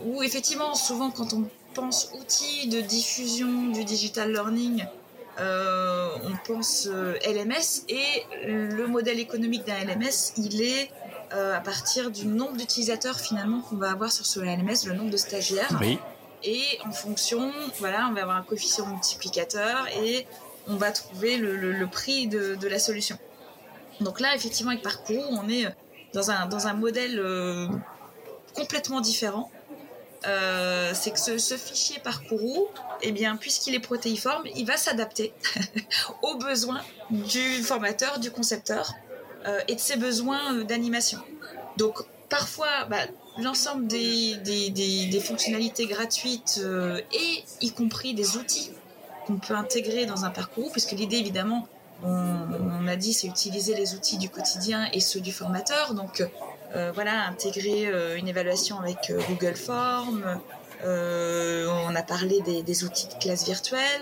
où 0.06 0.24
effectivement, 0.24 0.74
souvent, 0.74 1.12
quand 1.12 1.34
on 1.34 1.48
pense 1.76 2.10
outils 2.20 2.68
de 2.68 2.82
diffusion 2.82 3.68
du 3.68 3.84
digital 3.84 4.32
learning, 4.32 4.86
euh, 5.40 6.10
on 6.24 6.36
pense 6.48 6.88
euh, 6.90 7.16
LMS 7.26 7.84
et 7.90 8.26
le 8.48 8.88
modèle 8.88 9.20
économique 9.20 9.66
d'un 9.66 9.78
LMS, 9.84 10.34
il 10.38 10.62
est 10.62 10.90
euh, 11.34 11.56
à 11.56 11.60
partir 11.60 12.12
du 12.12 12.26
nombre 12.26 12.56
d'utilisateurs 12.58 13.20
finalement 13.20 13.62
qu'on 13.62 13.76
va 13.76 13.92
avoir 13.92 14.12
sur 14.12 14.26
ce 14.26 14.40
LMS, 14.40 14.88
le 14.88 14.94
nombre 14.94 15.10
de 15.10 15.18
stagiaires. 15.18 15.78
Oui. 15.82 16.00
Et 16.44 16.64
en 16.86 16.92
fonction, 16.92 17.52
voilà, 17.80 18.08
on 18.10 18.14
va 18.14 18.22
avoir 18.22 18.38
un 18.38 18.44
coefficient 18.44 18.86
multiplicateur 18.86 19.88
et 20.04 20.28
on 20.68 20.76
va 20.76 20.92
trouver 20.92 21.38
le, 21.38 21.56
le, 21.56 21.72
le 21.72 21.88
prix 21.88 22.28
de, 22.28 22.56
de, 22.56 22.68
la 22.68 22.80
solution. 22.80 23.18
Donc 24.00 24.20
là, 24.20 24.36
effectivement, 24.36 24.72
avec 24.72 24.84
Parcours, 24.84 25.26
on 25.32 25.50
est 25.50 25.66
dans 26.14 26.32
un, 26.32 26.46
dans 26.46 26.68
un 26.68 26.74
modèle 26.74 27.20
euh, 27.20 27.68
complètement 28.54 29.02
différent 29.02 29.52
c'est 30.94 31.12
que 31.12 31.20
ce, 31.20 31.58
fichier 31.58 32.00
Parcourou, 32.04 32.68
eh 33.02 33.12
bien, 33.12 33.38
puisqu'il 33.38 33.76
est 33.76 33.80
protéiforme, 33.80 34.44
il 34.56 34.66
va 34.66 34.78
s'adapter 34.78 35.34
aux 36.22 36.36
besoins 36.36 36.82
du 37.10 37.64
formateur, 37.64 38.20
du 38.20 38.32
concepteur 38.32 38.94
et 39.68 39.76
de 39.76 39.80
ses 39.80 39.98
besoins 39.98 40.64
d'animation. 40.64 41.20
Donc, 41.78 42.00
parfois, 42.30 42.86
bah, 42.90 42.98
l'ensemble 43.38 43.88
des, 43.88 45.22
fonctionnalités 45.24 45.86
gratuites 45.86 46.62
et 47.14 47.44
y 47.62 47.72
compris 47.72 48.14
des 48.14 48.38
outils 48.38 48.72
qu'on 49.26 49.38
peut 49.38 49.56
intégrer 49.56 50.06
dans 50.06 50.26
un 50.26 50.30
parcours, 50.30 50.72
puisque 50.72 50.92
l'idée 50.92 51.18
évidemment, 51.18 51.68
on, 52.04 52.88
a 52.88 52.96
dit, 52.96 53.14
c'est 53.14 53.28
utiliser 53.28 53.76
les 53.76 53.96
outils 53.96 54.18
du 54.18 54.30
quotidien 54.30 54.88
et 54.94 55.00
ceux 55.00 55.22
du 55.22 55.32
formateur. 55.32 55.94
Donc 55.94 56.22
euh, 56.22 56.28
voilà, 56.94 57.28
intégrer 57.28 57.88
euh, 57.88 58.18
une 58.18 58.28
évaluation 58.28 58.80
avec 58.80 59.10
euh, 59.10 59.20
Google 59.30 59.56
Forms. 59.56 60.40
on 60.84 61.96
a 61.96 62.04
parlé 62.04 62.42
des, 62.42 62.84
outils 62.84 63.08
de 63.08 63.14
classe 63.16 63.46
virtuelle. 63.46 64.02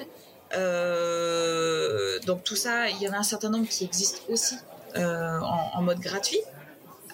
donc 2.26 2.44
tout 2.44 2.56
ça, 2.56 2.90
il 2.90 3.02
y 3.02 3.08
en 3.08 3.14
a 3.14 3.18
un 3.18 3.24
certain 3.24 3.50
nombre 3.50 3.68
qui 3.68 3.84
existent 3.84 4.22
aussi 4.30 4.56
en, 4.96 5.82
mode 5.82 6.00
gratuit. 6.00 6.42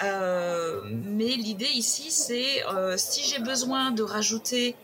mais 0.01 1.31
l'idée 1.45 1.71
ici, 1.73 2.11
c'est 2.11 2.63
si 2.97 3.23
j'ai 3.27 3.39
besoin 3.39 3.91
de 3.91 4.03
rajouter 4.03 4.75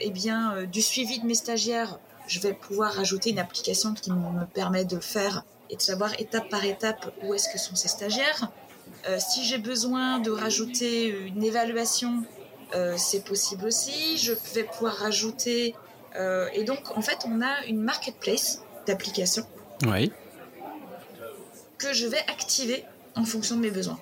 eh 0.00 0.10
bien, 0.10 0.64
du 0.64 0.82
suivi 0.82 1.20
de 1.20 1.26
mes 1.26 1.34
stagiaires 1.34 1.98
je 2.28 2.40
vais 2.40 2.52
pouvoir 2.52 2.92
rajouter 2.92 3.30
une 3.30 3.38
application 3.38 3.94
qui 3.94 4.12
me 4.12 4.44
permet 4.44 4.84
de 4.84 4.96
le 4.96 5.00
faire 5.00 5.44
et 5.70 5.76
de 5.76 5.82
savoir 5.82 6.12
étape 6.20 6.48
par 6.48 6.64
étape 6.64 7.12
où 7.22 7.34
est-ce 7.34 7.48
que 7.48 7.58
sont 7.58 7.74
ces 7.74 7.88
stagiaires. 7.88 8.50
Euh, 9.08 9.18
si 9.18 9.44
j'ai 9.44 9.58
besoin 9.58 10.18
de 10.18 10.30
rajouter 10.30 11.08
une 11.08 11.42
évaluation, 11.42 12.22
euh, 12.74 12.94
c'est 12.96 13.24
possible 13.24 13.66
aussi. 13.66 14.18
Je 14.18 14.32
vais 14.54 14.64
pouvoir 14.64 14.94
rajouter... 14.94 15.74
Euh, 16.16 16.48
et 16.52 16.64
donc, 16.64 16.96
en 16.96 17.02
fait, 17.02 17.18
on 17.26 17.40
a 17.40 17.64
une 17.66 17.80
marketplace 17.80 18.62
d'applications 18.86 19.46
oui. 19.86 20.10
que 21.76 21.92
je 21.92 22.06
vais 22.06 22.20
activer 22.28 22.84
en 23.14 23.24
fonction 23.24 23.56
de 23.56 23.60
mes 23.60 23.70
besoins. 23.70 24.00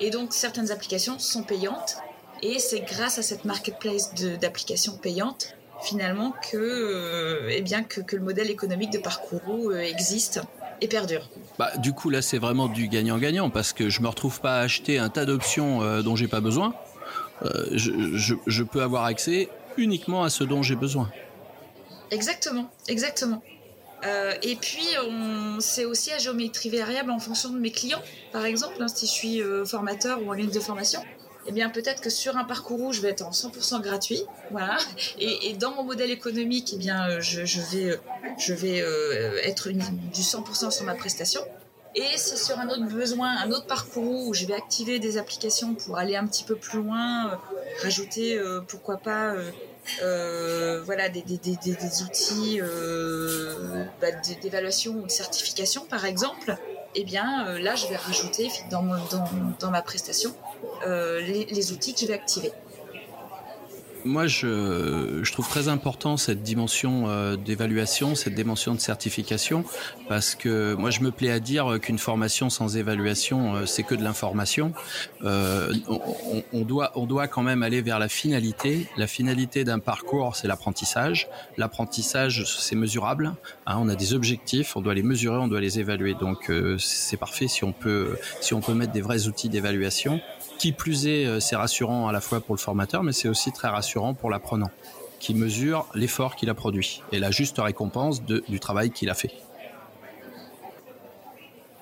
Et 0.00 0.10
donc, 0.10 0.34
certaines 0.34 0.70
applications 0.70 1.18
sont 1.18 1.44
payantes. 1.44 1.96
Et 2.42 2.58
c'est 2.58 2.80
grâce 2.80 3.18
à 3.18 3.22
cette 3.22 3.44
marketplace 3.44 4.12
d'applications 4.14 4.96
payantes 4.96 5.56
finalement 5.82 6.34
que, 6.50 7.48
eh 7.50 7.62
bien, 7.62 7.84
que, 7.84 8.16
le 8.16 8.22
modèle 8.22 8.50
économique 8.50 8.90
de 8.90 8.98
Parcourou 8.98 9.72
existe 9.72 10.40
et 10.80 10.88
perdure. 10.88 11.28
Bah, 11.58 11.76
du 11.76 11.92
coup, 11.92 12.10
là, 12.10 12.22
c'est 12.22 12.38
vraiment 12.38 12.68
du 12.68 12.88
gagnant-gagnant 12.88 13.50
parce 13.50 13.72
que 13.72 13.88
je 13.88 14.00
me 14.00 14.08
retrouve 14.08 14.40
pas 14.40 14.58
à 14.58 14.60
acheter 14.60 14.98
un 14.98 15.08
tas 15.08 15.24
d'options 15.24 15.82
euh, 15.82 16.02
dont 16.02 16.16
j'ai 16.16 16.28
pas 16.28 16.40
besoin. 16.40 16.74
Je, 17.72 18.62
peux 18.62 18.82
avoir 18.82 19.04
accès 19.04 19.48
uniquement 19.76 20.24
à 20.24 20.30
ce 20.30 20.44
dont 20.44 20.62
j'ai 20.62 20.76
besoin. 20.76 21.10
Exactement, 22.10 22.70
exactement. 22.88 23.42
et 24.42 24.56
puis, 24.56 24.86
c'est 25.58 25.84
aussi 25.84 26.10
à 26.12 26.18
géométrie 26.18 26.70
variable 26.70 27.10
en 27.10 27.18
fonction 27.18 27.50
de 27.50 27.58
mes 27.58 27.70
clients. 27.70 28.00
Par 28.32 28.46
exemple, 28.46 28.76
hein, 28.80 28.88
si 28.88 29.06
je 29.06 29.10
suis 29.10 29.42
formateur 29.66 30.22
ou 30.22 30.30
en 30.30 30.32
ligne 30.32 30.50
de 30.50 30.60
formation, 30.60 31.02
eh 31.46 31.52
bien 31.52 31.68
peut-être 31.68 32.00
que 32.00 32.10
sur 32.10 32.36
un 32.36 32.44
parcours 32.44 32.92
je 32.92 33.00
vais 33.00 33.10
être 33.10 33.26
en 33.26 33.30
100% 33.30 33.82
gratuit, 33.82 34.22
voilà. 34.50 34.78
Et, 35.18 35.54
dans 35.54 35.72
mon 35.72 35.84
modèle 35.84 36.10
économique, 36.10 36.72
eh 36.74 36.78
bien 36.78 37.08
euh, 37.08 37.20
je, 37.20 37.60
vais, 37.70 38.80
euh, 38.80 38.84
euh, 38.84 39.38
être 39.42 39.70
du 39.70 40.22
100% 40.22 40.70
sur 40.70 40.84
ma 40.84 40.94
prestation. 40.94 41.40
Et 41.96 42.16
c'est 42.16 42.36
sur 42.36 42.58
un 42.58 42.68
autre 42.68 42.86
besoin, 42.88 43.36
un 43.38 43.52
autre 43.52 43.66
parcours 43.66 44.26
où 44.26 44.34
je 44.34 44.46
vais 44.46 44.54
activer 44.54 44.98
des 44.98 45.16
applications 45.16 45.74
pour 45.74 45.96
aller 45.96 46.16
un 46.16 46.26
petit 46.26 46.42
peu 46.42 46.56
plus 46.56 46.82
loin, 46.82 47.38
rajouter 47.82 48.36
pourquoi 48.66 48.96
pas 48.96 49.34
voilà 50.84 51.08
des, 51.08 51.22
outils 52.02 52.60
bah, 54.00 54.08
d'évaluation 54.42 54.94
ou 54.94 55.06
de 55.06 55.10
certification 55.10 55.84
par 55.84 56.04
exemple 56.04 56.56
eh 56.96 57.04
bien 57.04 57.58
là 57.60 57.76
je 57.76 57.86
vais 57.86 57.96
rajouter 57.96 58.50
dans, 58.72 58.82
ma 59.70 59.82
prestation 59.82 60.34
les, 60.86 61.46
les, 61.46 61.72
outils 61.72 61.94
que 61.94 62.00
je 62.00 62.06
vais 62.06 62.14
activer 62.14 62.52
moi, 64.04 64.26
je, 64.26 65.30
trouve 65.32 65.48
très 65.48 65.68
important 65.68 66.18
cette 66.18 66.42
dimension 66.42 67.08
euh, 67.08 67.36
d'évaluation, 67.36 68.14
cette 68.14 68.34
dimension 68.34 68.74
de 68.74 68.80
certification, 68.80 69.64
parce 70.08 70.34
que 70.34 70.74
moi, 70.74 70.90
je 70.90 71.00
me 71.00 71.10
plais 71.10 71.30
à 71.30 71.40
dire 71.40 71.78
qu'une 71.80 71.98
formation 71.98 72.50
sans 72.50 72.76
évaluation, 72.76 73.56
euh, 73.56 73.66
c'est 73.66 73.82
que 73.82 73.94
de 73.94 74.02
l'information. 74.02 74.72
Euh, 75.22 75.72
on, 76.52 76.60
doit, 76.62 76.92
on 76.96 77.06
doit 77.06 77.28
quand 77.28 77.42
même 77.42 77.62
aller 77.62 77.80
vers 77.80 77.98
la 77.98 78.08
finalité. 78.08 78.86
La 78.98 79.06
finalité 79.06 79.64
d'un 79.64 79.78
parcours, 79.78 80.36
c'est 80.36 80.48
l'apprentissage. 80.48 81.28
L'apprentissage, 81.56 82.44
c'est 82.44 82.76
mesurable. 82.76 83.34
Hein, 83.66 83.78
on 83.80 83.88
a 83.88 83.94
des 83.94 84.12
objectifs, 84.12 84.76
on 84.76 84.82
doit 84.82 84.94
les 84.94 85.02
mesurer, 85.02 85.38
on 85.38 85.48
doit 85.48 85.62
les 85.62 85.80
évaluer. 85.80 86.14
Donc, 86.14 86.50
euh, 86.50 86.76
c'est 86.78 87.16
parfait 87.16 87.48
si 87.48 87.64
on 87.64 87.72
peut, 87.72 88.18
si 88.42 88.52
on 88.52 88.60
peut 88.60 88.74
mettre 88.74 88.92
des 88.92 89.00
vrais 89.00 89.28
outils 89.28 89.48
d'évaluation. 89.48 90.20
Qui 90.58 90.72
plus 90.72 91.06
est, 91.06 91.26
euh, 91.26 91.40
c'est 91.40 91.56
rassurant 91.56 92.08
à 92.08 92.12
la 92.12 92.20
fois 92.20 92.40
pour 92.40 92.54
le 92.54 92.60
formateur, 92.60 93.02
mais 93.02 93.12
c'est 93.12 93.28
aussi 93.28 93.52
très 93.52 93.68
rassurant 93.68 94.14
pour 94.14 94.30
l'apprenant, 94.30 94.70
qui 95.18 95.34
mesure 95.34 95.86
l'effort 95.94 96.36
qu'il 96.36 96.48
a 96.50 96.54
produit 96.54 97.02
et 97.12 97.18
la 97.18 97.30
juste 97.30 97.58
récompense 97.58 98.22
du 98.22 98.60
travail 98.60 98.90
qu'il 98.90 99.10
a 99.10 99.14
fait. 99.14 99.32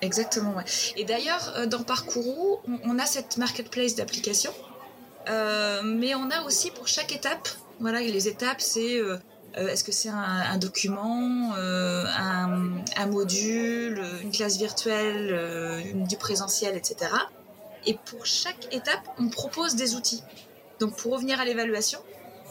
Exactement, 0.01 0.55
Et 0.97 1.05
d'ailleurs, 1.05 1.53
euh, 1.55 1.65
dans 1.65 1.83
Parcourou, 1.83 2.59
on 2.83 2.99
a 2.99 3.05
cette 3.05 3.37
marketplace 3.37 3.95
d'applications, 3.95 4.53
euh, 5.29 5.81
mais 5.81 6.13
on 6.13 6.29
a 6.29 6.41
aussi 6.41 6.71
pour 6.71 6.89
chaque 6.89 7.13
étape, 7.13 7.47
voilà, 7.79 8.01
les 8.01 8.27
étapes, 8.27 8.59
c'est 8.59 8.99
est-ce 9.55 9.83
que 9.83 9.91
c'est 9.91 10.09
un, 10.09 10.57
document, 10.57 11.53
un, 11.55 13.05
module, 13.07 14.03
une 14.21 14.31
classe 14.31 14.57
virtuelle, 14.57 15.93
du 16.07 16.17
présentiel, 16.17 16.75
etc. 16.75 17.11
Et 17.85 17.97
pour 18.05 18.25
chaque 18.25 18.73
étape, 18.73 19.01
on 19.19 19.29
propose 19.29 19.75
des 19.75 19.95
outils. 19.95 20.23
Donc 20.79 20.95
pour 20.97 21.13
revenir 21.13 21.39
à 21.39 21.45
l'évaluation, 21.45 21.99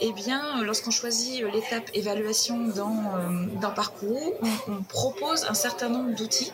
eh 0.00 0.12
bien, 0.12 0.62
lorsqu'on 0.64 0.90
choisit 0.90 1.44
l'étape 1.52 1.90
évaluation 1.94 2.58
dans, 2.68 3.14
euh, 3.16 3.68
Parcours, 3.74 4.34
on, 4.68 4.82
propose 4.82 5.44
un 5.44 5.54
certain 5.54 5.88
nombre 5.88 6.14
d'outils 6.14 6.52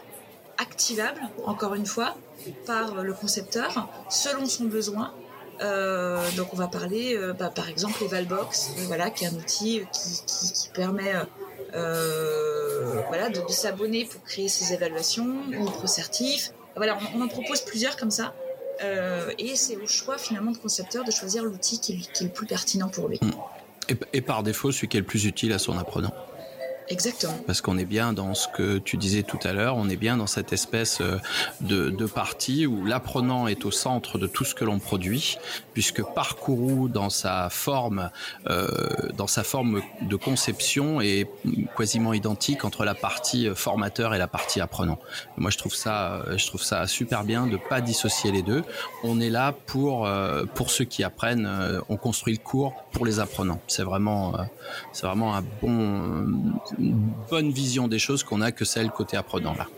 activables, 0.59 1.23
encore 1.45 1.75
une 1.75 1.87
fois, 1.87 2.17
par 2.67 3.03
le 3.03 3.13
concepteur, 3.15 3.89
selon 4.11 4.47
son 4.47 4.65
besoin. 4.65 5.15
Euh, 5.61 6.31
donc 6.37 6.53
on 6.53 6.57
va 6.57 6.69
parler, 6.69 7.17
euh, 7.17 7.33
bah, 7.33 7.51
par 7.53 7.69
exemple, 7.69 8.05
Evalbox, 8.05 8.73
voilà, 8.87 9.11
qui 9.11 9.25
est 9.25 9.29
un 9.29 9.35
outil 9.35 9.83
qui, 9.93 10.53
qui, 10.53 10.69
permet 10.75 11.15
voilà, 13.09 13.31
de, 13.31 13.41
s'abonner 13.49 14.05
pour 14.05 14.23
créer 14.25 14.49
ses 14.49 14.75
évaluations, 14.75 15.37
ou 15.59 15.65
ProCertif. 15.65 16.53
Voilà, 16.77 16.99
on 17.15 17.23
en 17.23 17.29
propose 17.29 17.63
plusieurs 17.63 17.97
comme 17.97 18.11
ça. 18.11 18.35
Euh, 18.83 19.31
et 19.39 19.57
c'est 19.57 19.77
au 19.77 19.87
choix 19.87 20.19
finalement 20.19 20.53
de 20.53 20.59
concepteur 20.59 21.05
de 21.05 21.11
choisir 21.11 21.45
l'outil 21.45 21.81
qui, 21.81 21.93
est 21.93 22.25
le 22.25 22.31
plus 22.31 22.47
pertinent 22.47 22.89
pour 22.89 23.09
lui. 23.09 23.21
et, 24.13 24.21
par 24.21 24.43
défaut, 24.43 24.73
celui 24.73 24.89
qui 24.89 24.97
est 24.97 25.01
le 25.01 25.07
plus 25.07 25.25
utile 25.25 25.53
à 25.53 25.59
son 25.59 25.79
apprenant. 25.79 26.13
Exactement. 26.91 27.39
Parce 27.47 27.61
qu'on 27.61 27.77
est 27.79 27.85
bien 27.85 28.13
dans 28.13 28.35
ce 28.35 28.49
que 28.49 28.79
tu 28.79 28.97
disais 28.97 29.23
tout 29.23 29.39
à 29.45 29.53
l'heure, 29.53 29.77
on 29.77 29.89
est 29.89 29.97
bien 29.97 30.17
dans 30.17 30.27
cette 30.27 30.53
espèce 30.53 31.01
euh, 31.01 31.19
de, 31.61 31.91
de 31.91 32.07
partie 32.07 32.67
où 32.67 32.85
l'apprenant 32.85 33.47
est 33.47 33.65
au 33.65 33.71
centre 33.71 34.19
de 34.19 34.27
tout 34.27 34.45
ce 34.45 34.55
que 34.55 34.65
l'on 34.65 34.79
produit, 34.79 35.37
puisque 35.79 36.03
Parcourou 36.03 36.89
dans 36.89 37.09
sa 37.09 37.51
forme, 37.51 38.11
euh, 38.51 38.67
dans 39.17 39.29
sa 39.29 39.45
forme 39.45 39.81
de 40.03 40.17
conception 40.17 41.01
est 41.01 41.31
quasiment 41.77 42.15
identique 42.15 42.65
entre 42.65 42.85
la 42.85 42.97
partie 42.97 43.49
formateur 43.55 44.13
et 44.13 44.19
la 44.19 44.27
partie 44.27 44.61
apprenant. 44.61 44.99
Moi, 45.37 45.53
je 45.53 45.57
trouve 45.57 45.77
ça, 45.77 46.25
je 46.37 46.45
trouve 46.49 46.65
ça 46.65 46.89
super 46.89 47.23
bien 47.23 47.47
de 47.47 47.57
pas 47.57 47.81
dissocier 47.81 48.33
les 48.33 48.43
deux. 48.43 48.65
On 49.05 49.21
est 49.21 49.31
là 49.31 49.55
pour 49.67 50.05
euh, 50.05 50.47
pour 50.53 50.71
ceux 50.71 50.85
qui 50.85 51.05
apprennent. 51.05 51.47
Euh, 51.47 51.81
on 51.89 51.97
construit 51.97 52.35
le 52.35 52.43
cours 52.43 52.75
pour 52.91 53.07
les 53.07 53.21
apprenants. 53.21 53.61
C'est 53.69 53.85
vraiment, 53.85 54.35
c'est 54.93 55.07
vraiment 55.07 55.37
un 55.37 55.45
bon 55.63 55.79
une 56.77 57.09
bonne 57.31 57.53
vision 57.53 57.87
des 57.87 58.01
choses 58.01 58.25
qu'on 58.25 58.41
a 58.41 58.51
que 58.51 58.65
celle 58.65 58.91
côté 58.91 59.17
apprenant 59.17 59.55
là. 59.55 59.69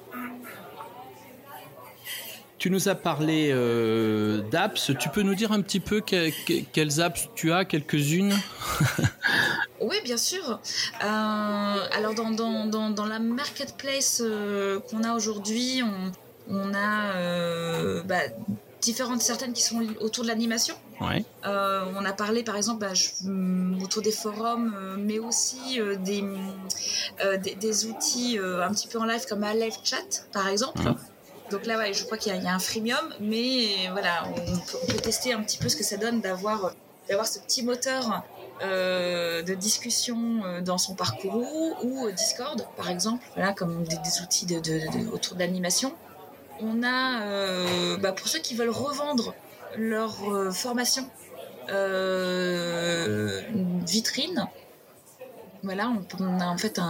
Tu 2.60 2.70
nous 2.70 2.88
as 2.88 2.94
parlé 2.94 3.50
euh, 3.52 4.42
d'apps. 4.50 4.92
Tu 5.00 5.08
peux 5.08 5.22
nous 5.22 5.34
dire 5.34 5.50
un 5.50 5.62
petit 5.62 5.80
peu 5.80 6.00
quelles 6.02 7.00
apps 7.00 7.28
tu 7.34 7.52
as, 7.52 7.64
quelques-unes 7.64 8.38
Oui, 9.80 9.96
bien 10.04 10.18
sûr. 10.18 10.60
Euh, 11.02 11.06
alors, 11.06 12.14
dans, 12.14 12.30
dans, 12.30 12.90
dans, 12.90 13.06
la 13.06 13.18
marketplace 13.18 14.20
euh, 14.22 14.78
qu'on 14.78 15.02
a 15.04 15.14
aujourd'hui, 15.14 15.82
on, 15.82 16.12
on, 16.54 16.74
a 16.74 18.02
bah, 18.02 18.20
différentes, 18.80 19.22
certaines 19.22 19.52
qui 19.52 19.62
sont 19.62 19.80
autour 20.00 20.24
de 20.24 20.28
l'animation. 20.28 20.74
Euh, 21.46 21.84
on 21.96 22.04
a 22.04 22.12
parlé 22.12 22.42
par 22.42 22.56
exemple 22.56 22.80
bah, 22.80 22.92
mm, 23.22 23.82
autour 23.82 24.02
des 24.02 24.12
forums, 24.12 24.74
euh, 24.76 24.96
mais 24.98 25.18
aussi 25.18 25.80
euh, 25.80 25.96
des, 25.96 26.22
des, 27.54 27.86
outils 27.86 28.38
un 28.38 28.70
petit 28.72 28.88
peu 28.88 28.98
en 28.98 29.04
live 29.04 29.24
comme 29.28 29.44
un 29.44 29.54
live 29.54 29.76
chat 29.82 30.26
par 30.32 30.48
exemple. 30.48 30.82
Mhm. 30.82 30.96
Donc 31.50 31.66
là, 31.66 31.92
je 31.92 32.04
crois 32.04 32.16
qu'il 32.16 32.34
y, 32.34 32.46
a 32.46 32.54
un 32.54 32.58
freemium, 32.58 33.14
mais 33.20 33.88
voilà, 33.92 34.24
on 34.28 34.86
peut, 34.86 34.98
tester 34.98 35.32
un 35.32 35.42
petit 35.42 35.58
peu 35.58 35.68
ce 35.68 35.76
que 35.76 35.84
ça 35.84 35.96
donne 35.96 36.20
d'avoir 36.20 36.72
ce 37.08 37.38
petit 37.40 37.62
moteur 37.62 38.22
de 38.60 39.54
discussion 39.54 40.42
dans 40.62 40.78
son 40.78 40.94
parcours 40.94 41.84
ou 41.84 42.10
Discord, 42.12 42.66
par 42.76 42.90
exemple, 42.90 43.24
comme 43.56 43.84
des, 43.84 44.22
outils 44.22 44.46
autour 45.12 45.34
de 45.34 45.40
l'animation. 45.40 45.92
On 46.60 46.82
a, 46.82 47.96
bah, 47.96 48.12
pour 48.12 48.28
ceux 48.28 48.38
qui 48.38 48.54
veulent 48.54 48.70
revendre 48.70 49.34
leur 49.76 50.16
formation, 50.54 51.08
une 51.68 53.84
vitrine. 53.86 54.46
Voilà, 55.62 55.92
on, 56.20 56.40
a 56.40 56.46
en 56.46 56.58
fait 56.58 56.80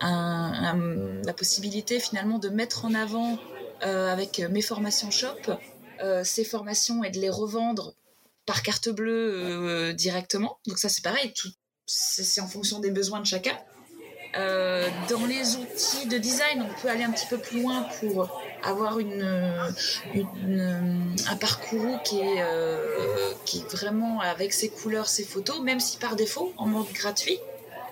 la 0.00 1.32
possibilité 1.32 2.00
finalement 2.00 2.38
de 2.38 2.48
mettre 2.48 2.84
en 2.84 2.94
avant 2.94 3.38
avec 3.82 4.38
mes 4.50 4.62
formations 4.62 5.10
shop 5.10 5.58
ces 6.24 6.44
formations 6.44 7.04
et 7.04 7.10
de 7.10 7.18
les 7.20 7.28
revendre 7.28 7.94
par 8.50 8.62
carte 8.64 8.88
bleue 8.88 9.32
euh, 9.32 9.92
directement. 9.92 10.58
Donc 10.66 10.78
ça 10.78 10.88
c'est 10.88 11.04
pareil, 11.04 11.32
c'est 11.86 12.40
en 12.40 12.48
fonction 12.48 12.80
des 12.80 12.90
besoins 12.90 13.20
de 13.20 13.26
chacun. 13.26 13.56
Euh, 14.36 14.88
dans 15.08 15.24
les 15.26 15.54
outils 15.54 16.06
de 16.06 16.18
design, 16.18 16.62
on 16.68 16.82
peut 16.82 16.88
aller 16.88 17.04
un 17.04 17.12
petit 17.12 17.28
peu 17.28 17.38
plus 17.38 17.62
loin 17.62 17.86
pour 18.00 18.40
avoir 18.64 18.98
un 18.98 19.72
parcours 21.40 22.02
qui 22.02 22.18
est, 22.18 22.42
euh, 22.42 23.32
qui 23.44 23.62
vraiment 23.70 24.20
avec 24.20 24.52
ses 24.52 24.68
couleurs, 24.68 25.08
ses 25.08 25.24
photos, 25.24 25.60
même 25.60 25.78
si 25.78 25.96
par 25.98 26.16
défaut, 26.16 26.52
en 26.56 26.66
mode 26.66 26.90
gratuit, 26.92 27.38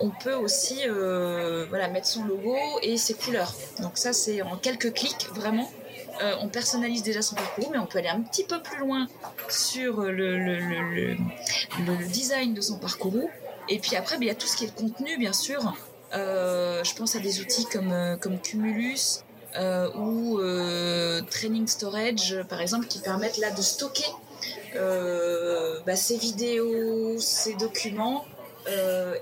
on 0.01 0.11
peut 0.11 0.33
aussi 0.33 0.85
voilà, 0.87 1.87
mettre 1.87 2.07
son 2.07 2.25
logo 2.25 2.57
et 2.81 2.97
ses 2.97 3.13
couleurs. 3.13 3.53
Donc 3.81 3.97
ça, 3.97 4.11
c'est 4.11 4.41
en 4.41 4.57
quelques 4.57 4.93
clics, 4.93 5.27
vraiment. 5.33 5.69
Euh, 6.21 6.35
on 6.41 6.49
personnalise 6.49 7.03
déjà 7.03 7.21
son 7.21 7.35
parcours, 7.35 7.69
mais 7.71 7.77
on 7.77 7.85
peut 7.85 7.99
aller 7.99 8.09
un 8.09 8.21
petit 8.21 8.43
peu 8.43 8.61
plus 8.61 8.79
loin 8.79 9.07
sur 9.47 10.01
le, 10.01 11.15
design 12.07 12.53
de 12.53 12.61
son 12.61 12.77
parcours. 12.77 13.29
Et 13.69 13.79
puis 13.79 13.95
après, 13.95 14.17
ben, 14.17 14.23
il 14.23 14.27
y 14.27 14.31
a 14.31 14.35
tout 14.35 14.47
ce 14.47 14.57
qui 14.57 14.65
est 14.65 14.67
le 14.67 14.73
contenu, 14.73 15.17
bien 15.17 15.33
sûr. 15.33 15.75
Euh, 16.13 16.83
je 16.83 16.95
pense 16.95 17.15
à 17.15 17.19
des 17.19 17.39
outils 17.39 17.65
comme, 17.65 17.91
euh, 17.91 18.17
Cumulus 18.43 19.23
ou 19.95 20.39
Training 21.29 21.67
Storage, 21.67 22.43
par 22.49 22.61
exemple, 22.61 22.87
qui 22.87 22.99
permettent 22.99 23.37
là 23.37 23.51
de 23.51 23.61
stocker 23.61 24.11
bah, 24.73 25.95
ces 25.95 26.17
vidéos, 26.17 27.17
ces 27.19 27.53
documents, 27.55 28.25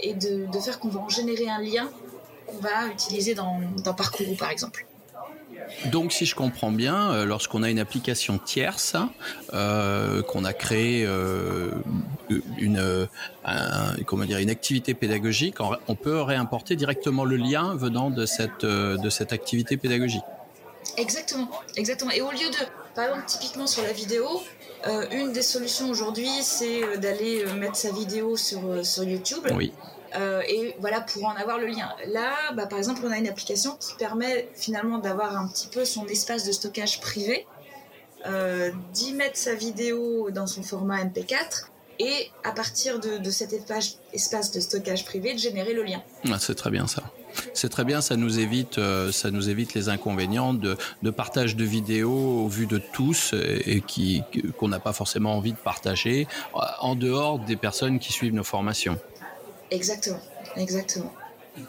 et 0.01 0.13
de, 0.15 0.59
faire 0.59 0.79
qu'on 0.79 0.89
va 0.89 1.01
en 1.01 1.09
générer 1.09 1.47
un 1.47 1.61
lien 1.61 1.89
qu'on 2.47 2.57
va 2.57 2.87
utiliser 2.87 3.35
dans, 3.35 3.59
dans 3.83 3.93
Parcours, 3.93 4.35
par 4.37 4.49
exemple. 4.49 4.87
Donc, 5.85 6.11
si 6.13 6.25
je 6.25 6.35
comprends 6.35 6.71
bien, 6.71 7.11
euh, 7.11 7.25
lorsqu'on 7.25 7.63
a 7.63 7.69
une 7.69 7.79
application 7.79 8.37
tierce, 8.37 8.95
euh, 9.53 10.21
qu'on 10.23 10.45
a 10.45 10.53
créé 10.53 11.05
euh, 11.05 11.71
une, 12.57 13.07
comment 14.05 14.25
dire, 14.25 14.39
une 14.39 14.49
activité 14.49 14.93
pédagogique, 14.93 15.57
on 15.87 15.95
peut 15.95 16.21
réimporter 16.21 16.75
directement 16.75 17.25
le 17.25 17.37
lien 17.37 17.75
venant 17.75 18.09
de 18.09 18.25
cette, 18.25 18.65
de 18.65 19.09
cette 19.09 19.33
activité 19.33 19.77
pédagogique. 19.77 20.23
Exactement, 20.97 21.49
exactement. 21.75 22.11
Et 22.11 22.21
au 22.21 22.31
lieu 22.31 22.49
de, 22.49 22.65
par 22.95 23.05
exemple, 23.05 23.25
typiquement 23.27 23.67
sur 23.67 23.83
la 23.83 23.91
vidéo, 23.91 24.25
une 25.11 25.31
des 25.31 25.41
solutions 25.41 25.89
aujourd'hui, 25.89 26.29
c'est 26.41 26.97
d'aller 26.97 27.45
mettre 27.57 27.75
sa 27.75 27.91
vidéo 27.91 28.37
sur, 28.37 28.85
sur 28.85 29.03
YouTube. 29.03 29.45
Oui. 29.53 29.73
Euh, 30.15 30.41
et 30.47 30.75
voilà 30.79 31.01
pour 31.01 31.25
en 31.25 31.35
avoir 31.35 31.57
le 31.57 31.67
lien. 31.67 31.89
Là, 32.07 32.33
bah, 32.55 32.65
par 32.65 32.77
exemple, 32.77 33.01
on 33.03 33.11
a 33.11 33.17
une 33.17 33.27
application 33.27 33.75
qui 33.79 33.95
permet 33.95 34.49
finalement 34.55 34.97
d'avoir 34.97 35.37
un 35.37 35.47
petit 35.47 35.67
peu 35.67 35.85
son 35.85 36.05
espace 36.07 36.45
de 36.45 36.51
stockage 36.51 37.01
privé, 37.01 37.45
euh, 38.25 38.71
d'y 38.93 39.13
mettre 39.13 39.37
sa 39.37 39.53
vidéo 39.53 40.31
dans 40.31 40.47
son 40.47 40.63
format 40.63 41.03
MP4 41.03 41.69
et 41.99 42.31
à 42.43 42.51
partir 42.51 42.99
de, 42.99 43.29
cet 43.31 43.53
espace, 43.53 44.51
de 44.51 44.59
stockage 44.59 45.03
privé 45.03 45.33
de 45.33 45.39
générer 45.39 45.73
le 45.73 45.83
lien. 45.83 46.01
Ah, 46.31 46.37
c'est 46.39 46.55
très 46.55 46.69
bien 46.69 46.85
ça. 46.85 47.03
C'est 47.53 47.69
très 47.69 47.85
bien, 47.85 48.01
ça 48.01 48.15
nous 48.15 48.39
évite, 48.39 48.77
euh, 48.77 49.11
ça 49.11 49.29
nous 49.29 49.49
évite 49.49 49.73
les 49.73 49.89
inconvénients 49.89 50.53
de, 50.53 50.77
partage 51.11 51.55
de 51.55 51.63
vidéos 51.63 52.43
au 52.43 52.47
vu 52.47 52.65
de 52.65 52.79
tous 52.93 53.33
et, 53.33 53.81
qui 53.81 54.23
qu'on 54.57 54.67
n'a 54.67 54.79
pas 54.79 54.93
forcément 54.93 55.35
envie 55.35 55.53
de 55.53 55.57
partager 55.57 56.27
en 56.53 56.95
dehors 56.95 57.39
des 57.39 57.55
personnes 57.55 57.99
qui 57.99 58.11
suivent 58.11 58.33
nos 58.33 58.43
formations. 58.43 58.99
Exactement, 59.71 60.21
exactement. 60.55 61.13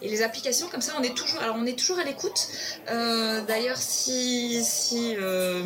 Et 0.02 0.08
les 0.08 0.22
applications 0.22 0.68
comme 0.68 0.80
ça, 0.80 0.92
on 0.98 1.02
est 1.02 1.14
toujours, 1.14 1.40
alors 1.40 1.56
on 1.58 1.66
est 1.66 1.78
toujours 1.78 1.98
à 1.98 2.04
l'écoute. 2.04 2.48
Euh, 2.90 3.44
d'ailleurs, 3.46 3.78
si, 3.78 4.62
si 4.62 5.14
euh, 5.16 5.62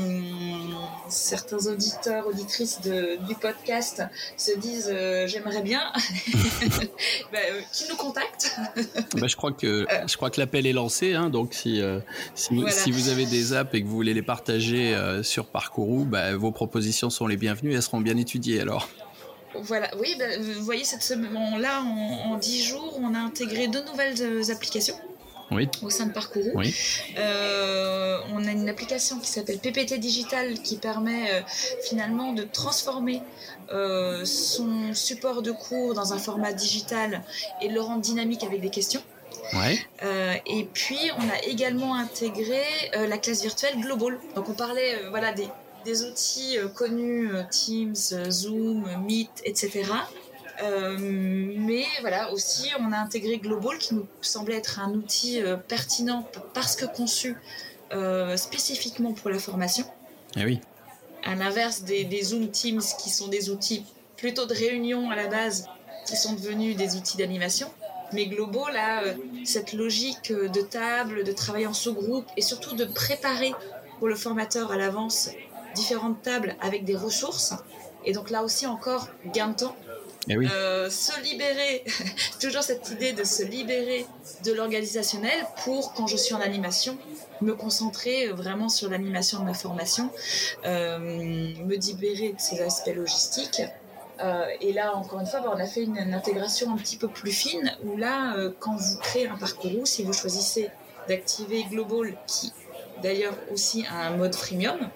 certains 1.09 1.67
auditeurs, 1.67 2.27
auditrices 2.27 2.81
du 2.81 3.35
podcast 3.35 4.03
se 4.37 4.57
disent 4.59 4.91
euh, 4.93 5.27
j'aimerais 5.27 5.63
bien, 5.63 5.81
bah, 7.33 7.39
qu'ils 7.73 7.89
nous 7.89 7.97
contactent. 7.97 8.57
Bah, 9.17 9.27
je 9.27 9.37
crois 9.37 9.53
que 9.53 9.87
je 10.07 10.17
crois 10.17 10.31
que 10.31 10.41
l'appel 10.41 10.67
est 10.67 10.73
lancé. 10.73 11.15
Hein, 11.15 11.29
donc 11.29 11.55
si 11.55 11.83
si 12.35 12.55
vous, 12.55 12.69
si, 12.69 12.91
vous, 12.91 13.09
avez 13.09 13.27
des 13.27 13.53
apps 13.53 13.73
et 13.75 13.83
que 13.83 13.87
vous 13.87 13.95
voulez 13.95 14.15
les 14.15 14.23
partager 14.23 14.97
sur 15.23 15.47
Parcourou, 15.47 16.05
bah, 16.05 16.35
vos 16.37 16.51
propositions 16.51 17.11
sont 17.11 17.27
les 17.27 17.37
bienvenues. 17.37 17.75
Elles 17.75 17.83
seront 17.83 18.01
bien 18.01 18.17
étudiées 18.17 18.61
alors. 18.61 18.89
Voilà, 19.55 19.91
oui, 19.99 20.15
bah, 20.19 20.25
vous 20.39 20.65
voyez, 20.65 20.85
cette 20.85 21.03
semaine, 21.03 21.33
là, 21.61 21.83
en, 21.83 22.37
dix 22.37 22.59
10 22.59 22.65
jours, 22.65 22.99
on 23.01 23.15
a 23.15 23.19
intégré 23.19 23.69
deux 23.69 23.83
nouvelles 23.85 24.21
euh, 24.21 24.53
applications. 24.53 24.97
au 25.83 25.91
sein 25.91 26.07
de 26.07 26.13
Parcours. 26.13 26.63
Euh, 27.19 28.19
on 28.33 28.45
a 28.47 28.51
une 28.51 28.69
application 28.69 29.19
qui 29.19 29.29
s'appelle 29.29 29.59
PPT 29.59 29.99
Digital 29.99 30.55
qui 30.55 30.77
permet 30.77 31.31
euh, 31.31 31.41
finalement 31.85 32.33
de 32.33 32.45
transformer 32.45 33.23
son 34.25 34.93
support 34.93 35.41
de 35.41 35.51
cours 35.51 35.95
dans 35.95 36.13
un 36.13 36.19
format 36.19 36.53
digital 36.53 37.23
et 37.63 37.69
de 37.69 37.73
le 37.73 37.81
rendre 37.81 38.03
dynamique 38.03 38.45
avec 38.45 38.61
des 38.61 38.69
questions. 38.69 39.03
et 39.55 40.69
puis 40.75 40.99
on 41.19 41.29
a 41.29 41.39
également 41.47 41.95
intégré 41.95 42.63
la 42.95 43.17
classe 43.17 43.41
virtuelle 43.41 43.81
Global. 43.81 44.19
Donc 44.35 44.51
on 44.51 44.53
parlait 44.53 45.05
voilà 45.11 45.33
des, 45.33 45.49
des 45.85 46.05
outils 46.05 46.59
euh, 46.59 46.69
connus, 46.69 47.33
euh, 47.33 47.43
Teams, 47.51 47.95
euh, 48.13 48.31
Zoom, 48.31 48.87
Meet, 49.07 49.43
etc. 49.45 49.85
mais 51.01 51.85
voilà, 52.03 52.31
aussi, 52.33 52.71
on 52.79 52.93
a 52.93 52.99
intégré 52.99 53.39
Global 53.39 53.79
qui 53.79 53.95
nous 53.95 54.07
semblait 54.21 54.57
être 54.57 54.79
un 54.79 54.93
outil 54.93 55.41
pertinent 55.67 56.29
parce 56.55 56.77
que 56.77 56.85
conçu 56.85 57.37
spécifiquement 58.37 59.13
pour 59.13 59.31
la 59.31 59.41
formation. 59.41 59.85
Eh 60.37 60.45
oui. 60.45 60.61
À 61.25 61.35
l'inverse 61.35 61.83
des, 61.83 62.05
des, 62.05 62.23
Zoom 62.23 62.49
Teams 62.51 62.83
qui 63.03 63.11
sont 63.11 63.27
des 63.27 63.51
outils 63.51 63.85
plutôt 64.17 64.47
de 64.47 64.55
réunion 64.55 65.11
à 65.11 65.17
la 65.17 65.27
base, 65.27 65.69
qui 66.07 66.15
sont 66.17 66.35
devenus 66.35 66.77
des 66.77 66.95
outils 66.95 67.17
d'animation. 67.17 67.69
Mais 68.13 68.27
Global 68.27 68.77
a 68.77 69.03
cette 69.45 69.73
logique 69.73 70.33
de 70.33 70.61
table, 70.61 71.25
de 71.25 71.33
travail 71.33 71.67
en 71.67 71.75
sous-groupe 71.75 72.27
et 72.37 72.43
surtout 72.43 72.77
de 72.77 72.85
préparer 72.85 73.53
pour 73.99 74.07
le 74.07 74.15
formateur 74.15 74.71
à 74.71 74.77
l'avance 74.77 75.31
différentes 75.75 76.23
tables 76.23 76.57
avec 76.61 76.85
des 76.85 76.97
ressources. 76.97 77.55
Et 78.05 78.13
donc 78.13 78.31
là 78.31 78.43
aussi 78.43 78.67
encore, 78.67 79.09
gain 79.33 79.49
de 79.49 79.57
temps. 79.57 79.77
Eh 80.29 80.37
oui. 80.37 80.49
Euh, 80.53 80.89
se 80.89 81.21
libérer, 81.23 81.85
toujours 82.41 82.63
cette 82.63 82.89
idée 82.91 83.13
de 83.13 83.25
se 83.25 83.43
libérer 83.43 84.07
de 84.45 84.53
l'organisationnel 84.53 85.47
pour, 85.65 85.95
quand 85.95 86.07
je 86.07 86.17
suis 86.17 86.35
en 86.35 86.41
animation, 86.41 86.97
me 87.41 87.55
concentrer 87.55 88.29
vraiment 88.29 88.69
sur 88.69 88.89
l'animation 88.89 89.41
de 89.41 89.45
ma 89.45 89.55
formation, 89.55 90.11
euh, 90.65 90.99
me 90.99 91.75
libérer 91.75 92.33
de 92.33 92.41
ces 92.41 92.61
aspects 92.61 92.95
logistiques. 92.95 93.63
Euh, 94.21 94.45
et 94.61 94.73
là, 94.73 94.95
encore 94.95 95.19
une 95.19 95.27
fois, 95.27 95.41
bah, 95.41 95.53
on 95.57 95.59
a 95.59 95.67
fait 95.67 95.83
une, 95.83 95.99
intégration 96.15 96.73
un 96.73 96.77
petit 96.77 96.97
peu 96.97 97.09
plus 97.09 97.33
fine, 97.33 97.77
où 97.85 97.97
là, 97.97 98.37
quand 98.61 98.77
vous 98.77 98.99
créez 98.99 99.27
un 99.27 99.37
parcours, 99.37 99.87
si 99.87 100.05
vous 100.05 100.13
choisissez 100.13 100.71
d'activer 101.09 101.65
Global, 101.65 102.17
qui 102.29 102.53
d'ailleurs 103.03 103.35
aussi 103.53 103.85
a 103.91 104.07
un 104.07 104.17
mode 104.17 104.37
freemium, 104.37 104.89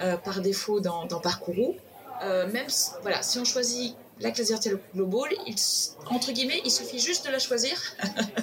euh, 0.00 0.16
par 0.16 0.40
défaut 0.40 0.80
dans, 0.80 1.06
dans 1.06 1.20
Parcourou. 1.20 1.76
Euh, 2.22 2.50
même 2.52 2.66
voilà, 3.02 3.22
si 3.22 3.38
on 3.38 3.44
choisit 3.44 3.96
la 4.20 4.30
classe 4.30 4.48
virtuelle 4.48 4.78
global, 4.94 5.30
il, 5.46 5.54
entre 6.06 6.32
guillemets, 6.32 6.60
il 6.64 6.70
suffit 6.70 6.98
juste 6.98 7.26
de 7.26 7.30
la 7.30 7.38
choisir 7.38 7.76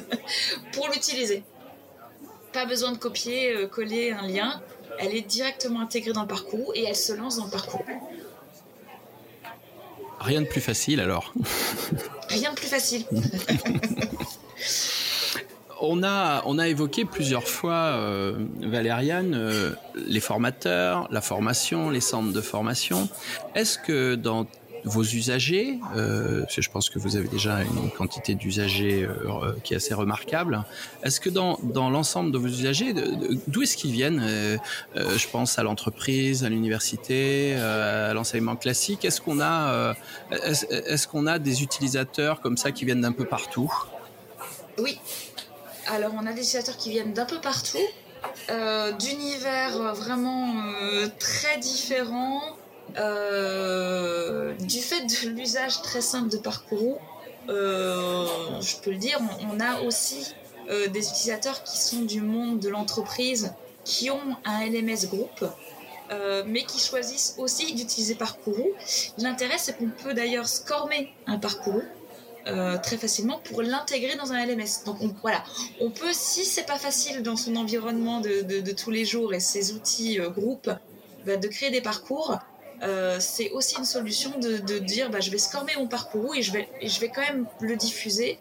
pour 0.74 0.88
l'utiliser. 0.89 1.44
Pas 2.54 2.65
besoin 2.65 2.91
de 2.91 2.98
copier, 2.98 3.54
euh, 3.54 3.68
coller 3.68 4.12
un 4.12 4.28
lien. 4.28 4.62
Elle 5.00 5.13
est 5.13 5.28
directement 5.28 5.82
intégrée 5.82 6.13
dans 6.13 6.22
le 6.22 6.28
parcours 6.28 6.72
et 6.76 6.84
elle 6.84 6.96
se 6.96 7.12
lance 7.12 7.38
dans 7.38 7.46
le 7.46 7.52
parcours. 7.52 7.84
Rien 10.20 10.41
de 10.41 10.48
plus 10.48 10.62
facile 10.62 11.02
alors. 11.02 11.34
Rien 12.30 12.52
de 12.52 12.56
plus 12.56 12.68
facile. 12.68 13.06
on 15.81 16.03
a, 16.03 16.43
on 16.45 16.57
a 16.59 16.67
évoqué 16.67 17.05
plusieurs 17.05 17.47
fois, 17.47 17.73
euh, 17.73 18.33
Valériane, 18.61 19.33
euh, 19.35 19.71
les 20.07 20.19
formateurs, 20.19 21.07
la 21.11 21.21
formation, 21.21 21.89
les 21.89 22.01
centres 22.01 22.33
de 22.33 22.41
formation. 22.41 23.09
Est-ce 23.55 23.77
que 23.77 24.15
dans 24.15 24.47
vos 24.83 25.03
usagers, 25.03 25.79
euh, 25.95 26.41
parce 26.41 26.55
que 26.57 26.61
je 26.61 26.69
pense 26.69 26.89
que 26.91 26.99
vous 26.99 27.15
avez 27.15 27.27
déjà 27.27 27.63
une 27.63 27.89
quantité 27.89 28.35
d'usagers 28.35 29.03
euh, 29.03 29.53
qui 29.63 29.73
est 29.73 29.77
assez 29.77 29.95
remarquable. 29.95 30.63
Est-ce 31.01 31.19
que 31.19 31.31
dans, 31.31 31.57
dans 31.63 31.89
l'ensemble 31.89 32.31
de 32.31 32.38
vos 32.38 32.47
usagers, 32.47 32.93
d'où 33.47 33.63
est-ce 33.63 33.77
qu'ils 33.77 33.93
viennent 33.93 34.21
Je 34.95 35.27
pense 35.31 35.57
à 35.57 35.63
l'entreprise, 35.63 36.43
à 36.43 36.49
l'université, 36.49 37.55
à 37.55 38.13
l'enseignement 38.13 38.55
classique. 38.55 39.05
Est-ce 39.05 39.21
qu'on 39.21 39.41
a, 39.41 39.95
est-ce, 40.31 41.07
qu'on 41.07 41.25
a 41.25 41.39
des 41.39 41.63
utilisateurs 41.63 42.39
comme 42.41 42.55
ça 42.55 42.71
qui 42.71 42.85
viennent 42.85 43.01
d'un 43.01 43.11
peu 43.11 43.25
partout? 43.25 43.73
Oui. 44.77 44.99
Alors 45.88 46.12
on 46.15 46.26
a 46.26 46.34
des 46.34 46.41
utilisateurs 46.41 46.78
qui 46.78 46.89
viennent 46.89 47.13
d'un 47.13 47.26
peu 47.26 47.39
partout. 47.39 47.78
d'univers 49.00 49.93
vraiment 49.93 50.56
très 51.19 51.58
différents, 51.60 52.41
euh, 52.98 54.54
du 54.54 54.80
fait 54.80 55.02
de 55.02 55.30
l'usage 55.36 55.82
très 55.82 56.02
simple 56.02 56.30
de 56.30 56.38
Parcourou, 56.38 56.98
euh, 57.50 58.26
je 58.62 58.78
peux 58.78 58.91
le 58.91 58.98
dire, 58.98 59.19
on, 59.52 59.60
a 59.60 59.82
aussi 59.82 60.34
euh, 60.69 60.88
des 60.88 61.10
utilisateurs 61.10 61.63
qui 61.63 61.78
sont 61.78 62.02
du 62.02 62.21
monde 62.21 62.60
de 62.60 62.69
l'entreprise, 62.69 63.54
qui 63.84 64.10
ont 64.10 64.36
un 64.45 64.65
LMS 64.65 65.08
groupe, 65.08 65.45
mais 66.48 66.63
qui 66.63 66.80
choisissent 66.80 67.36
aussi 67.38 67.74
d'utiliser 67.74 68.15
Parcourou. 68.15 68.71
L'intérêt, 69.17 69.58
c'est 69.58 69.78
qu'on 69.78 69.89
peut 69.89 70.13
d'ailleurs 70.13 70.48
scormer 70.48 71.12
un 71.28 71.38
Parcourou. 71.38 71.84
Très 72.84 72.97
facilement 72.97 73.39
pour 73.43 73.63
l'intégrer 73.63 74.15
dans 74.15 74.31
un 74.31 74.45
LMS. 74.45 74.86
Donc 74.86 74.97
on, 75.01 75.13
voilà, 75.21 75.43
on 75.81 75.89
peut, 75.89 76.13
si 76.13 76.45
c'est 76.45 76.65
pas 76.65 76.77
facile 76.77 77.23
dans 77.23 77.36
son 77.36 77.55
environnement 77.55 78.21
de, 78.21 78.71
tous 78.71 78.91
les 78.91 79.03
jours 79.03 79.34
et 79.34 79.39
ses 79.39 79.73
outils 79.73 80.19
groupes, 80.36 80.69
bah, 81.25 81.38
de 81.38 81.47
créer 81.47 81.71
des 81.71 81.81
parcours, 81.81 82.38
euh, 82.84 83.17
c'est 83.19 83.51
aussi 83.51 83.77
une 83.77 83.86
solution 83.86 84.31
de, 84.39 84.79
dire 84.79 85.10
bah, 85.10 85.19
je 85.19 85.31
vais 85.31 85.38
scormer 85.38 85.73
mon 85.77 85.88
parcours 85.88 86.36
et 86.36 86.41
je 86.41 86.51
vais, 86.51 86.67
je 86.84 86.99
vais 86.99 87.10
quand 87.10 87.21
même 87.21 87.47
le 87.62 87.75
diffuser 87.75 88.38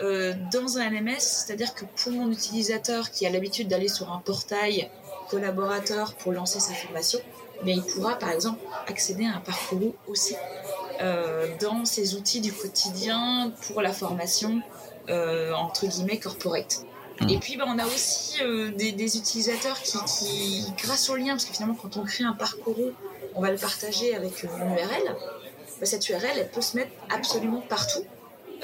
euh, 0.00 0.34
dans 0.52 0.78
un 0.78 0.88
LMS, 0.90 1.18
c'est-à-dire 1.18 1.74
que 1.74 1.84
pour 1.84 2.12
mon 2.12 2.30
utilisateur 2.30 3.10
qui 3.10 3.26
a 3.26 3.30
l'habitude 3.30 3.68
d'aller 3.68 3.88
sur 3.88 4.12
un 4.12 4.18
portail 4.18 4.88
collaborateur 5.30 6.14
pour 6.14 6.32
lancer 6.32 6.60
sa 6.60 6.72
formation, 6.74 7.18
mais 7.64 7.72
il 7.72 7.82
pourra 7.82 8.18
par 8.18 8.30
exemple 8.30 8.60
accéder 8.86 9.24
à 9.26 9.36
un 9.36 9.40
parcours 9.40 9.94
aussi. 10.06 10.34
euh, 10.34 10.77
dans 11.60 11.84
ses 11.84 12.14
outils 12.14 12.40
du 12.40 12.52
quotidien 12.52 13.52
pour 13.66 13.82
la 13.82 13.92
formation 13.92 14.60
entre 15.08 15.86
guillemets 15.86 16.18
corporate. 16.18 16.82
Mmh. 17.20 17.30
Et 17.30 17.38
puis, 17.38 17.56
bah, 17.56 17.64
on 17.66 17.78
a 17.78 17.86
aussi 17.86 18.38
des, 18.76 19.16
utilisateurs 19.16 19.80
qui, 19.82 19.98
qui, 20.04 20.72
grâce 20.82 21.08
au 21.10 21.16
lien, 21.16 21.30
parce 21.30 21.46
que 21.46 21.52
finalement, 21.52 21.76
quand 21.80 21.96
on 21.96 22.04
crée 22.04 22.24
un 22.24 22.32
parcours 22.32 22.76
on 23.34 23.40
va 23.40 23.50
le 23.50 23.56
partager 23.56 24.14
avec 24.14 24.42
une 24.42 24.50
URL, 24.50 25.16
bah, 25.80 25.86
cette 25.86 26.08
URL, 26.08 26.36
elle 26.36 26.50
peut 26.50 26.60
se 26.60 26.76
mettre 26.76 26.90
absolument 27.08 27.60
partout. 27.60 28.04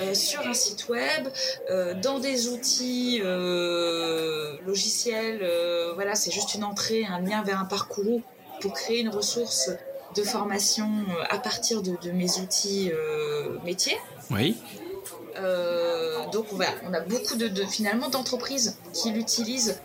Euh, 0.01 0.13
sur 0.13 0.45
un 0.45 0.55
site 0.55 0.89
web, 0.89 1.29
euh, 1.71 1.95
dans 1.95 2.19
des 2.19 2.49
outils 2.49 3.21
euh, 3.23 4.57
logiciels, 4.67 5.49
voilà, 5.95 6.17
c'est 6.17 6.33
juste 6.33 6.55
une 6.55 6.65
entrée, 6.65 7.05
un 7.05 7.21
lien 7.21 7.45
vers 7.45 7.61
un 7.61 7.65
parcours 7.65 8.21
pour 8.61 8.73
créer 8.73 9.01
une 9.01 9.11
ressource 9.11 9.71
de 10.15 10.23
formation 10.23 10.89
à 11.31 11.39
partir 11.39 11.83
de, 11.83 12.11
mes 12.13 12.39
outils 12.39 12.91
métiers. 13.65 13.97
Oui. 14.31 14.57
donc 16.33 16.47
voilà, 16.51 16.73
on 16.89 16.95
a 16.95 17.01
beaucoup 17.01 17.37
de, 17.37 17.49
de 17.49 17.65
finalement 17.65 18.09
d'entreprises 18.09 18.79
qui 18.93 19.11
l'utilisent 19.11 19.81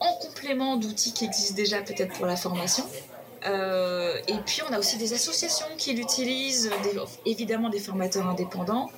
en 0.00 0.12
complément 0.14 0.76
d'outils 0.76 1.12
qui 1.12 1.24
existent 1.24 1.56
déjà 1.56 1.80
peut-être 1.82 2.12
pour 2.14 2.26
la 2.26 2.36
formation. 2.36 2.84
Euh, 3.46 4.16
et 4.26 4.36
puis 4.46 4.62
on 4.68 4.72
a 4.72 4.78
aussi 4.78 4.98
des 4.98 5.12
associations 5.12 5.66
qui 5.76 5.94
l'utilisent, 5.94 6.70
évidemment 7.24 7.68
des 7.68 7.80
formateurs 7.80 8.26
indépendants. 8.26 8.90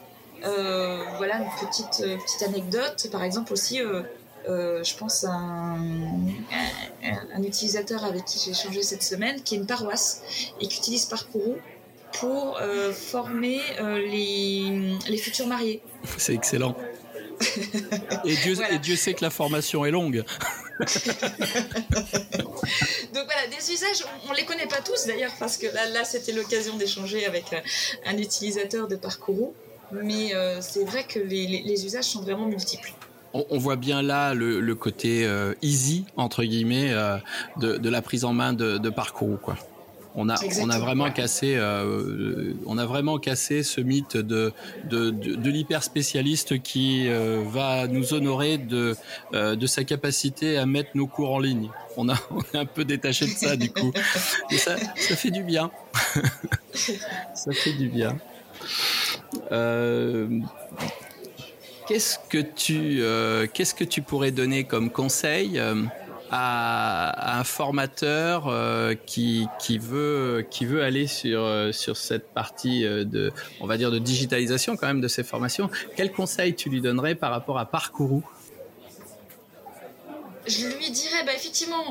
Euh, 0.44 1.04
voilà 1.18 1.36
une 1.36 1.68
petite, 1.68 2.00
euh, 2.00 2.16
petite 2.16 2.42
anecdote, 2.42 3.08
par 3.12 3.22
exemple 3.22 3.52
aussi, 3.52 3.80
je 4.50 4.96
pense 4.96 5.24
à 5.24 5.32
un, 5.32 7.42
utilisateur 7.42 8.04
avec 8.04 8.24
qui 8.24 8.40
j'ai 8.44 8.50
échangé 8.50 8.82
cette 8.82 9.02
semaine, 9.02 9.42
qui 9.42 9.54
est 9.54 9.58
une 9.58 9.66
paroisse 9.66 10.22
et 10.60 10.66
qui 10.66 10.78
utilise 10.78 11.06
Parcourou 11.06 11.56
pour 12.18 12.60
former 12.92 13.60
les, 13.80 14.96
les 15.08 15.16
futurs 15.16 15.46
mariés. 15.46 15.80
C'est 16.18 16.34
excellent. 16.34 16.76
et, 18.24 18.36
Dieu, 18.36 18.56
et 18.70 18.78
Dieu 18.78 18.96
sait 18.96 19.14
que 19.14 19.24
la 19.24 19.30
formation 19.30 19.84
est 19.84 19.90
longue. 19.90 20.24
Donc 20.80 20.88
voilà, 23.24 23.46
des 23.50 23.72
usages, 23.72 24.04
on, 24.26 24.32
ne 24.32 24.36
les 24.36 24.44
connaît 24.44 24.66
pas 24.66 24.80
tous 24.80 25.06
d'ailleurs, 25.06 25.32
parce 25.38 25.56
que 25.56 25.66
là, 25.66 25.88
là 25.88 26.04
c'était 26.04 26.32
l'occasion 26.32 26.76
d'échanger 26.76 27.26
avec 27.26 27.52
euh, 27.52 27.60
un 28.06 28.18
utilisateur 28.18 28.88
de 28.88 28.96
Parcourou. 28.96 29.54
Mais 29.92 30.34
euh, 30.34 30.60
c'est 30.60 30.84
vrai 30.84 31.04
que 31.04 31.18
les, 31.18 31.84
usages 31.84 32.04
sont 32.04 32.22
vraiment 32.22 32.46
multiples. 32.46 32.92
On, 33.32 33.58
voit 33.58 33.76
bien 33.76 34.02
là 34.02 34.34
le, 34.34 34.74
côté 34.74 35.24
euh, 35.24 35.54
easy, 35.62 36.04
entre 36.16 36.42
guillemets, 36.42 36.92
de, 37.58 37.88
la 37.88 38.02
prise 38.02 38.24
en 38.24 38.32
main 38.32 38.52
de, 38.52 38.78
de 38.78 38.90
Parcourou. 38.90 39.36
Quoi. 39.36 39.56
On 40.16 40.28
a, 40.28 40.34
on 40.60 40.70
a 40.70 40.78
vraiment 40.78 41.10
cassé, 41.10 41.54
euh, 41.56 42.52
on 42.66 42.78
a 42.78 42.86
vraiment 42.86 43.18
cassé 43.18 43.62
ce 43.62 43.80
mythe 43.80 44.16
de, 44.16 44.52
de, 44.84 45.10
de, 45.10 45.50
l'hyper 45.50 45.84
spécialiste 45.84 46.60
qui 46.62 47.06
euh, 47.06 47.44
va 47.46 47.86
nous 47.86 48.12
honorer 48.12 48.58
de, 48.58 48.96
euh, 49.34 49.54
de 49.54 49.66
sa 49.66 49.84
capacité 49.84 50.58
à 50.58 50.66
mettre 50.66 50.90
nos 50.94 51.06
cours 51.06 51.32
en 51.32 51.38
ligne. 51.38 51.70
On 51.96 52.08
a, 52.08 52.14
on 52.30 52.40
est 52.40 52.58
un 52.58 52.64
peu 52.64 52.84
détaché 52.84 53.26
de 53.26 53.30
ça 53.30 53.56
du 53.56 53.70
coup. 53.70 53.92
Et 54.50 54.58
ça, 54.58 54.76
ça 54.96 55.14
fait 55.16 55.30
du 55.30 55.44
bien. 55.44 55.70
ça 57.34 57.52
fait 57.52 57.74
du 57.74 57.88
bien. 57.88 58.18
Qu'est-ce 61.90 62.18
que 62.28 62.38
tu, 62.38 63.02
qu'est-ce 63.52 63.74
que 63.74 63.84
tu 63.84 64.00
pourrais 64.02 64.30
donner 64.30 64.64
comme 64.64 64.90
conseil? 64.90 65.60
à, 66.30 67.38
un 67.38 67.44
formateur 67.44 68.46
euh, 68.48 68.94
qui, 68.94 69.46
qui, 69.58 69.78
veut, 69.78 70.46
qui 70.50 70.64
veut 70.64 70.82
aller 70.82 71.06
sur, 71.06 71.42
euh, 71.42 71.72
sur 71.72 71.96
cette 71.96 72.28
partie 72.28 72.86
euh, 72.86 73.04
de, 73.04 73.32
on 73.60 73.66
va 73.66 73.76
dire, 73.76 73.90
de 73.90 73.98
digitalisation 73.98 74.76
quand 74.76 74.86
même 74.86 75.00
de 75.00 75.08
ces 75.08 75.24
formations, 75.24 75.68
quel 75.96 76.12
conseil 76.12 76.54
tu 76.54 76.70
lui 76.70 76.80
donnerais 76.80 77.14
par 77.14 77.30
rapport 77.30 77.58
à 77.58 77.66
Parcourou? 77.66 78.22
Je 80.46 80.66
lui 80.66 80.90
dirais 80.90 81.24
bah, 81.26 81.32
effectivement 81.34 81.84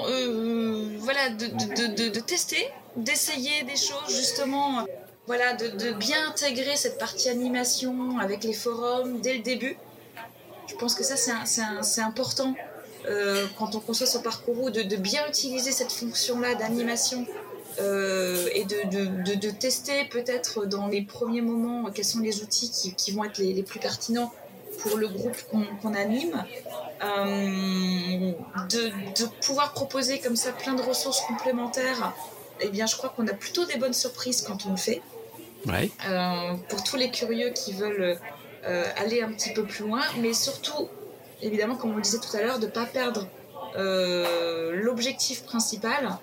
voilà 1.00 1.30
de, 1.30 1.46
de, 1.46 1.96
de, 1.96 2.10
de 2.10 2.20
tester 2.20 2.68
d'essayer 2.98 3.64
des 3.64 3.76
choses 3.76 4.10
justement 4.10 4.86
voilà 5.28 5.54
de, 5.54 5.94
bien 5.94 6.28
intégrer 6.28 6.76
cette 6.76 6.98
partie 6.98 7.30
animation 7.30 8.18
avec 8.18 8.44
les 8.44 8.54
forums 8.54 9.22
dès 9.22 9.36
le 9.36 9.44
début 9.44 9.78
je 10.70 10.76
pense 10.76 10.96
que 10.96 11.04
ça 11.04 11.16
c'est 11.46 12.02
important 12.02 12.56
euh, 13.08 13.48
quand 13.58 13.76
on 13.76 13.80
conçoit 13.80 14.08
son 14.08 14.22
parcours, 14.22 14.72
de, 14.72 14.82
de 14.82 14.96
bien 14.96 15.28
utiliser 15.28 15.72
cette 15.72 15.92
fonction-là 15.92 16.56
d'animation 16.56 17.26
euh, 17.80 18.48
et 18.54 18.66
de, 18.66 19.36
de, 19.36 19.50
tester 19.52 20.06
peut-être 20.06 20.66
dans 20.66 20.88
les 20.88 21.02
premiers 21.02 21.42
moments 21.42 21.90
quels 21.94 22.06
sont 22.06 22.20
les 22.20 22.42
outils 22.42 22.70
qui, 22.70 22.94
qui 22.94 23.12
vont 23.12 23.24
être 23.24 23.38
les, 23.38 23.54
les, 23.54 23.64
plus 23.64 23.80
pertinents 23.80 24.34
pour 24.80 24.98
le 24.98 25.08
groupe 25.08 25.38
qu'on 25.50 25.94
anime, 25.94 26.44
euh, 27.04 28.32
de, 28.70 29.26
pouvoir 29.46 29.74
proposer 29.74 30.20
comme 30.20 30.36
ça 30.36 30.52
plein 30.52 30.74
de 30.74 30.82
ressources 30.82 31.22
complémentaires, 31.22 32.14
eh 32.60 32.70
bien 32.70 32.86
je 32.86 32.96
crois 32.96 33.10
qu'on 33.10 33.28
a 33.28 33.34
plutôt 33.34 33.66
des 33.66 33.78
bonnes 33.78 33.94
surprises 33.94 34.42
quand 34.42 34.66
on 34.66 34.72
le 34.72 34.78
fait. 34.78 35.02
Ouais. 35.66 35.92
pour 36.70 36.84
tous 36.84 36.96
les 36.96 37.12
curieux 37.12 37.50
qui 37.50 37.74
veulent 37.74 38.18
aller 38.64 39.22
un 39.22 39.32
petit 39.32 39.54
peu 39.54 39.64
plus 39.64 39.86
loin, 39.86 40.02
mais 40.18 40.34
surtout 40.34 40.90
évidemment, 41.42 41.76
comme 41.76 41.92
on 41.92 41.96
le 41.96 42.02
disait 42.02 42.20
tout 42.20 42.36
à 42.36 42.42
l'heure, 42.42 42.60
de 42.60 42.66
ne 42.66 42.72
pas 42.72 42.86
perdre 42.86 43.28
euh, 43.76 44.72
l'objectif 44.82 45.44
principal 45.44 46.18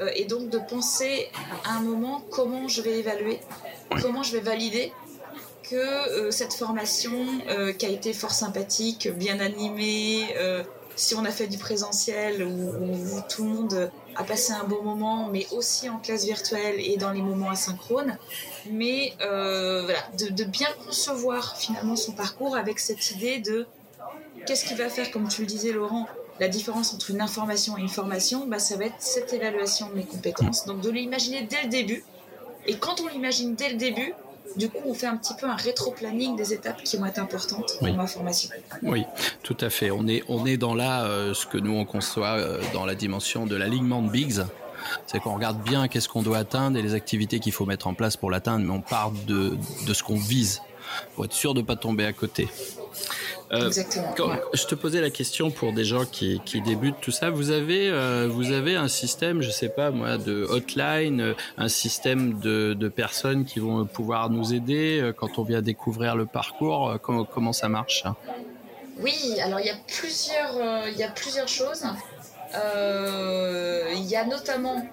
euh, 0.00 0.10
et 0.16 0.24
donc 0.24 0.50
de 0.50 0.58
penser 0.58 1.28
à 1.64 1.76
un 1.76 1.80
moment 1.80 2.22
comment 2.30 2.68
je 2.68 2.82
vais 2.82 2.98
évaluer, 2.98 3.40
comment 4.02 4.22
je 4.22 4.32
vais 4.32 4.40
valider 4.40 4.92
que 5.62 5.76
euh, 5.76 6.30
cette 6.30 6.54
formation 6.54 7.24
qui 7.78 7.86
a 7.86 7.90
été 7.90 8.12
fort 8.12 8.32
sympathique, 8.32 9.08
bien 9.08 9.40
animée, 9.40 10.34
si 10.96 11.14
on 11.14 11.24
a 11.24 11.30
fait 11.30 11.46
du 11.46 11.58
présentiel 11.58 12.42
où, 12.42 13.20
tout 13.28 13.44
le 13.44 13.50
monde 13.50 13.90
a 14.18 14.24
passé 14.24 14.52
un 14.52 14.64
bon 14.64 14.82
moment, 14.82 15.28
mais 15.32 15.46
aussi 15.52 15.88
en 15.88 15.98
classe 15.98 16.24
virtuelle 16.24 16.74
et 16.78 16.96
dans 16.98 17.12
les 17.12 17.22
moments 17.22 17.50
asynchrones, 17.50 18.18
mais 18.70 19.14
voilà, 19.18 20.02
de, 20.18 20.28
de, 20.28 20.44
bien 20.44 20.68
concevoir 20.84 21.56
finalement 21.56 21.96
son 21.96 22.12
parcours 22.12 22.56
avec 22.56 22.78
cette 22.78 23.12
idée 23.12 23.38
de 23.38 23.66
Qu'est-ce 24.46 24.64
qui 24.64 24.74
va 24.74 24.88
faire, 24.88 25.10
comme 25.10 25.28
tu 25.28 25.42
le 25.42 25.46
disais 25.46 25.72
Laurent, 25.72 26.06
la 26.40 26.48
différence 26.48 26.94
entre 26.94 27.10
une 27.10 27.20
information 27.20 27.76
et 27.76 27.82
une 27.82 27.88
formation 27.88 28.46
bah, 28.46 28.58
Ça 28.58 28.76
va 28.76 28.86
être 28.86 28.94
cette 28.98 29.32
évaluation 29.32 29.90
de 29.90 29.94
mes 29.94 30.04
compétences. 30.04 30.64
Donc 30.64 30.80
de 30.80 30.90
l'imaginer 30.90 31.42
dès 31.42 31.64
le 31.64 31.68
début. 31.68 32.02
Et 32.66 32.78
quand 32.78 33.00
on 33.02 33.08
l'imagine 33.08 33.54
dès 33.54 33.68
le 33.70 33.76
début, 33.76 34.14
du 34.56 34.68
coup, 34.68 34.78
on 34.86 34.94
fait 34.94 35.06
un 35.06 35.16
petit 35.16 35.34
peu 35.34 35.46
un 35.46 35.56
rétro-planning 35.56 36.36
des 36.36 36.52
étapes 36.52 36.82
qui 36.82 36.96
vont 36.96 37.06
être 37.06 37.18
importantes 37.18 37.72
pour 37.78 37.92
ma 37.94 38.06
formation. 38.06 38.50
Oui, 38.82 39.04
tout 39.42 39.56
à 39.60 39.70
fait. 39.70 39.90
On 39.90 40.06
est, 40.06 40.22
on 40.28 40.46
est 40.46 40.56
dans 40.56 40.74
là, 40.74 41.04
euh, 41.04 41.34
ce 41.34 41.46
que 41.46 41.58
nous 41.58 41.72
on 41.72 41.84
conçoit 41.84 42.38
euh, 42.38 42.60
dans 42.72 42.86
la 42.86 42.94
dimension 42.94 43.46
de 43.46 43.56
l'alignement 43.56 44.02
de 44.02 44.10
Biggs. 44.10 44.42
C'est 45.06 45.20
qu'on 45.20 45.34
regarde 45.34 45.62
bien 45.62 45.88
qu'est-ce 45.88 46.08
qu'on 46.08 46.22
doit 46.22 46.38
atteindre 46.38 46.78
et 46.78 46.82
les 46.82 46.94
activités 46.94 47.40
qu'il 47.40 47.52
faut 47.52 47.66
mettre 47.66 47.88
en 47.88 47.94
place 47.94 48.16
pour 48.16 48.30
l'atteindre, 48.30 48.64
mais 48.64 48.72
on 48.72 48.80
part 48.80 49.10
de, 49.26 49.56
de 49.86 49.94
ce 49.94 50.02
qu'on 50.02 50.16
vise 50.16 50.62
pour 51.14 51.24
être 51.24 51.32
sûr 51.32 51.52
de 51.54 51.60
ne 51.60 51.66
pas 51.66 51.76
tomber 51.76 52.06
à 52.06 52.12
côté. 52.12 52.48
Euh, 53.52 53.66
Exactement. 53.66 54.14
Je 54.52 54.64
te 54.66 54.74
posais 54.74 55.00
la 55.00 55.10
question 55.10 55.50
pour 55.50 55.72
des 55.72 55.84
gens 55.84 56.04
qui, 56.04 56.40
qui 56.44 56.60
débutent 56.60 57.00
tout 57.00 57.10
ça. 57.10 57.30
Vous 57.30 57.50
avez, 57.50 57.88
euh, 57.88 58.28
vous 58.30 58.52
avez 58.52 58.76
un 58.76 58.88
système, 58.88 59.40
je 59.40 59.50
sais 59.50 59.70
pas 59.70 59.90
moi, 59.90 60.18
de 60.18 60.44
hotline, 60.44 61.20
euh, 61.20 61.34
un 61.56 61.68
système 61.68 62.38
de, 62.40 62.74
de 62.74 62.88
personnes 62.88 63.44
qui 63.44 63.58
vont 63.58 63.86
pouvoir 63.86 64.28
nous 64.28 64.52
aider 64.52 65.12
quand 65.16 65.38
on 65.38 65.44
vient 65.44 65.62
découvrir 65.62 66.14
le 66.14 66.26
parcours. 66.26 66.98
Comment, 67.02 67.24
comment 67.24 67.52
ça 67.52 67.68
marche? 67.68 68.04
Oui, 69.00 69.36
alors 69.40 69.60
il 69.60 69.66
y 69.66 69.70
a 69.70 69.76
plusieurs, 69.86 70.88
il 70.88 70.96
y 70.98 71.04
a 71.04 71.10
plusieurs 71.10 71.48
choses. 71.48 71.84
il 72.54 74.04
y 74.04 74.16
a 74.16 74.24
notamment 74.26 74.86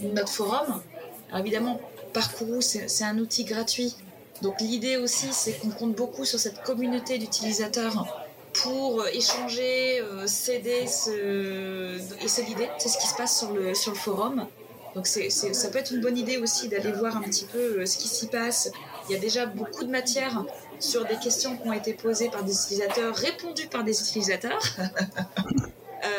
notre 0.00 0.32
forum. 0.32 0.80
Alors 1.28 1.40
évidemment, 1.40 1.80
Parcours, 2.12 2.62
c'est 2.62 3.04
un 3.04 3.18
outil 3.18 3.44
gratuit 3.44 3.94
donc 4.42 4.60
l'idée 4.60 4.96
aussi, 4.96 5.32
c'est 5.32 5.58
qu'on 5.58 5.70
compte 5.70 5.94
beaucoup 5.94 6.24
sur 6.24 6.38
cette 6.38 6.62
communauté 6.62 7.18
d'utilisateurs 7.18 8.24
pour 8.52 9.06
échanger, 9.08 10.00
euh, 10.00 10.26
s'aider 10.26 10.84
et 10.84 10.86
se 10.86 12.40
guider. 12.42 12.68
C'est 12.78 12.88
ce 12.88 12.98
qui 12.98 13.06
se 13.06 13.14
passe 13.14 13.38
sur 13.38 13.52
le, 13.52 13.74
sur 13.74 13.92
le 13.92 13.98
forum. 13.98 14.46
Donc 14.94 15.06
c'est, 15.06 15.30
ça 15.30 15.68
peut 15.68 15.78
être 15.78 15.92
une 15.92 16.00
bonne 16.00 16.16
idée 16.16 16.38
aussi 16.38 16.68
d'aller 16.68 16.92
voir 16.92 17.16
un 17.16 17.22
petit 17.22 17.44
peu 17.44 17.80
euh, 17.80 17.86
ce 17.86 17.98
qui 17.98 18.08
s'y 18.08 18.26
passe. 18.26 18.70
Il 19.08 19.12
y 19.12 19.16
a 19.16 19.20
déjà 19.20 19.46
beaucoup 19.46 19.84
de 19.84 19.90
matière 19.90 20.44
sur 20.80 21.04
des 21.04 21.16
questions 21.16 21.56
qui 21.56 21.68
ont 21.68 21.72
été 21.72 21.92
posées 21.92 22.30
par 22.30 22.44
des 22.44 22.52
utilisateurs, 22.52 23.14
répondues 23.14 23.66
par 23.66 23.84
des 23.84 24.00
utilisateurs. 24.00 24.62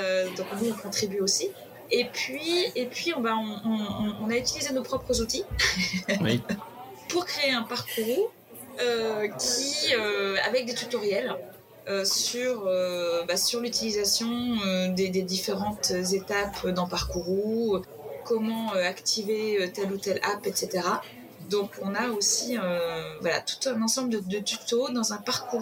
Euh, 0.01 0.27
donc 0.35 0.45
nous, 0.61 0.71
on 0.71 0.73
contribue 0.73 1.21
aussi. 1.21 1.47
Et 1.89 2.03
puis, 2.11 2.65
et 2.75 2.85
puis 2.85 3.13
on, 3.13 3.23
on, 3.25 4.15
on 4.21 4.29
a 4.29 4.35
utilisé 4.35 4.73
nos 4.73 4.83
propres 4.83 5.21
outils. 5.21 5.45
Oui. 6.19 6.41
pour 7.09 7.25
créer 7.25 7.51
un 7.51 7.63
parcours 7.63 8.31
euh, 8.81 9.27
qui, 9.27 9.93
euh, 9.93 10.37
avec 10.47 10.65
des 10.65 10.73
tutoriels 10.73 11.35
euh, 11.89 12.05
sur, 12.05 12.65
bah, 13.27 13.35
sur 13.35 13.59
l'utilisation 13.59 14.29
des, 14.89 15.09
différentes 15.09 15.91
étapes 15.91 16.67
dans 16.67 16.87
Parcourou, 16.87 17.81
comment 18.23 18.71
activer 18.71 19.69
telle 19.73 19.91
ou 19.91 19.97
telle 19.97 20.21
app, 20.23 20.45
etc. 20.45 20.87
Donc 21.49 21.71
on 21.81 21.95
a 21.95 22.09
aussi 22.09 22.57
voilà, 23.21 23.41
tout 23.41 23.67
un 23.67 23.81
ensemble 23.81 24.11
de, 24.11 24.39
tutos 24.39 24.89
dans 24.91 25.13
un 25.13 25.17
parcours 25.17 25.61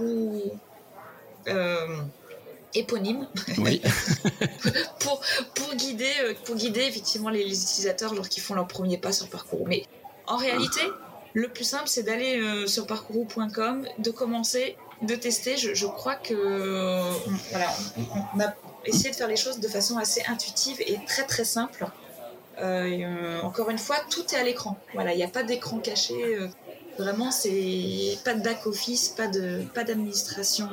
éponyme 2.75 3.27
oui. 3.57 3.81
pour, 4.99 5.21
pour, 5.55 5.75
guider, 5.75 6.11
pour 6.43 6.55
guider 6.55 6.81
effectivement 6.81 7.29
les, 7.29 7.41
utilisateurs 7.41 8.13
lorsqu'ils 8.13 8.43
font 8.43 8.53
leur 8.53 8.67
premier 8.67 8.97
pas 8.97 9.13
sur 9.13 9.29
parcours. 9.29 9.65
Mais 9.65 9.85
en 10.27 10.35
réalité, 10.35 10.81
le 11.33 11.47
plus 11.49 11.63
simple, 11.63 11.87
c'est 11.87 12.03
d'aller 12.03 12.39
euh, 12.39 12.67
sur 12.67 12.87
parcours.com, 12.87 13.85
de 13.99 14.11
commencer, 14.11 14.75
de 15.01 15.15
tester. 15.15 15.57
Je, 15.57 15.85
crois 15.85 16.15
que 16.15 16.33
voilà, 17.51 17.69
on, 18.35 18.39
a 18.39 18.53
essayé 18.85 19.11
de 19.11 19.15
faire 19.15 19.27
les 19.27 19.35
choses 19.35 19.59
de 19.59 19.67
façon 19.67 19.97
assez 19.97 20.23
intuitive 20.27 20.77
et 20.79 20.97
très 21.05 21.23
très 21.23 21.45
simple. 21.45 21.85
Euh, 22.59 23.39
encore 23.41 23.69
une 23.69 23.77
fois, 23.77 23.97
tout 24.09 24.25
est 24.33 24.37
à 24.37 24.43
l'écran. 24.43 24.77
Voilà, 24.93 25.13
il 25.13 25.17
n'y 25.17 25.23
a 25.23 25.27
pas 25.27 25.43
d'écran 25.43 25.77
caché. 25.77 26.15
Euh, 26.15 26.47
vraiment, 26.97 27.29
c'est 27.29 28.17
pas 28.25 28.33
de 28.33 28.41
back 28.41 28.65
office, 28.65 29.09
pas 29.09 29.27
de 29.27 29.61
pas 29.75 29.83
d'administration, 29.83 30.67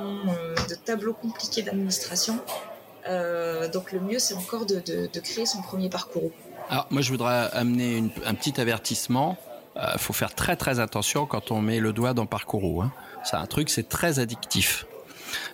de 0.68 0.74
tableau 0.74 1.12
compliqué 1.12 1.60
d'administration. 1.60 2.38
donc 3.06 3.92
le 3.92 4.00
mieux, 4.00 4.18
c'est 4.18 4.34
encore 4.34 4.64
de, 4.64 4.80
créer 5.20 5.44
son 5.44 5.60
premier 5.60 5.90
parcours. 5.90 6.30
Alors 6.70 6.86
moi, 6.88 7.02
je 7.02 7.10
voudrais 7.10 7.50
amener 7.52 8.04
un 8.24 8.34
petit 8.34 8.58
avertissement. 8.58 9.36
Euh, 9.76 9.98
faut 9.98 10.12
faire 10.12 10.34
très 10.34 10.56
très 10.56 10.78
attention 10.78 11.26
quand 11.26 11.50
on 11.50 11.60
met 11.60 11.80
le 11.80 11.92
doigt 11.92 12.14
dans 12.14 12.26
Parcours. 12.26 12.82
Hein. 12.82 12.92
C'est 13.24 13.36
un 13.36 13.46
truc, 13.46 13.70
c'est 13.70 13.88
très 13.88 14.18
addictif. 14.18 14.86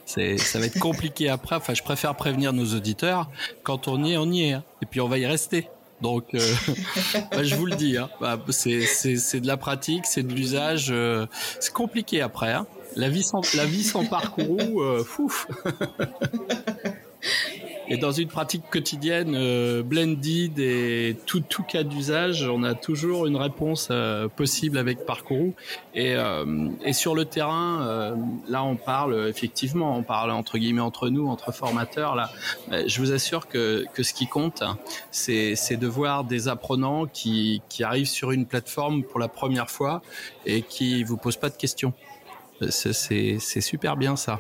C'est, 0.05 0.37
ça 0.39 0.59
va 0.59 0.67
être 0.67 0.79
compliqué 0.81 1.29
après. 1.29 1.57
Enfin, 1.57 1.75
je 1.75 1.83
préfère 1.83 2.15
prévenir 2.15 2.53
nos 2.53 2.75
auditeurs. 2.75 3.31
Quand 3.63 3.89
on 3.89 4.05
y 4.05 4.13
est, 4.13 4.17
on 4.17 4.31
y 4.31 4.43
est. 4.43 4.53
Hein. 4.53 4.65
Et 4.83 4.87
puis 4.87 5.01
on 5.01 5.09
va 5.09 5.19
y 5.19 5.27
rester. 5.27 5.69
Donc, 6.01 6.35
euh, 6.35 6.41
bah, 7.31 7.43
je 7.43 7.55
vous 7.55 7.67
le 7.67 7.77
dis, 7.77 7.97
hein. 7.99 8.09
bah, 8.21 8.39
c'est, 8.49 8.83
c'est, 8.83 9.17
c'est 9.17 9.41
de 9.41 9.47
la 9.47 9.57
pratique, 9.57 10.07
c'est 10.07 10.23
de 10.23 10.33
l'usage. 10.33 10.89
Euh, 10.91 11.27
c'est 11.59 11.73
compliqué 11.73 12.23
après. 12.23 12.53
Hein. 12.53 12.67
La 12.97 13.09
vie 13.09 13.23
sans, 13.23 13.43
la 13.55 13.67
vie 13.67 13.85
sans 13.85 14.05
parcours, 14.05 14.83
euh, 14.83 15.05
fouf. 15.05 15.47
Et 17.93 17.97
dans 17.97 18.13
une 18.13 18.29
pratique 18.29 18.63
quotidienne 18.71 19.35
euh, 19.35 19.83
blended 19.83 20.61
et 20.61 21.17
tout, 21.27 21.41
tout 21.41 21.65
cas 21.65 21.83
d'usage, 21.83 22.49
on 22.49 22.63
a 22.63 22.75
toujours 22.75 23.27
une 23.27 23.35
réponse 23.35 23.89
euh, 23.91 24.29
possible 24.29 24.79
avec 24.79 25.05
Parcourou. 25.05 25.55
Et, 25.93 26.15
euh, 26.15 26.69
et 26.85 26.93
sur 26.93 27.17
le 27.17 27.25
terrain, 27.25 27.83
euh, 27.83 28.17
là, 28.49 28.63
on 28.63 28.77
parle 28.77 29.27
effectivement, 29.29 29.97
on 29.97 30.05
parle 30.05 30.31
entre 30.31 30.57
guillemets 30.57 30.81
entre 30.81 31.09
nous, 31.09 31.27
entre 31.27 31.53
formateurs. 31.53 32.15
Là, 32.15 32.31
je 32.87 33.01
vous 33.01 33.11
assure 33.11 33.49
que, 33.49 33.85
que 33.93 34.05
ce 34.05 34.15
qui 34.15 34.29
compte, 34.29 34.63
c'est, 35.11 35.57
c'est 35.57 35.77
de 35.77 35.89
voir 35.89 36.23
des 36.23 36.47
apprenants 36.47 37.07
qui, 37.07 37.61
qui 37.69 37.83
arrivent 37.83 38.07
sur 38.07 38.31
une 38.31 38.47
plateforme 38.47 39.03
pour 39.03 39.19
la 39.19 39.27
première 39.27 39.69
fois 39.69 40.01
et 40.47 40.63
qui 40.63 41.03
vous 41.03 41.17
posent 41.17 41.39
pas 41.39 41.51
de 41.51 41.57
questions. 41.57 41.93
C'est, 42.69 43.39
c'est 43.41 43.61
super 43.61 43.97
bien 43.97 44.15
ça. 44.15 44.39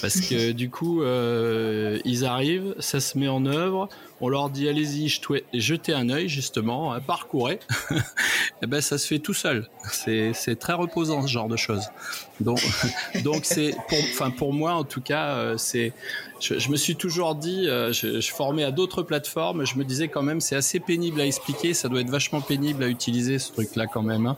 Parce 0.00 0.20
que 0.20 0.52
du 0.52 0.70
coup, 0.70 1.02
euh, 1.02 1.98
ils 2.04 2.24
arrivent, 2.24 2.74
ça 2.78 3.00
se 3.00 3.18
met 3.18 3.28
en 3.28 3.46
œuvre, 3.46 3.88
on 4.22 4.28
leur 4.28 4.50
dit 4.50 4.68
allez-y, 4.68 5.08
jetez 5.52 5.92
un 5.92 6.08
œil 6.08 6.28
justement, 6.28 6.94
hein, 6.94 7.00
parcourez, 7.00 7.58
et 7.90 7.96
eh 8.62 8.66
ben 8.66 8.80
ça 8.80 8.96
se 8.96 9.08
fait 9.08 9.18
tout 9.18 9.34
seul. 9.34 9.68
C'est 9.82 10.58
très 10.58 10.74
reposant 10.74 11.22
ce 11.22 11.26
genre 11.26 11.48
de 11.48 11.56
choses. 11.56 11.88
Donc 12.42 12.60
donc 13.24 13.44
c'est 13.44 13.74
pour 13.88 13.98
enfin 13.98 14.30
pour 14.30 14.52
moi 14.52 14.74
en 14.74 14.84
tout 14.84 15.00
cas 15.00 15.34
euh, 15.34 15.56
c'est 15.58 15.92
je, 16.40 16.70
me 16.70 16.76
suis 16.76 16.96
toujours 16.96 17.36
dit 17.36 17.68
euh, 17.68 17.92
je, 17.92 18.20
je, 18.20 18.32
formais 18.32 18.64
à 18.64 18.72
d'autres 18.72 19.02
plateformes, 19.02 19.64
je 19.64 19.76
me 19.76 19.84
disais 19.84 20.08
quand 20.08 20.22
même 20.22 20.40
c'est 20.40 20.56
assez 20.56 20.80
pénible 20.80 21.20
à 21.20 21.26
expliquer, 21.26 21.72
ça 21.72 21.88
doit 21.88 22.00
être 22.00 22.10
vachement 22.10 22.40
pénible 22.40 22.82
à 22.82 22.88
utiliser 22.88 23.38
ce 23.38 23.52
truc 23.52 23.76
là 23.76 23.86
quand 23.86 24.02
même. 24.02 24.26
Hein. 24.26 24.36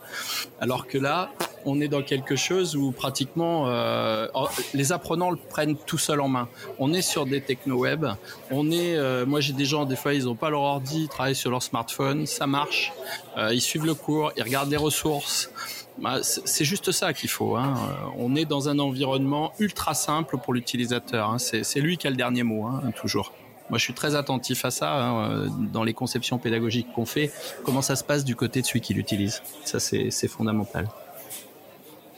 Alors 0.59 0.87
que 0.87 0.97
là 0.97 1.31
on 1.65 1.81
est 1.81 1.87
dans 1.87 2.03
quelque 2.03 2.35
chose 2.35 2.75
où 2.75 2.91
pratiquement 2.91 3.69
euh, 3.69 4.27
les 4.75 4.91
apprenants 4.91 5.31
le 5.31 5.37
prennent 5.37 5.75
tout 5.75 5.97
seul 5.97 6.21
en 6.21 6.27
main. 6.27 6.47
On 6.77 6.93
est 6.93 7.01
sur 7.01 7.25
des 7.25 7.41
techno 7.41 7.77
web. 7.77 8.05
On 8.51 8.69
est, 8.69 9.25
moi 9.25 9.39
j'ai 9.39 9.53
des 9.53 9.65
gens 9.65 9.74
des 9.83 9.97
fois 9.97 10.13
ils 10.13 10.23
n'ont 10.23 10.35
pas 10.35 10.49
leur 10.49 10.61
ordi, 10.61 11.03
ils 11.03 11.09
travaillent 11.09 11.35
sur 11.35 11.51
leur 11.51 11.61
smartphone, 11.61 12.25
ça 12.25 12.47
marche. 12.47 12.93
Euh, 13.37 13.53
ils 13.53 13.59
suivent 13.61 13.85
le 13.85 13.95
cours, 13.95 14.31
ils 14.37 14.43
regardent 14.43 14.71
les 14.71 14.77
ressources. 14.77 15.49
Bah, 15.97 16.19
c'est 16.23 16.65
juste 16.65 16.91
ça 16.91 17.13
qu'il 17.13 17.29
faut. 17.29 17.55
Hein. 17.55 17.73
On 18.17 18.35
est 18.35 18.45
dans 18.45 18.69
un 18.69 18.79
environnement 18.79 19.51
ultra 19.59 19.93
simple 19.93 20.37
pour 20.37 20.53
l'utilisateur. 20.53 21.29
Hein. 21.29 21.37
C'est 21.39 21.79
lui 21.79 21.97
qui 21.97 22.07
a 22.07 22.09
le 22.09 22.15
dernier 22.15 22.43
mot, 22.43 22.65
hein, 22.65 22.91
toujours. 22.95 23.33
Moi, 23.69 23.79
je 23.79 23.83
suis 23.83 23.93
très 23.93 24.13
attentif 24.15 24.63
à 24.65 24.71
ça 24.71 24.93
hein, 24.93 25.47
dans 25.73 25.83
les 25.83 25.93
conceptions 25.93 26.37
pédagogiques 26.37 26.91
qu'on 26.93 27.05
fait. 27.05 27.31
Comment 27.63 27.81
ça 27.81 27.95
se 27.95 28.03
passe 28.03 28.23
du 28.23 28.35
côté 28.35 28.61
de 28.61 28.67
celui 28.67 28.81
qui 28.81 28.93
l'utilise? 28.93 29.41
Ça, 29.63 29.79
c'est 29.79 30.27
fondamental. 30.27 30.87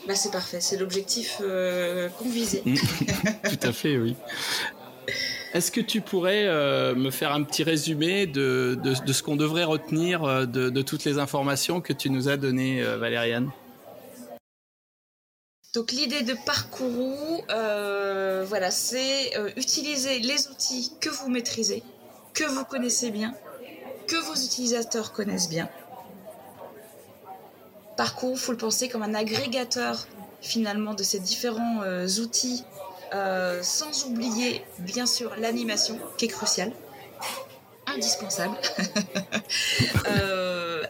Bah, 0.07 0.15
c'est 0.15 0.31
parfait, 0.31 0.61
c'est 0.61 0.77
l'objectif 0.77 1.41
euh, 1.41 2.09
qu'on 2.17 2.29
visait. 2.29 2.63
Tout 2.63 3.59
à 3.67 3.73
fait, 3.73 3.97
oui. 3.97 4.15
Est-ce 5.53 5.71
que 5.71 5.81
tu 5.81 6.01
pourrais 6.01 6.45
euh, 6.45 6.95
me 6.95 7.11
faire 7.11 7.31
un 7.31 7.43
petit 7.43 7.63
résumé 7.63 8.27
de, 8.27 8.77
ce 8.83 9.23
qu'on 9.23 9.35
devrait 9.35 9.63
retenir 9.63 10.23
euh, 10.23 10.45
de, 10.45 10.81
toutes 10.81 11.05
les 11.05 11.17
informations 11.17 11.81
que 11.81 11.93
tu 11.93 12.09
nous 12.09 12.29
as 12.29 12.37
données, 12.37 12.83
Valériane? 12.83 13.51
Donc 15.73 15.91
l'idée 15.91 16.23
de 16.23 16.35
Parcourou, 16.45 17.43
voilà, 17.47 18.71
c'est 18.71 19.33
utiliser 19.55 20.19
les 20.19 20.47
outils 20.47 20.91
que 20.99 21.09
vous 21.09 21.29
maîtrisez, 21.29 21.83
que 22.33 22.45
vous 22.45 22.65
connaissez 22.65 23.11
bien, 23.11 23.33
que 24.07 24.15
vos 24.15 24.35
utilisateurs 24.35 25.11
connaissent 25.11 25.49
bien, 25.49 25.69
Parcours, 27.97 28.37
faut 28.37 28.51
le 28.51 28.59
penser 28.59 28.89
comme 28.89 29.01
un 29.01 29.15
agrégateur 29.15 30.07
finalement 30.39 30.93
de 30.93 31.01
ces 31.01 31.19
différents 31.19 31.81
euh, 31.81 32.07
outils, 32.19 32.63
euh, 33.13 33.61
sans 33.63 34.05
oublier 34.05 34.63
bien 34.79 35.05
sûr 35.05 35.33
l'animation 35.37 35.99
qui 36.17 36.25
est 36.25 36.29
cruciale, 36.29 36.71
indispensable. 37.85 38.55
euh, 40.07 40.83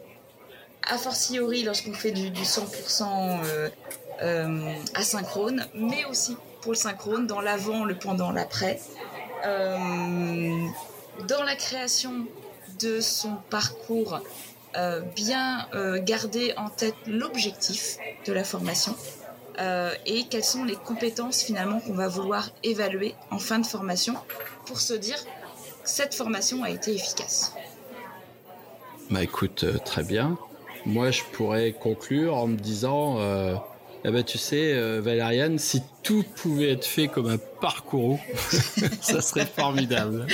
a 0.84 0.98
fortiori 0.98 1.64
lorsqu'on 1.64 1.94
fait 1.94 2.12
du, 2.12 2.32
100% 2.32 3.40
euh, 4.22 4.74
asynchrone, 4.96 5.68
mais 5.76 6.06
aussi 6.06 6.38
pour 6.62 6.72
le 6.72 6.78
synchrone, 6.78 7.28
dans 7.28 7.42
l'avant, 7.42 7.84
le 7.84 7.96
pendant, 7.96 8.32
l'après. 8.32 8.80
dans 9.44 11.44
la 11.44 11.56
création 11.56 12.26
de 12.80 13.00
son 13.00 13.36
parcours 13.50 14.22
bien 15.16 15.68
garder 16.04 16.54
en 16.58 16.70
tête 16.70 16.96
l'objectif 17.06 17.98
de 18.26 18.34
la 18.34 18.44
formation 18.44 18.96
euh, 19.60 19.94
et 20.06 20.26
quelles 20.26 20.44
sont 20.44 20.64
les 20.64 20.76
compétences 20.76 21.42
finalement 21.42 21.80
qu'on 21.80 21.94
va 21.94 22.08
vouloir 22.08 22.50
évaluer 22.64 23.16
en 23.32 23.40
fin 23.40 23.60
de 23.60 23.66
formation 23.66 24.16
pour 24.66 24.80
se 24.80 24.94
dire 24.94 25.18
cette 25.84 26.14
formation 26.14 26.64
a 26.64 26.70
été 26.70 26.94
efficace? 26.94 27.54
Bah 29.10 29.24
écoute, 29.24 29.64
euh, 29.64 29.78
très 29.78 30.04
bien. 30.04 30.38
Moi, 30.86 31.12
je 31.12 31.24
pourrais 31.32 31.72
conclure 31.72 32.36
en 32.36 32.48
me 32.48 32.58
disant, 32.58 33.20
euh, 33.20 33.56
eh 34.04 34.12
ben, 34.12 34.24
tu 34.24 34.38
sais, 34.38 34.74
euh, 34.74 35.02
Valériane, 35.02 35.60
si 35.60 35.82
tout 36.04 36.24
pouvait 36.36 36.72
être 36.72 36.86
fait 36.86 37.08
comme 37.08 37.28
un 37.28 37.38
parcours, 37.38 38.20
ça 39.02 39.22
serait 39.22 39.46
formidable. 39.46 40.28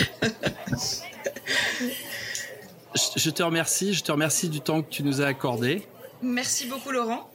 je 3.15 3.30
te 3.30 3.43
remercie, 3.43 3.93
je 3.93 4.03
te 4.03 4.11
remercie 4.11 4.49
du 4.49 4.61
temps 4.61 4.82
que 4.82 4.89
tu 4.89 5.03
nous 5.03 5.21
as 5.21 5.26
accordé. 5.26 5.88
Merci 6.21 6.67
beaucoup, 6.67 6.91
Laurent. 6.91 7.30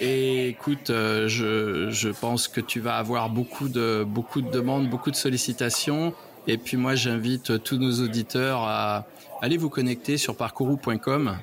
Et 0.00 0.48
écoute, 0.48 0.90
euh, 0.90 1.28
je, 1.28 1.90
je, 1.90 2.08
pense 2.08 2.48
que 2.48 2.60
tu 2.60 2.80
vas 2.80 2.96
avoir 2.96 3.30
beaucoup 3.30 3.68
de, 3.68 4.04
beaucoup 4.06 4.40
de 4.40 4.50
demandes, 4.50 4.88
beaucoup 4.90 5.10
de 5.10 5.16
sollicitations. 5.16 6.14
Et 6.46 6.58
puis 6.58 6.76
moi, 6.76 6.94
j'invite 6.94 7.62
tous 7.62 7.76
nos 7.76 8.02
auditeurs 8.02 8.62
à 8.62 9.06
aller 9.40 9.56
vous 9.56 9.70
connecter 9.70 10.16
sur 10.16 10.36
parcourou.com 10.36 11.38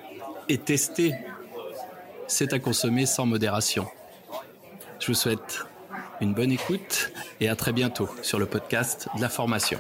et 0.50 0.58
tester. 0.58 1.14
C'est 2.28 2.54
à 2.54 2.60
consommer 2.60 3.06
sans 3.06 3.26
modération. 3.26 3.88
Je 5.00 5.08
vous 5.08 5.14
souhaite 5.14 5.66
une 6.22 6.34
bonne 6.34 6.52
écoute 6.52 7.12
et 7.40 7.50
à 7.50 7.56
très 7.56 7.74
bientôt 7.74 8.10
sur 8.22 8.38
le 8.38 8.46
podcast 8.46 9.08
de 9.16 9.22
la 9.22 9.30
formation. 9.30 9.80